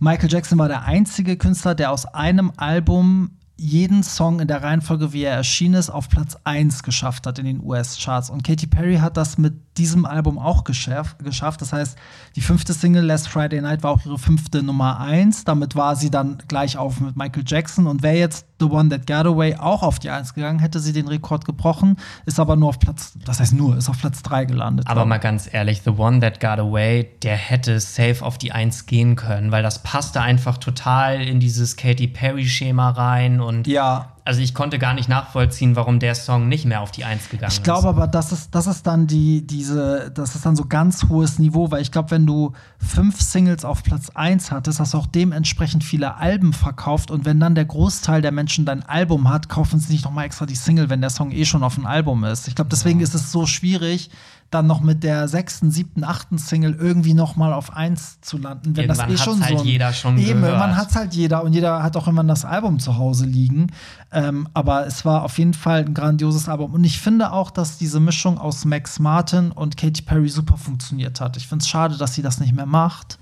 Michael 0.00 0.30
Jackson 0.30 0.58
war 0.58 0.68
der 0.68 0.84
einzige 0.84 1.38
Künstler, 1.38 1.74
der 1.74 1.92
aus 1.92 2.04
einem 2.04 2.52
Album 2.58 3.30
jeden 3.56 4.02
Song 4.02 4.40
in 4.40 4.48
der 4.48 4.62
Reihenfolge, 4.62 5.14
wie 5.14 5.22
er 5.22 5.34
erschienen 5.34 5.76
ist, 5.76 5.88
auf 5.88 6.10
Platz 6.10 6.36
1 6.44 6.82
geschafft 6.82 7.26
hat 7.26 7.38
in 7.38 7.46
den 7.46 7.64
US-Charts. 7.64 8.28
Und 8.28 8.44
Katy 8.44 8.66
Perry 8.66 8.96
hat 8.96 9.16
das 9.16 9.38
mit 9.38 9.54
diesem 9.76 10.06
Album 10.06 10.38
auch 10.38 10.64
geschafft. 10.64 11.16
Das 11.60 11.72
heißt, 11.72 11.96
die 12.36 12.40
fünfte 12.40 12.72
Single 12.72 13.04
Last 13.04 13.28
Friday 13.28 13.60
Night 13.60 13.82
war 13.82 13.92
auch 13.92 14.04
ihre 14.04 14.18
fünfte 14.18 14.62
Nummer 14.62 15.00
1. 15.00 15.44
Damit 15.44 15.76
war 15.76 15.96
sie 15.96 16.10
dann 16.10 16.38
gleich 16.48 16.76
auf 16.76 17.00
mit 17.00 17.16
Michael 17.16 17.44
Jackson. 17.46 17.86
Und 17.86 18.02
wäre 18.02 18.16
jetzt 18.16 18.46
The 18.60 18.66
One 18.66 18.88
That 18.88 19.06
Got 19.06 19.26
Away 19.26 19.56
auch 19.56 19.82
auf 19.82 19.98
die 19.98 20.10
1 20.10 20.34
gegangen, 20.34 20.58
hätte 20.58 20.80
sie 20.80 20.92
den 20.92 21.08
Rekord 21.08 21.44
gebrochen, 21.44 21.96
ist 22.24 22.38
aber 22.38 22.56
nur 22.56 22.68
auf 22.70 22.78
Platz, 22.78 23.14
das 23.24 23.40
heißt 23.40 23.52
nur, 23.52 23.76
ist 23.76 23.88
auf 23.88 23.98
Platz 23.98 24.22
3 24.22 24.44
gelandet. 24.44 24.86
Aber 24.86 25.04
mal 25.04 25.18
ganz 25.18 25.52
ehrlich, 25.52 25.82
The 25.82 25.90
One 25.90 26.20
That 26.20 26.40
Got 26.40 26.60
Away, 26.60 27.10
der 27.22 27.36
hätte 27.36 27.80
safe 27.80 28.24
auf 28.24 28.38
die 28.38 28.52
1 28.52 28.86
gehen 28.86 29.16
können, 29.16 29.50
weil 29.50 29.62
das 29.62 29.82
passte 29.82 30.20
einfach 30.20 30.58
total 30.58 31.20
in 31.20 31.40
dieses 31.40 31.76
Katy 31.76 32.06
Perry-Schema 32.08 32.90
rein 32.90 33.40
und 33.40 33.66
ja 33.66 34.13
also 34.26 34.40
ich 34.40 34.54
konnte 34.54 34.78
gar 34.78 34.94
nicht 34.94 35.08
nachvollziehen, 35.08 35.76
warum 35.76 35.98
der 35.98 36.14
Song 36.14 36.48
nicht 36.48 36.64
mehr 36.64 36.80
auf 36.80 36.90
die 36.90 37.04
Eins 37.04 37.28
gegangen 37.28 37.50
ist. 37.50 37.58
Ich 37.58 37.62
glaube 37.62 37.88
aber, 37.88 38.06
das 38.06 38.32
ist, 38.32 38.54
das 38.54 38.66
ist 38.66 38.86
dann 38.86 39.06
die, 39.06 39.46
diese, 39.46 40.10
das 40.14 40.34
ist 40.34 40.46
dann 40.46 40.56
so 40.56 40.64
ganz 40.64 41.10
hohes 41.10 41.38
Niveau, 41.38 41.70
weil 41.70 41.82
ich 41.82 41.92
glaube, 41.92 42.10
wenn 42.10 42.26
du 42.26 42.52
fünf 42.78 43.20
Singles 43.20 43.66
auf 43.66 43.82
Platz 43.82 44.10
eins 44.14 44.50
hattest, 44.50 44.80
hast 44.80 44.94
du 44.94 44.98
auch 44.98 45.06
dementsprechend 45.06 45.84
viele 45.84 46.16
Alben 46.16 46.54
verkauft 46.54 47.10
und 47.10 47.26
wenn 47.26 47.38
dann 47.38 47.54
der 47.54 47.66
Großteil 47.66 48.22
der 48.22 48.32
Menschen 48.32 48.64
dein 48.64 48.82
Album 48.82 49.28
hat, 49.28 49.50
kaufen 49.50 49.78
sie 49.78 49.92
nicht 49.92 50.06
nochmal 50.06 50.24
extra 50.24 50.46
die 50.46 50.54
Single, 50.54 50.88
wenn 50.88 51.02
der 51.02 51.10
Song 51.10 51.30
eh 51.30 51.44
schon 51.44 51.62
auf 51.62 51.74
dem 51.74 51.84
Album 51.84 52.24
ist. 52.24 52.48
Ich 52.48 52.54
glaube, 52.54 52.70
deswegen 52.70 53.00
ja. 53.00 53.04
ist 53.04 53.14
es 53.14 53.30
so 53.30 53.44
schwierig, 53.44 54.10
dann 54.50 54.66
noch 54.66 54.80
mit 54.80 55.02
der 55.02 55.26
sechsten, 55.26 55.70
siebten, 55.70 56.04
achten 56.04 56.38
Single 56.38 56.74
irgendwie 56.74 57.14
noch 57.14 57.36
mal 57.36 57.52
auf 57.52 57.74
eins 57.74 58.20
zu 58.20 58.38
landen, 58.38 58.76
wenn 58.76 58.84
irgendwann 58.84 59.10
das 59.10 59.20
eh 59.20 59.24
schon 59.24 59.44
halt 59.44 59.58
so 59.58 59.64
jeder 59.64 59.92
schon 59.92 60.18
eben 60.18 60.42
gehört. 60.42 60.58
man 60.58 60.76
hat 60.76 60.94
halt 60.94 61.14
jeder 61.14 61.42
und 61.42 61.52
jeder 61.52 61.82
hat 61.82 61.96
auch 61.96 62.06
irgendwann 62.06 62.28
das 62.28 62.44
Album 62.44 62.78
zu 62.78 62.96
Hause 62.96 63.26
liegen. 63.26 63.68
Ähm, 64.12 64.48
aber 64.54 64.86
es 64.86 65.04
war 65.04 65.22
auf 65.22 65.38
jeden 65.38 65.54
Fall 65.54 65.80
ein 65.80 65.94
grandioses 65.94 66.48
Album 66.48 66.72
und 66.74 66.84
ich 66.84 67.00
finde 67.00 67.32
auch, 67.32 67.50
dass 67.50 67.78
diese 67.78 68.00
Mischung 68.00 68.38
aus 68.38 68.64
Max 68.64 68.98
Martin 68.98 69.50
und 69.50 69.76
Katy 69.76 70.02
Perry 70.02 70.28
super 70.28 70.56
funktioniert 70.56 71.20
hat. 71.20 71.36
Ich 71.36 71.48
finde 71.48 71.62
es 71.62 71.68
schade, 71.68 71.96
dass 71.96 72.14
sie 72.14 72.22
das 72.22 72.38
nicht 72.38 72.54
mehr 72.54 72.66
macht 72.66 73.18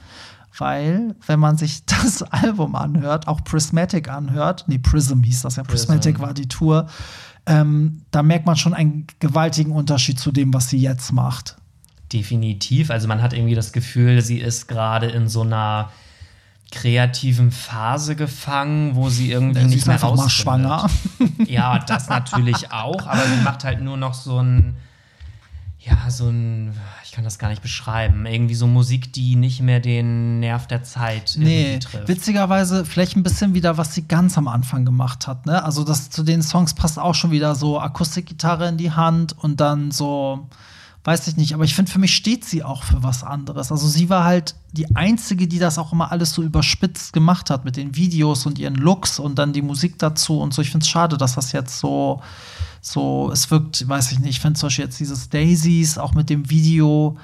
weil 0.59 1.15
wenn 1.27 1.41
man 1.41 1.57
sich 1.57 1.85
das 1.87 2.23
Album 2.23 2.75
anhört, 2.75 3.29
auch 3.29 3.43
Prismatic 3.45 4.09
anhört, 4.09 4.65
nee, 4.67 4.79
Prism 4.79 5.23
hieß 5.23 5.43
das 5.43 5.57
ja, 5.57 5.63
Prism. 5.63 5.89
Prismatic 5.89 6.21
war 6.21 6.35
die 6.35 6.49
Tour, 6.49 6.87
ähm, 7.47 8.03
da 8.11 8.23
merkt 8.23 8.47
man 8.47 8.57
schon 8.57 8.75
einen 8.75 9.07
gewaltigen 9.19 9.73
Unterschied 9.73 10.19
zu 10.19 10.33
dem, 10.33 10.55
was 10.55 10.71
sie 10.71 10.79
jetzt 10.79 11.13
macht. 11.13 11.57
Definitiv. 12.13 12.91
Also 12.91 13.09
man 13.09 13.23
hat 13.23 13.33
irgendwie 13.33 13.55
das 13.55 13.73
Gefühl, 13.73 14.21
sie 14.23 14.39
ist 14.39 14.69
gerade 14.69 15.07
in 15.07 15.29
so 15.29 15.43
einer 15.43 15.91
kreativen 16.71 17.51
Phase 17.51 18.17
gefangen, 18.17 18.97
wo 18.97 19.09
sie 19.09 19.31
irgendwie 19.31 19.61
sie 19.61 19.67
nicht 19.67 19.79
ist 19.79 19.87
mehr 19.87 19.99
mal 19.99 20.29
schwanger. 20.29 20.89
Ja, 21.47 21.79
das 21.79 22.09
natürlich 22.09 22.73
auch, 22.73 23.07
aber 23.07 23.23
sie 23.27 23.43
macht 23.45 23.65
halt 23.65 23.83
nur 23.83 23.97
noch 23.97 24.15
so 24.15 24.39
ein 24.39 24.77
ja, 25.85 26.11
so 26.11 26.29
ein, 26.29 26.73
ich 27.05 27.13
kann 27.13 27.25
das 27.25 27.39
gar 27.39 27.49
nicht 27.49 27.63
beschreiben, 27.63 28.25
irgendwie 28.27 28.55
so 28.55 28.67
Musik, 28.67 29.13
die 29.13 29.37
nicht 29.37 29.61
mehr 29.61 29.81
den 29.81 30.41
Nerv 30.41 30.67
der 30.67 30.83
Zeit 30.83 31.35
nee, 31.37 31.79
trifft. 31.79 32.09
Witzigerweise 32.09 32.85
vielleicht 32.85 33.17
ein 33.17 33.23
bisschen 33.23 33.55
wieder, 33.55 33.79
was 33.79 33.95
sie 33.95 34.07
ganz 34.07 34.39
am 34.39 34.49
Anfang 34.49 34.85
gemacht 34.85 35.27
hat, 35.27 35.47
ne? 35.47 35.65
Also 35.65 35.83
das 35.83 36.11
zu 36.11 36.23
den 36.23 36.43
Songs 36.43 36.75
passt 36.75 36.99
auch 36.99 37.15
schon 37.15 37.33
wieder 37.33 37.55
so 37.55 37.81
Akustikgitarre 37.81 38.69
in 38.69 38.77
die 38.77 38.93
Hand 38.93 39.37
und 39.37 39.61
dann 39.61 39.91
so 39.91 40.49
weiß 41.05 41.27
ich 41.27 41.37
nicht, 41.37 41.53
aber 41.55 41.65
ich 41.65 41.75
finde, 41.75 41.91
für 41.91 41.99
mich 41.99 42.15
steht 42.15 42.45
sie 42.45 42.63
auch 42.63 42.85
für 42.85 43.03
was 43.03 43.25
anderes. 43.25 43.73
Also 43.73 43.89
sie 43.89 44.09
war 44.09 44.25
halt 44.25 44.55
die 44.71 44.95
Einzige, 44.95 45.49
die 45.49 45.59
das 45.59 45.79
auch 45.79 45.93
immer 45.93 46.13
alles 46.13 46.33
so 46.33 46.43
überspitzt 46.43 47.13
gemacht 47.13 47.51
hat 47.51 47.65
mit 47.65 47.77
den 47.77 47.97
Videos 47.97 48.47
und 48.47 48.59
ihren 48.59 48.77
Looks 48.77 49.19
und 49.19 49.37
dann 49.37 49.53
die 49.53 49.63
Musik 49.63 49.99
dazu 49.99 50.39
und 50.39 50.55
so. 50.55 50.63
Ich 50.63 50.71
finde 50.71 50.85
es 50.85 50.91
schade, 50.91 51.17
dass 51.17 51.35
das 51.35 51.51
jetzt 51.51 51.81
so, 51.81 52.23
so, 52.85 53.31
es 53.33 53.49
wirkt, 53.51 53.89
weiß 53.89 54.11
ich 54.13 54.19
nicht, 54.19 54.31
ich 54.31 54.41
finde 54.41 54.59
zum 54.59 54.67
Beispiel 54.67 54.85
jetzt 54.87 54.99
dieses 54.99 55.29
Daisies 55.29 55.99
auch 55.99 56.15
mit 56.15 56.29
dem 56.29 56.51
Video, 56.51 57.17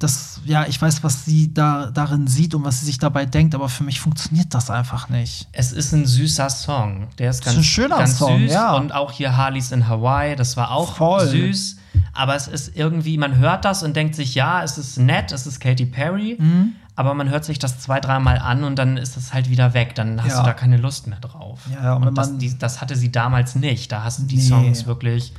das, 0.00 0.40
ja, 0.44 0.66
ich 0.66 0.82
weiß, 0.82 1.04
was 1.04 1.24
sie 1.24 1.54
da 1.54 1.90
darin 1.92 2.26
sieht 2.26 2.54
und 2.54 2.64
was 2.64 2.80
sie 2.80 2.86
sich 2.86 2.98
dabei 2.98 3.24
denkt, 3.24 3.54
aber 3.54 3.68
für 3.68 3.84
mich 3.84 4.00
funktioniert 4.00 4.52
das 4.52 4.68
einfach 4.68 5.08
nicht. 5.08 5.48
Es 5.52 5.72
ist 5.72 5.92
ein 5.92 6.04
süßer 6.06 6.50
Song. 6.50 7.06
Der 7.18 7.30
ist 7.30 7.36
ist 7.38 7.44
ganz, 7.44 7.56
ein 7.58 7.64
schöner 7.64 7.98
ganz 7.98 8.18
Song, 8.18 8.40
süß. 8.40 8.52
ja. 8.52 8.74
Und 8.74 8.92
auch 8.92 9.12
hier 9.12 9.36
Harleys 9.36 9.70
in 9.72 9.88
Hawaii, 9.88 10.34
das 10.36 10.56
war 10.56 10.72
auch 10.72 10.96
Voll. 10.96 11.26
süß. 11.26 11.76
Aber 12.12 12.34
es 12.34 12.48
ist 12.48 12.76
irgendwie, 12.76 13.16
man 13.16 13.36
hört 13.38 13.64
das 13.64 13.82
und 13.82 13.94
denkt 13.96 14.16
sich, 14.16 14.34
ja, 14.34 14.62
es 14.62 14.76
ist 14.76 14.98
nett, 14.98 15.32
es 15.32 15.46
ist 15.46 15.60
Katy 15.60 15.86
Perry. 15.86 16.36
Mhm. 16.38 16.72
Aber 16.96 17.12
man 17.14 17.28
hört 17.28 17.44
sich 17.44 17.58
das 17.58 17.78
zwei, 17.78 18.00
dreimal 18.00 18.38
an 18.38 18.64
und 18.64 18.76
dann 18.78 18.96
ist 18.96 19.16
es 19.18 19.34
halt 19.34 19.50
wieder 19.50 19.74
weg. 19.74 19.94
Dann 19.94 20.22
hast 20.22 20.30
Ja. 20.32 20.40
du 20.40 20.46
da 20.46 20.54
keine 20.54 20.78
Lust 20.78 21.06
mehr 21.06 21.20
drauf. 21.20 21.60
Ja, 21.72 21.94
und 21.94 22.16
das, 22.16 22.38
die, 22.38 22.56
das 22.58 22.80
hatte 22.80 22.96
sie 22.96 23.12
damals 23.12 23.54
nicht. 23.54 23.92
Da 23.92 24.02
hast 24.02 24.20
du 24.20 24.22
die 24.24 24.36
Nee. 24.36 24.42
Songs 24.42 24.86
wirklich 24.86 25.34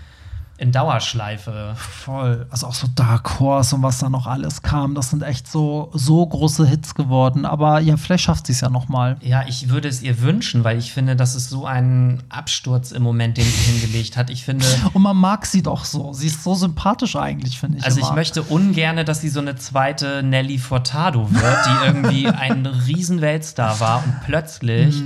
in 0.57 0.71
Dauerschleife. 0.71 1.75
Voll. 1.75 2.47
Also 2.49 2.67
auch 2.67 2.73
so 2.73 2.87
Dark 2.95 3.39
Horse 3.39 3.75
und 3.75 3.83
was 3.83 3.99
da 3.99 4.09
noch 4.09 4.25
alles 4.25 4.63
kam, 4.63 4.95
das 4.95 5.11
sind 5.11 5.21
echt 5.21 5.47
so, 5.47 5.91
so 5.93 6.25
große 6.25 6.65
Hits 6.65 6.95
geworden. 6.95 7.45
Aber 7.45 7.79
ja, 7.79 7.95
vielleicht 7.95 8.23
schafft 8.23 8.47
sie 8.47 8.53
es 8.53 8.61
ja 8.61 8.69
noch 8.69 8.89
mal. 8.89 9.17
Ja, 9.21 9.45
ich 9.47 9.69
würde 9.69 9.87
es 9.87 10.01
ihr 10.01 10.21
wünschen, 10.21 10.63
weil 10.63 10.79
ich 10.79 10.91
finde, 10.91 11.15
das 11.15 11.35
ist 11.35 11.49
so 11.49 11.65
ein 11.65 12.23
Absturz 12.29 12.91
im 12.91 13.03
Moment, 13.03 13.37
den 13.37 13.45
sie 13.45 13.71
hingelegt 13.71 14.17
hat. 14.17 14.29
Ich 14.31 14.43
finde, 14.43 14.65
Und 14.93 15.01
man 15.01 15.15
mag 15.15 15.45
sie 15.45 15.61
doch 15.61 15.85
so. 15.85 16.13
Sie 16.13 16.27
ist 16.27 16.43
so 16.43 16.55
sympathisch 16.55 17.15
eigentlich, 17.15 17.59
finde 17.59 17.77
ich. 17.77 17.85
also 17.85 17.99
ich 17.99 18.07
immer. 18.07 18.15
möchte 18.15 18.41
ungerne, 18.41 19.05
dass 19.05 19.21
sie 19.21 19.29
so 19.29 19.39
eine 19.39 19.55
zweite 19.55 20.23
Nelly 20.23 20.57
Furtado 20.57 21.31
wird, 21.31 21.57
die 21.65 21.85
irgendwie 21.85 22.27
ein 22.27 22.65
riesen 22.65 23.21
Weltstar 23.21 23.79
war 23.79 24.03
und 24.03 24.21
plötzlich 24.25 25.03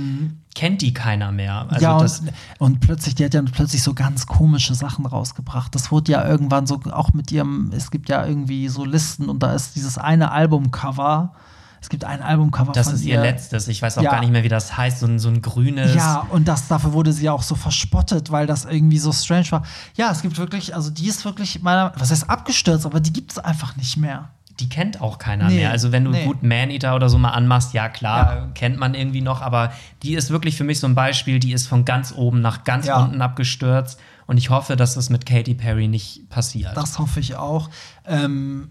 kennt 0.54 0.82
die 0.82 0.92
keiner 0.92 1.32
mehr. 1.32 1.66
Also 1.68 1.82
ja, 1.84 1.98
das, 1.98 2.20
und, 2.20 2.32
und 2.58 2.80
plötzlich, 2.80 3.14
die 3.14 3.24
hat 3.24 3.34
ja 3.34 3.42
plötzlich 3.42 3.82
so 3.82 3.94
ganz 3.94 4.26
komische 4.26 4.74
Sachen 4.74 5.06
rausgebracht. 5.06 5.74
Das 5.74 5.90
wurde 5.90 6.12
ja 6.12 6.26
irgendwann 6.26 6.66
so, 6.66 6.80
auch 6.90 7.12
mit 7.12 7.32
ihrem, 7.32 7.70
es 7.74 7.90
gibt 7.90 8.08
ja 8.08 8.26
irgendwie 8.26 8.68
so 8.68 8.84
Listen 8.84 9.28
und 9.28 9.42
da 9.42 9.54
ist 9.54 9.76
dieses 9.76 9.98
eine 9.98 10.30
Albumcover. 10.32 11.34
Es 11.80 11.88
gibt 11.88 12.04
ein 12.04 12.22
Albumcover 12.22 12.70
das 12.72 12.86
von 12.86 12.94
ist 12.94 13.04
ihr 13.04 13.20
letztes. 13.20 13.66
Ich 13.66 13.82
weiß 13.82 13.98
auch 13.98 14.02
Ja. 14.02 14.12
gar 14.12 14.20
nicht 14.20 14.30
mehr, 14.30 14.44
wie 14.44 14.48
das 14.48 14.76
heißt. 14.76 15.00
So 15.00 15.06
ein, 15.06 15.18
so 15.18 15.28
ein 15.28 15.42
grünes. 15.42 15.94
Ja, 15.96 16.26
und 16.30 16.46
das, 16.46 16.68
dafür 16.68 16.92
wurde 16.92 17.12
sie 17.12 17.28
auch 17.28 17.42
so 17.42 17.56
verspottet, 17.56 18.30
weil 18.30 18.46
das 18.46 18.64
irgendwie 18.66 18.98
so 18.98 19.10
strange 19.10 19.50
war. 19.50 19.64
Ja, 19.96 20.12
es 20.12 20.22
gibt 20.22 20.38
wirklich, 20.38 20.76
also 20.76 20.90
die 20.90 21.08
ist 21.08 21.24
wirklich 21.24 21.60
meiner, 21.62 21.92
was 21.96 22.12
heißt 22.12 22.30
abgestürzt, 22.30 22.86
aber 22.86 23.00
die 23.00 23.12
gibt 23.12 23.32
es 23.32 23.38
einfach 23.38 23.74
nicht 23.76 23.96
mehr. 23.96 24.28
Die 24.60 24.68
kennt 24.68 25.00
auch 25.00 25.18
keiner 25.18 25.48
Nee, 25.48 25.56
mehr. 25.56 25.70
Also 25.70 25.92
wenn 25.92 26.04
du 26.04 26.10
nee. 26.10 26.24
gut 26.24 26.42
Man-Eater 26.42 26.94
oder 26.94 27.08
so 27.08 27.18
mal 27.18 27.30
anmachst, 27.30 27.72
ja 27.74 27.88
klar, 27.88 28.36
Ja. 28.36 28.46
kennt 28.54 28.78
man 28.78 28.94
irgendwie 28.94 29.20
noch, 29.22 29.40
aber 29.40 29.72
die 30.02 30.14
ist 30.14 30.30
wirklich 30.30 30.56
für 30.56 30.64
mich 30.64 30.78
so 30.80 30.86
ein 30.86 30.94
Beispiel, 30.94 31.38
die 31.40 31.52
ist 31.52 31.66
von 31.66 31.84
ganz 31.84 32.12
oben 32.16 32.40
nach 32.40 32.64
ganz 32.64 32.86
Ja. 32.86 33.00
unten 33.02 33.20
abgestürzt 33.22 33.98
und 34.26 34.36
ich 34.38 34.50
hoffe, 34.50 34.76
dass 34.76 34.94
das 34.94 35.10
mit 35.10 35.26
Katy 35.26 35.54
Perry 35.54 35.88
nicht 35.88 36.28
passiert. 36.28 36.76
Das 36.76 36.98
hoffe 36.98 37.20
ich 37.20 37.34
auch. 37.36 37.70
Ähm, 38.06 38.70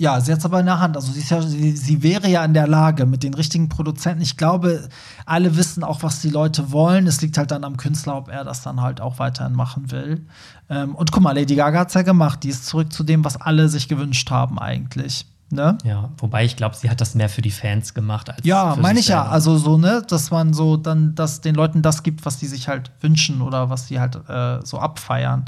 ja, 0.00 0.20
sie 0.20 0.30
hat 0.30 0.38
es 0.38 0.44
aber 0.44 0.60
in 0.60 0.66
der 0.66 0.78
Hand. 0.78 0.96
Also 0.96 1.10
sie, 1.10 1.22
ja, 1.22 1.42
sie, 1.42 1.76
sie 1.76 2.02
wäre 2.04 2.28
ja 2.28 2.44
in 2.44 2.54
der 2.54 2.68
Lage 2.68 3.04
mit 3.04 3.24
den 3.24 3.34
richtigen 3.34 3.68
Produzenten. 3.68 4.22
Ich 4.22 4.36
glaube, 4.36 4.88
alle 5.26 5.56
wissen 5.56 5.82
auch, 5.82 6.04
was 6.04 6.20
die 6.20 6.30
Leute 6.30 6.70
wollen. 6.70 7.08
Es 7.08 7.20
liegt 7.20 7.36
halt 7.36 7.50
dann 7.50 7.64
am 7.64 7.76
Künstler, 7.76 8.16
ob 8.16 8.28
er 8.28 8.44
das 8.44 8.62
dann 8.62 8.80
halt 8.80 9.00
auch 9.00 9.18
weiterhin 9.18 9.54
machen 9.54 9.90
will. 9.90 10.24
Ähm, 10.70 10.94
und 10.94 11.10
guck 11.10 11.24
mal, 11.24 11.32
Lady 11.32 11.56
Gaga 11.56 11.80
hat 11.80 11.88
es 11.88 11.94
ja 11.94 12.02
gemacht. 12.02 12.44
Die 12.44 12.48
ist 12.48 12.66
zurück 12.66 12.92
zu 12.92 13.02
dem, 13.02 13.24
was 13.24 13.40
alle 13.40 13.68
sich 13.68 13.88
gewünscht 13.88 14.30
haben 14.30 14.60
eigentlich. 14.60 15.26
Ne? 15.50 15.78
ja, 15.82 16.10
wobei 16.18 16.44
ich 16.44 16.56
glaube, 16.56 16.76
sie 16.76 16.90
hat 16.90 17.00
das 17.00 17.14
mehr 17.14 17.30
für 17.30 17.40
die 17.40 17.50
Fans 17.50 17.94
gemacht 17.94 18.28
als 18.28 18.44
Ja, 18.44 18.76
meine 18.78 19.00
ich 19.00 19.08
ja. 19.08 19.22
selber. 19.22 19.32
Also 19.32 19.56
so, 19.56 19.78
ne, 19.78 20.02
dass 20.06 20.30
man 20.30 20.52
so 20.52 20.76
dann 20.76 21.14
dass 21.14 21.40
den 21.40 21.54
Leuten 21.54 21.80
das 21.80 22.02
gibt, 22.02 22.26
was 22.26 22.36
die 22.36 22.46
sich 22.46 22.68
halt 22.68 22.90
wünschen 23.00 23.40
oder 23.40 23.70
was 23.70 23.88
sie 23.88 23.98
halt 23.98 24.16
äh, 24.28 24.58
so 24.62 24.78
abfeiern. 24.78 25.46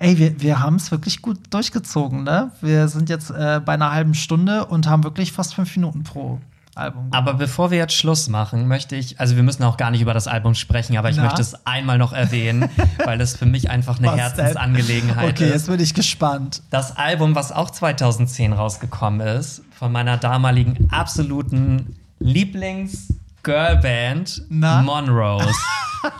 Ey, 0.00 0.16
wir, 0.16 0.40
wir 0.40 0.60
haben 0.60 0.76
es 0.76 0.90
wirklich 0.90 1.20
gut 1.20 1.38
durchgezogen, 1.50 2.24
ne? 2.24 2.50
Wir 2.62 2.88
sind 2.88 3.10
jetzt 3.10 3.30
äh, 3.30 3.60
bei 3.62 3.74
einer 3.74 3.92
halben 3.92 4.14
Stunde 4.14 4.64
und 4.64 4.88
haben 4.88 5.04
wirklich 5.04 5.30
fast 5.30 5.54
fünf 5.54 5.76
Minuten 5.76 6.04
pro 6.04 6.38
Album. 6.74 7.08
Aber 7.10 7.34
bevor 7.34 7.70
wir 7.70 7.76
jetzt 7.76 7.92
Schluss 7.92 8.28
machen, 8.30 8.66
möchte 8.66 8.96
ich, 8.96 9.20
also 9.20 9.36
wir 9.36 9.42
müssen 9.42 9.62
auch 9.62 9.76
gar 9.76 9.90
nicht 9.90 10.00
über 10.00 10.14
das 10.14 10.26
Album 10.26 10.54
sprechen, 10.54 10.96
aber 10.96 11.10
ich 11.10 11.16
Na? 11.16 11.24
möchte 11.24 11.42
es 11.42 11.66
einmal 11.66 11.98
noch 11.98 12.14
erwähnen, 12.14 12.70
weil 13.04 13.18
das 13.18 13.36
für 13.36 13.44
mich 13.44 13.68
einfach 13.68 13.98
eine 13.98 14.06
Was? 14.08 14.16
Herzensangelegenheit 14.16 15.32
Okay, 15.32 15.44
ist. 15.48 15.52
jetzt 15.52 15.66
bin 15.68 15.80
ich 15.80 15.92
gespannt. 15.92 16.62
Das 16.70 16.96
Album, 16.96 17.34
was 17.34 17.52
auch 17.52 17.70
2010 17.70 18.54
rausgekommen 18.54 19.20
ist, 19.20 19.60
von 19.78 19.92
meiner 19.92 20.16
damaligen 20.16 20.88
absoluten 20.90 21.94
Lieblings-Girlband 23.44 24.42
Na? 24.48 24.82
Monrose. 24.82 25.46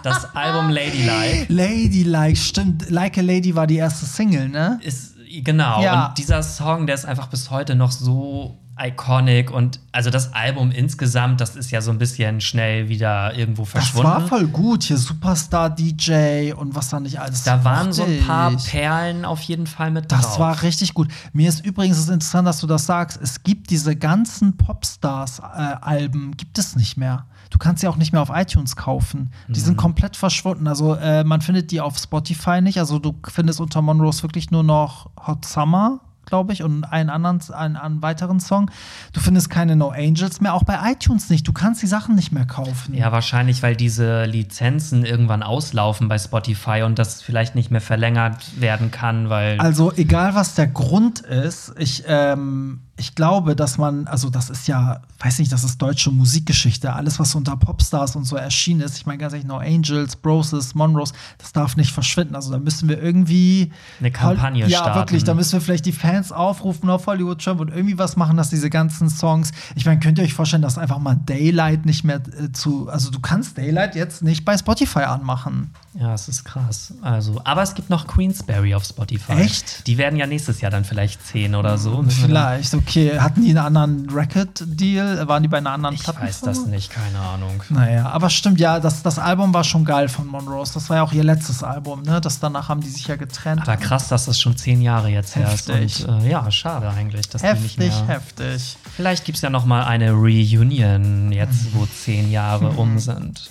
Das 0.02 0.24
Album 0.34 0.70
Ladylike 0.70 1.46
Ladylike, 1.52 2.36
stimmt. 2.36 2.90
Like 2.90 3.18
a 3.18 3.22
Lady 3.22 3.54
war 3.54 3.66
die 3.66 3.76
erste 3.76 4.06
Single, 4.06 4.48
ne? 4.48 4.78
ist 4.82 5.14
genau 5.42 5.82
Ja. 5.82 6.06
und 6.08 6.18
dieser 6.18 6.42
Song, 6.42 6.86
der 6.86 6.94
ist 6.94 7.04
einfach 7.06 7.28
bis 7.28 7.50
heute 7.50 7.74
noch 7.74 7.90
so 7.90 8.58
iconic 8.82 9.50
und 9.50 9.78
also 9.92 10.08
das 10.10 10.32
Album 10.32 10.70
insgesamt, 10.70 11.40
das 11.40 11.54
ist 11.56 11.70
ja 11.70 11.80
so 11.80 11.90
ein 11.90 11.98
bisschen 11.98 12.40
schnell 12.40 12.88
wieder 12.88 13.34
irgendwo 13.36 13.62
Das 13.62 13.70
verschwunden. 13.72 14.08
war 14.08 14.20
voll 14.26 14.46
gut. 14.46 14.84
Hier 14.84 14.96
Superstar 14.96 15.70
DJ 15.70 16.52
und 16.52 16.74
was 16.74 16.88
da 16.88 16.98
nicht 17.00 17.20
alles. 17.20 17.42
da 17.44 17.62
waren 17.64 17.92
so 17.92 18.04
ein 18.04 18.20
paar. 18.26 18.52
Perlen 18.56 19.24
auf 19.24 19.40
jeden 19.42 19.66
Fall 19.66 19.90
mit 19.90 20.10
drauf. 20.10 20.20
Das 20.22 20.38
war 20.38 20.62
richtig 20.62 20.94
gut. 20.94 21.08
Mir 21.32 21.48
ist 21.48 21.64
übrigens 21.64 21.98
ist 21.98 22.08
interessant, 22.08 22.46
dass 22.48 22.60
du 22.60 22.66
das 22.66 22.86
sagst. 22.86 23.18
Es 23.20 23.42
gibt 23.42 23.70
diese 23.70 23.96
ganzen 23.96 24.56
Popstars-Alben, 24.56 26.36
gibt 26.36 26.58
es 26.58 26.76
nicht 26.76 26.96
mehr. 26.96 27.26
Du 27.50 27.58
kannst 27.58 27.80
sie 27.80 27.88
auch 27.88 27.96
nicht 27.96 28.12
mehr 28.12 28.22
auf 28.22 28.30
iTunes 28.32 28.76
kaufen. 28.76 29.30
Die 29.48 29.58
Mhm. 29.60 29.64
sind 29.64 29.76
komplett 29.76 30.16
verschwunden. 30.16 30.68
Also 30.68 30.94
äh, 30.94 31.24
man 31.24 31.40
findet 31.40 31.70
die 31.72 31.80
auf 31.80 31.98
Spotify 31.98 32.60
nicht. 32.60 32.78
Also 32.78 32.98
du 33.00 33.14
findest 33.28 33.60
unter 33.60 33.82
Monrose 33.82 34.22
wirklich 34.22 34.50
nur 34.52 34.62
noch 34.62 35.10
Hot 35.26 35.44
Summer, 35.44 35.98
glaube 36.30 36.52
ich, 36.52 36.62
und 36.62 36.84
einen 36.84 37.10
anderen, 37.10 37.40
einen, 37.52 37.76
einen 37.76 38.02
weiteren 38.02 38.40
Song. 38.40 38.70
Du 39.12 39.20
findest 39.20 39.50
keine 39.50 39.76
No 39.76 39.90
Angels 39.90 40.40
mehr, 40.40 40.54
auch 40.54 40.62
bei 40.62 40.78
iTunes 40.90 41.28
nicht. 41.28 41.46
Du 41.46 41.52
kannst 41.52 41.82
die 41.82 41.86
Sachen 41.86 42.14
nicht 42.14 42.32
mehr 42.32 42.46
kaufen. 42.46 42.94
Ja, 42.94 43.12
wahrscheinlich, 43.12 43.62
weil 43.62 43.76
diese 43.76 44.24
Lizenzen 44.24 45.04
irgendwann 45.04 45.42
auslaufen 45.42 46.08
bei 46.08 46.18
Spotify 46.18 46.82
und 46.82 46.98
das 46.98 47.20
vielleicht 47.20 47.54
nicht 47.54 47.70
mehr 47.70 47.80
verlängert 47.80 48.60
werden 48.60 48.90
kann, 48.90 49.28
weil. 49.28 49.60
Also 49.60 49.92
egal 49.92 50.34
was 50.34 50.54
der 50.54 50.68
Grund 50.68 51.20
ist, 51.20 51.74
ich, 51.76 52.04
ähm, 52.06 52.80
ich 53.00 53.14
glaube, 53.14 53.56
dass 53.56 53.78
man, 53.78 54.06
also 54.06 54.30
das 54.30 54.50
ist 54.50 54.68
ja, 54.68 55.00
weiß 55.18 55.38
nicht, 55.38 55.50
das 55.50 55.64
ist 55.64 55.78
deutsche 55.80 56.10
Musikgeschichte. 56.10 56.92
Alles, 56.92 57.18
was 57.18 57.34
unter 57.34 57.56
Popstars 57.56 58.14
und 58.14 58.24
so 58.24 58.36
erschienen 58.36 58.82
ist, 58.82 58.96
ich 58.98 59.06
meine 59.06 59.18
ganz 59.18 59.32
ehrlich, 59.32 59.46
No 59.48 59.56
Angels, 59.56 60.16
Broses, 60.16 60.74
Monrose, 60.74 61.14
das 61.38 61.52
darf 61.52 61.76
nicht 61.76 61.90
verschwinden. 61.92 62.34
Also 62.36 62.52
da 62.52 62.58
müssen 62.58 62.88
wir 62.88 63.02
irgendwie 63.02 63.72
Eine 63.98 64.10
Kampagne 64.10 64.66
Ja, 64.68 64.80
starten. 64.80 64.98
wirklich, 65.00 65.24
da 65.24 65.34
müssen 65.34 65.54
wir 65.54 65.60
vielleicht 65.62 65.86
die 65.86 65.92
Fans 65.92 66.30
aufrufen 66.30 66.90
auf 66.90 67.06
Hollywood 67.06 67.42
Trump 67.42 67.60
und 67.60 67.68
irgendwie 67.70 67.96
was 67.98 68.16
machen, 68.16 68.36
dass 68.36 68.50
diese 68.50 68.68
ganzen 68.70 69.08
Songs. 69.08 69.50
Ich 69.74 69.86
meine, 69.86 69.98
könnt 69.98 70.18
ihr 70.18 70.24
euch 70.24 70.34
vorstellen, 70.34 70.62
dass 70.62 70.76
einfach 70.76 70.98
mal 70.98 71.16
Daylight 71.16 71.86
nicht 71.86 72.04
mehr 72.04 72.16
äh, 72.38 72.52
zu, 72.52 72.88
also 72.90 73.10
du 73.10 73.18
kannst 73.20 73.56
Daylight 73.56 73.96
jetzt 73.96 74.22
nicht 74.22 74.44
bei 74.44 74.58
Spotify 74.58 75.00
anmachen. 75.00 75.70
ja, 75.94 76.12
es 76.12 76.28
ist 76.28 76.44
krass. 76.44 76.92
Also, 77.00 77.40
aber 77.44 77.62
es 77.62 77.74
gibt 77.74 77.88
noch 77.88 78.06
Queensberry 78.06 78.74
auf 78.74 78.84
Spotify. 78.84 79.32
Echt? 79.32 79.86
Die 79.86 79.96
werden 79.96 80.18
ja 80.18 80.26
nächstes 80.26 80.60
Jahr 80.60 80.70
dann 80.70 80.84
vielleicht 80.84 81.26
zehn 81.26 81.54
oder 81.54 81.78
so. 81.78 82.04
Vielleicht, 82.08 82.74
okay. 82.74 82.89
Hatten 82.96 83.42
die 83.42 83.50
einen 83.50 83.58
anderen 83.58 84.10
Record-Deal? 84.10 85.26
Waren 85.28 85.42
die 85.42 85.48
bei 85.48 85.58
einer 85.58 85.70
anderen 85.70 85.94
dann- 85.94 85.94
Ich 85.94 86.02
Plattform? 86.04 86.26
weiß 86.28 86.40
das 86.40 86.66
nicht, 86.66 86.90
keine 86.90 87.18
Ahnung. 87.18 87.62
Naja, 87.68 88.08
aber 88.10 88.30
stimmt, 88.30 88.60
ja, 88.60 88.80
das, 88.80 89.02
das 89.02 89.18
Album 89.18 89.52
war 89.54 89.64
schon 89.64 89.84
geil 89.84 90.08
von 90.08 90.26
Monrose. 90.26 90.74
Das 90.74 90.88
war 90.90 90.96
ja 90.98 91.02
auch 91.02 91.12
ihr 91.12 91.24
letztes 91.24 91.62
Album, 91.62 92.02
ne? 92.02 92.20
Das 92.20 92.40
danach 92.40 92.68
haben 92.68 92.80
die 92.80 92.88
sich 92.88 93.06
ja 93.06 93.16
getrennt. 93.16 93.62
Aber 93.62 93.76
krass, 93.76 94.08
dass 94.08 94.26
das 94.26 94.40
schon 94.40 94.56
zehn 94.56 94.82
Jahre 94.82 95.08
jetzt 95.08 95.36
her 95.36 95.46
ist. 95.52 95.68
Heftig. 95.68 96.06
Und, 96.08 96.22
äh, 96.24 96.30
ja, 96.30 96.50
schade 96.50 96.88
eigentlich, 96.90 97.28
dass 97.28 97.42
die 97.42 97.48
nicht 97.48 97.78
heftig, 97.78 97.78
mehr. 98.06 98.08
heftig. 98.08 98.76
Vielleicht 98.96 99.24
gibt 99.24 99.36
es 99.36 99.42
ja 99.42 99.50
noch 99.50 99.64
mal 99.64 99.84
eine 99.84 100.12
Reunion, 100.12 101.32
jetzt 101.32 101.74
wo 101.74 101.86
zehn 101.86 102.30
Jahre 102.30 102.70
um 102.70 102.98
sind. 102.98 103.50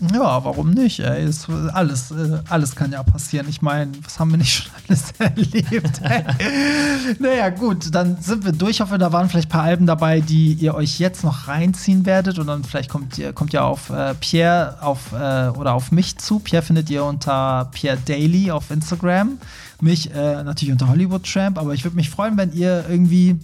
Ja, 0.00 0.44
warum 0.44 0.70
nicht? 0.70 1.00
Ey? 1.00 1.24
Es, 1.24 1.48
alles, 1.72 2.10
äh, 2.12 2.38
alles 2.48 2.76
kann 2.76 2.92
ja 2.92 3.02
passieren. 3.02 3.48
Ich 3.48 3.62
meine, 3.62 3.92
was 4.04 4.20
haben 4.20 4.30
wir 4.30 4.38
nicht 4.38 4.54
schon 4.54 4.72
alles 4.88 5.12
erlebt? 5.18 6.00
naja, 7.18 7.48
gut, 7.50 7.92
dann 7.94 8.16
sind 8.20 8.44
wir 8.44 8.52
durch. 8.52 8.78
Ich 8.78 8.80
hoffe, 8.80 8.98
da 8.98 9.12
waren 9.12 9.28
vielleicht 9.28 9.48
ein 9.48 9.52
paar 9.52 9.64
Alben 9.64 9.86
dabei, 9.86 10.20
die 10.20 10.52
ihr 10.52 10.74
euch 10.74 11.00
jetzt 11.00 11.24
noch 11.24 11.48
reinziehen 11.48 12.06
werdet. 12.06 12.38
Und 12.38 12.46
dann 12.46 12.62
vielleicht 12.62 12.90
kommt 12.90 13.18
ihr, 13.18 13.32
kommt 13.32 13.52
ihr 13.52 13.64
auf 13.64 13.90
äh, 13.90 14.14
Pierre 14.14 14.76
auf, 14.80 15.12
äh, 15.12 15.48
oder 15.48 15.74
auf 15.74 15.90
mich 15.90 16.16
zu. 16.18 16.38
Pierre 16.38 16.62
findet 16.62 16.90
ihr 16.90 17.04
unter 17.04 17.68
Pierre 17.72 17.98
Daily 18.06 18.52
auf 18.52 18.70
Instagram. 18.70 19.38
Mich 19.80 20.12
äh, 20.14 20.42
natürlich 20.44 20.72
unter 20.72 20.88
Hollywood 20.88 21.24
Tramp. 21.24 21.58
Aber 21.58 21.74
ich 21.74 21.84
würde 21.84 21.96
mich 21.96 22.10
freuen, 22.10 22.36
wenn 22.36 22.52
ihr 22.52 22.84
irgendwie 22.88 23.36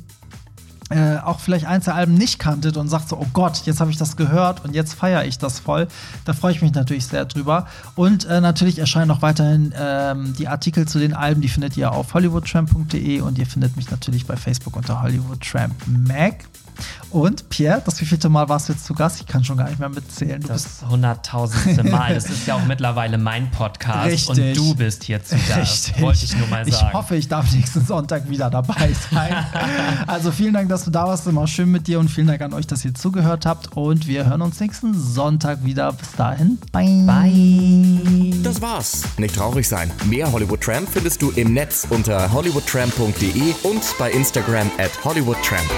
äh, 0.94 1.18
auch 1.18 1.40
vielleicht 1.40 1.66
Einzelalben 1.66 2.14
nicht 2.14 2.38
kanntet 2.38 2.76
und 2.76 2.88
sagt 2.88 3.08
so, 3.08 3.18
oh 3.18 3.26
Gott, 3.32 3.62
jetzt 3.64 3.80
habe 3.80 3.90
ich 3.90 3.96
das 3.96 4.16
gehört 4.16 4.64
und 4.64 4.74
jetzt 4.74 4.94
feiere 4.94 5.24
ich 5.24 5.38
das 5.38 5.58
voll. 5.58 5.88
Da 6.24 6.32
freue 6.32 6.52
ich 6.52 6.62
mich 6.62 6.72
natürlich 6.72 7.06
sehr 7.06 7.24
drüber. 7.24 7.66
Und 7.96 8.24
äh, 8.26 8.40
natürlich 8.40 8.78
erscheinen 8.78 9.10
auch 9.10 9.22
weiterhin 9.22 9.74
ähm, 9.76 10.34
die 10.38 10.48
Artikel 10.48 10.86
zu 10.86 10.98
den 10.98 11.12
Alben, 11.12 11.40
die 11.40 11.48
findet 11.48 11.76
ihr 11.76 11.92
auf 11.92 12.14
hollywoodtramp.de 12.14 13.20
und 13.20 13.38
ihr 13.38 13.46
findet 13.46 13.76
mich 13.76 13.90
natürlich 13.90 14.26
bei 14.26 14.36
Facebook 14.36 14.76
unter 14.76 15.02
Hollywoodtramp 15.02 15.74
Mag. 15.86 16.44
Und 17.10 17.48
Pierre, 17.48 17.80
das 17.84 18.00
wievielte 18.00 18.28
Mal 18.28 18.48
warst 18.48 18.68
du 18.68 18.72
jetzt 18.72 18.84
zu 18.84 18.94
Gast? 18.94 19.20
Ich 19.20 19.26
kann 19.26 19.44
schon 19.44 19.56
gar 19.56 19.68
nicht 19.68 19.78
mehr 19.78 19.88
mitzählen. 19.88 20.40
Du 20.40 20.48
das 20.48 20.82
hunderttausendste 20.88 21.84
Mal. 21.90 22.14
Das 22.14 22.28
ist 22.28 22.46
ja 22.46 22.54
auch 22.54 22.64
mittlerweile 22.64 23.18
mein 23.18 23.50
Podcast 23.50 24.10
Richtig. 24.10 24.28
und 24.28 24.56
du 24.56 24.74
bist 24.74 25.04
hier 25.04 25.22
zu 25.22 25.36
Gast. 25.36 25.56
Richtig. 25.56 26.02
Wollte 26.02 26.24
ich 26.24 26.36
nur 26.36 26.48
mal 26.48 26.64
sagen. 26.68 26.86
Ich 26.88 26.92
hoffe, 26.92 27.16
ich 27.16 27.28
darf 27.28 27.52
nächsten 27.52 27.84
Sonntag 27.84 28.28
wieder 28.28 28.50
dabei 28.50 28.92
sein. 29.12 29.46
also 30.06 30.32
vielen 30.32 30.54
Dank, 30.54 30.68
dass 30.68 30.84
du 30.84 30.90
da 30.90 31.06
warst. 31.06 31.26
Immer 31.26 31.46
schön 31.46 31.70
mit 31.70 31.86
dir 31.86 32.00
und 32.00 32.08
vielen 32.10 32.26
Dank 32.26 32.42
an 32.42 32.52
euch, 32.52 32.66
dass 32.66 32.84
ihr 32.84 32.94
zugehört 32.94 33.46
habt. 33.46 33.76
Und 33.76 34.06
wir 34.08 34.26
hören 34.26 34.42
uns 34.42 34.58
nächsten 34.58 34.98
Sonntag 34.98 35.64
wieder. 35.64 35.92
Bis 35.92 36.12
dahin. 36.12 36.58
Bye. 36.72 37.04
Bye. 37.06 38.42
Das 38.42 38.60
war's. 38.60 39.02
Nicht 39.18 39.36
traurig 39.36 39.68
sein. 39.68 39.90
Mehr 40.06 40.30
Hollywood 40.32 40.60
Tramp 40.60 40.88
findest 40.90 41.22
du 41.22 41.30
im 41.30 41.54
Netz 41.54 41.86
unter 41.90 42.32
hollywoodtramp.de 42.32 43.54
und 43.62 43.82
bei 43.98 44.10
Instagram 44.10 44.70
at 44.78 44.90
hollywoodtramp. 45.04 45.70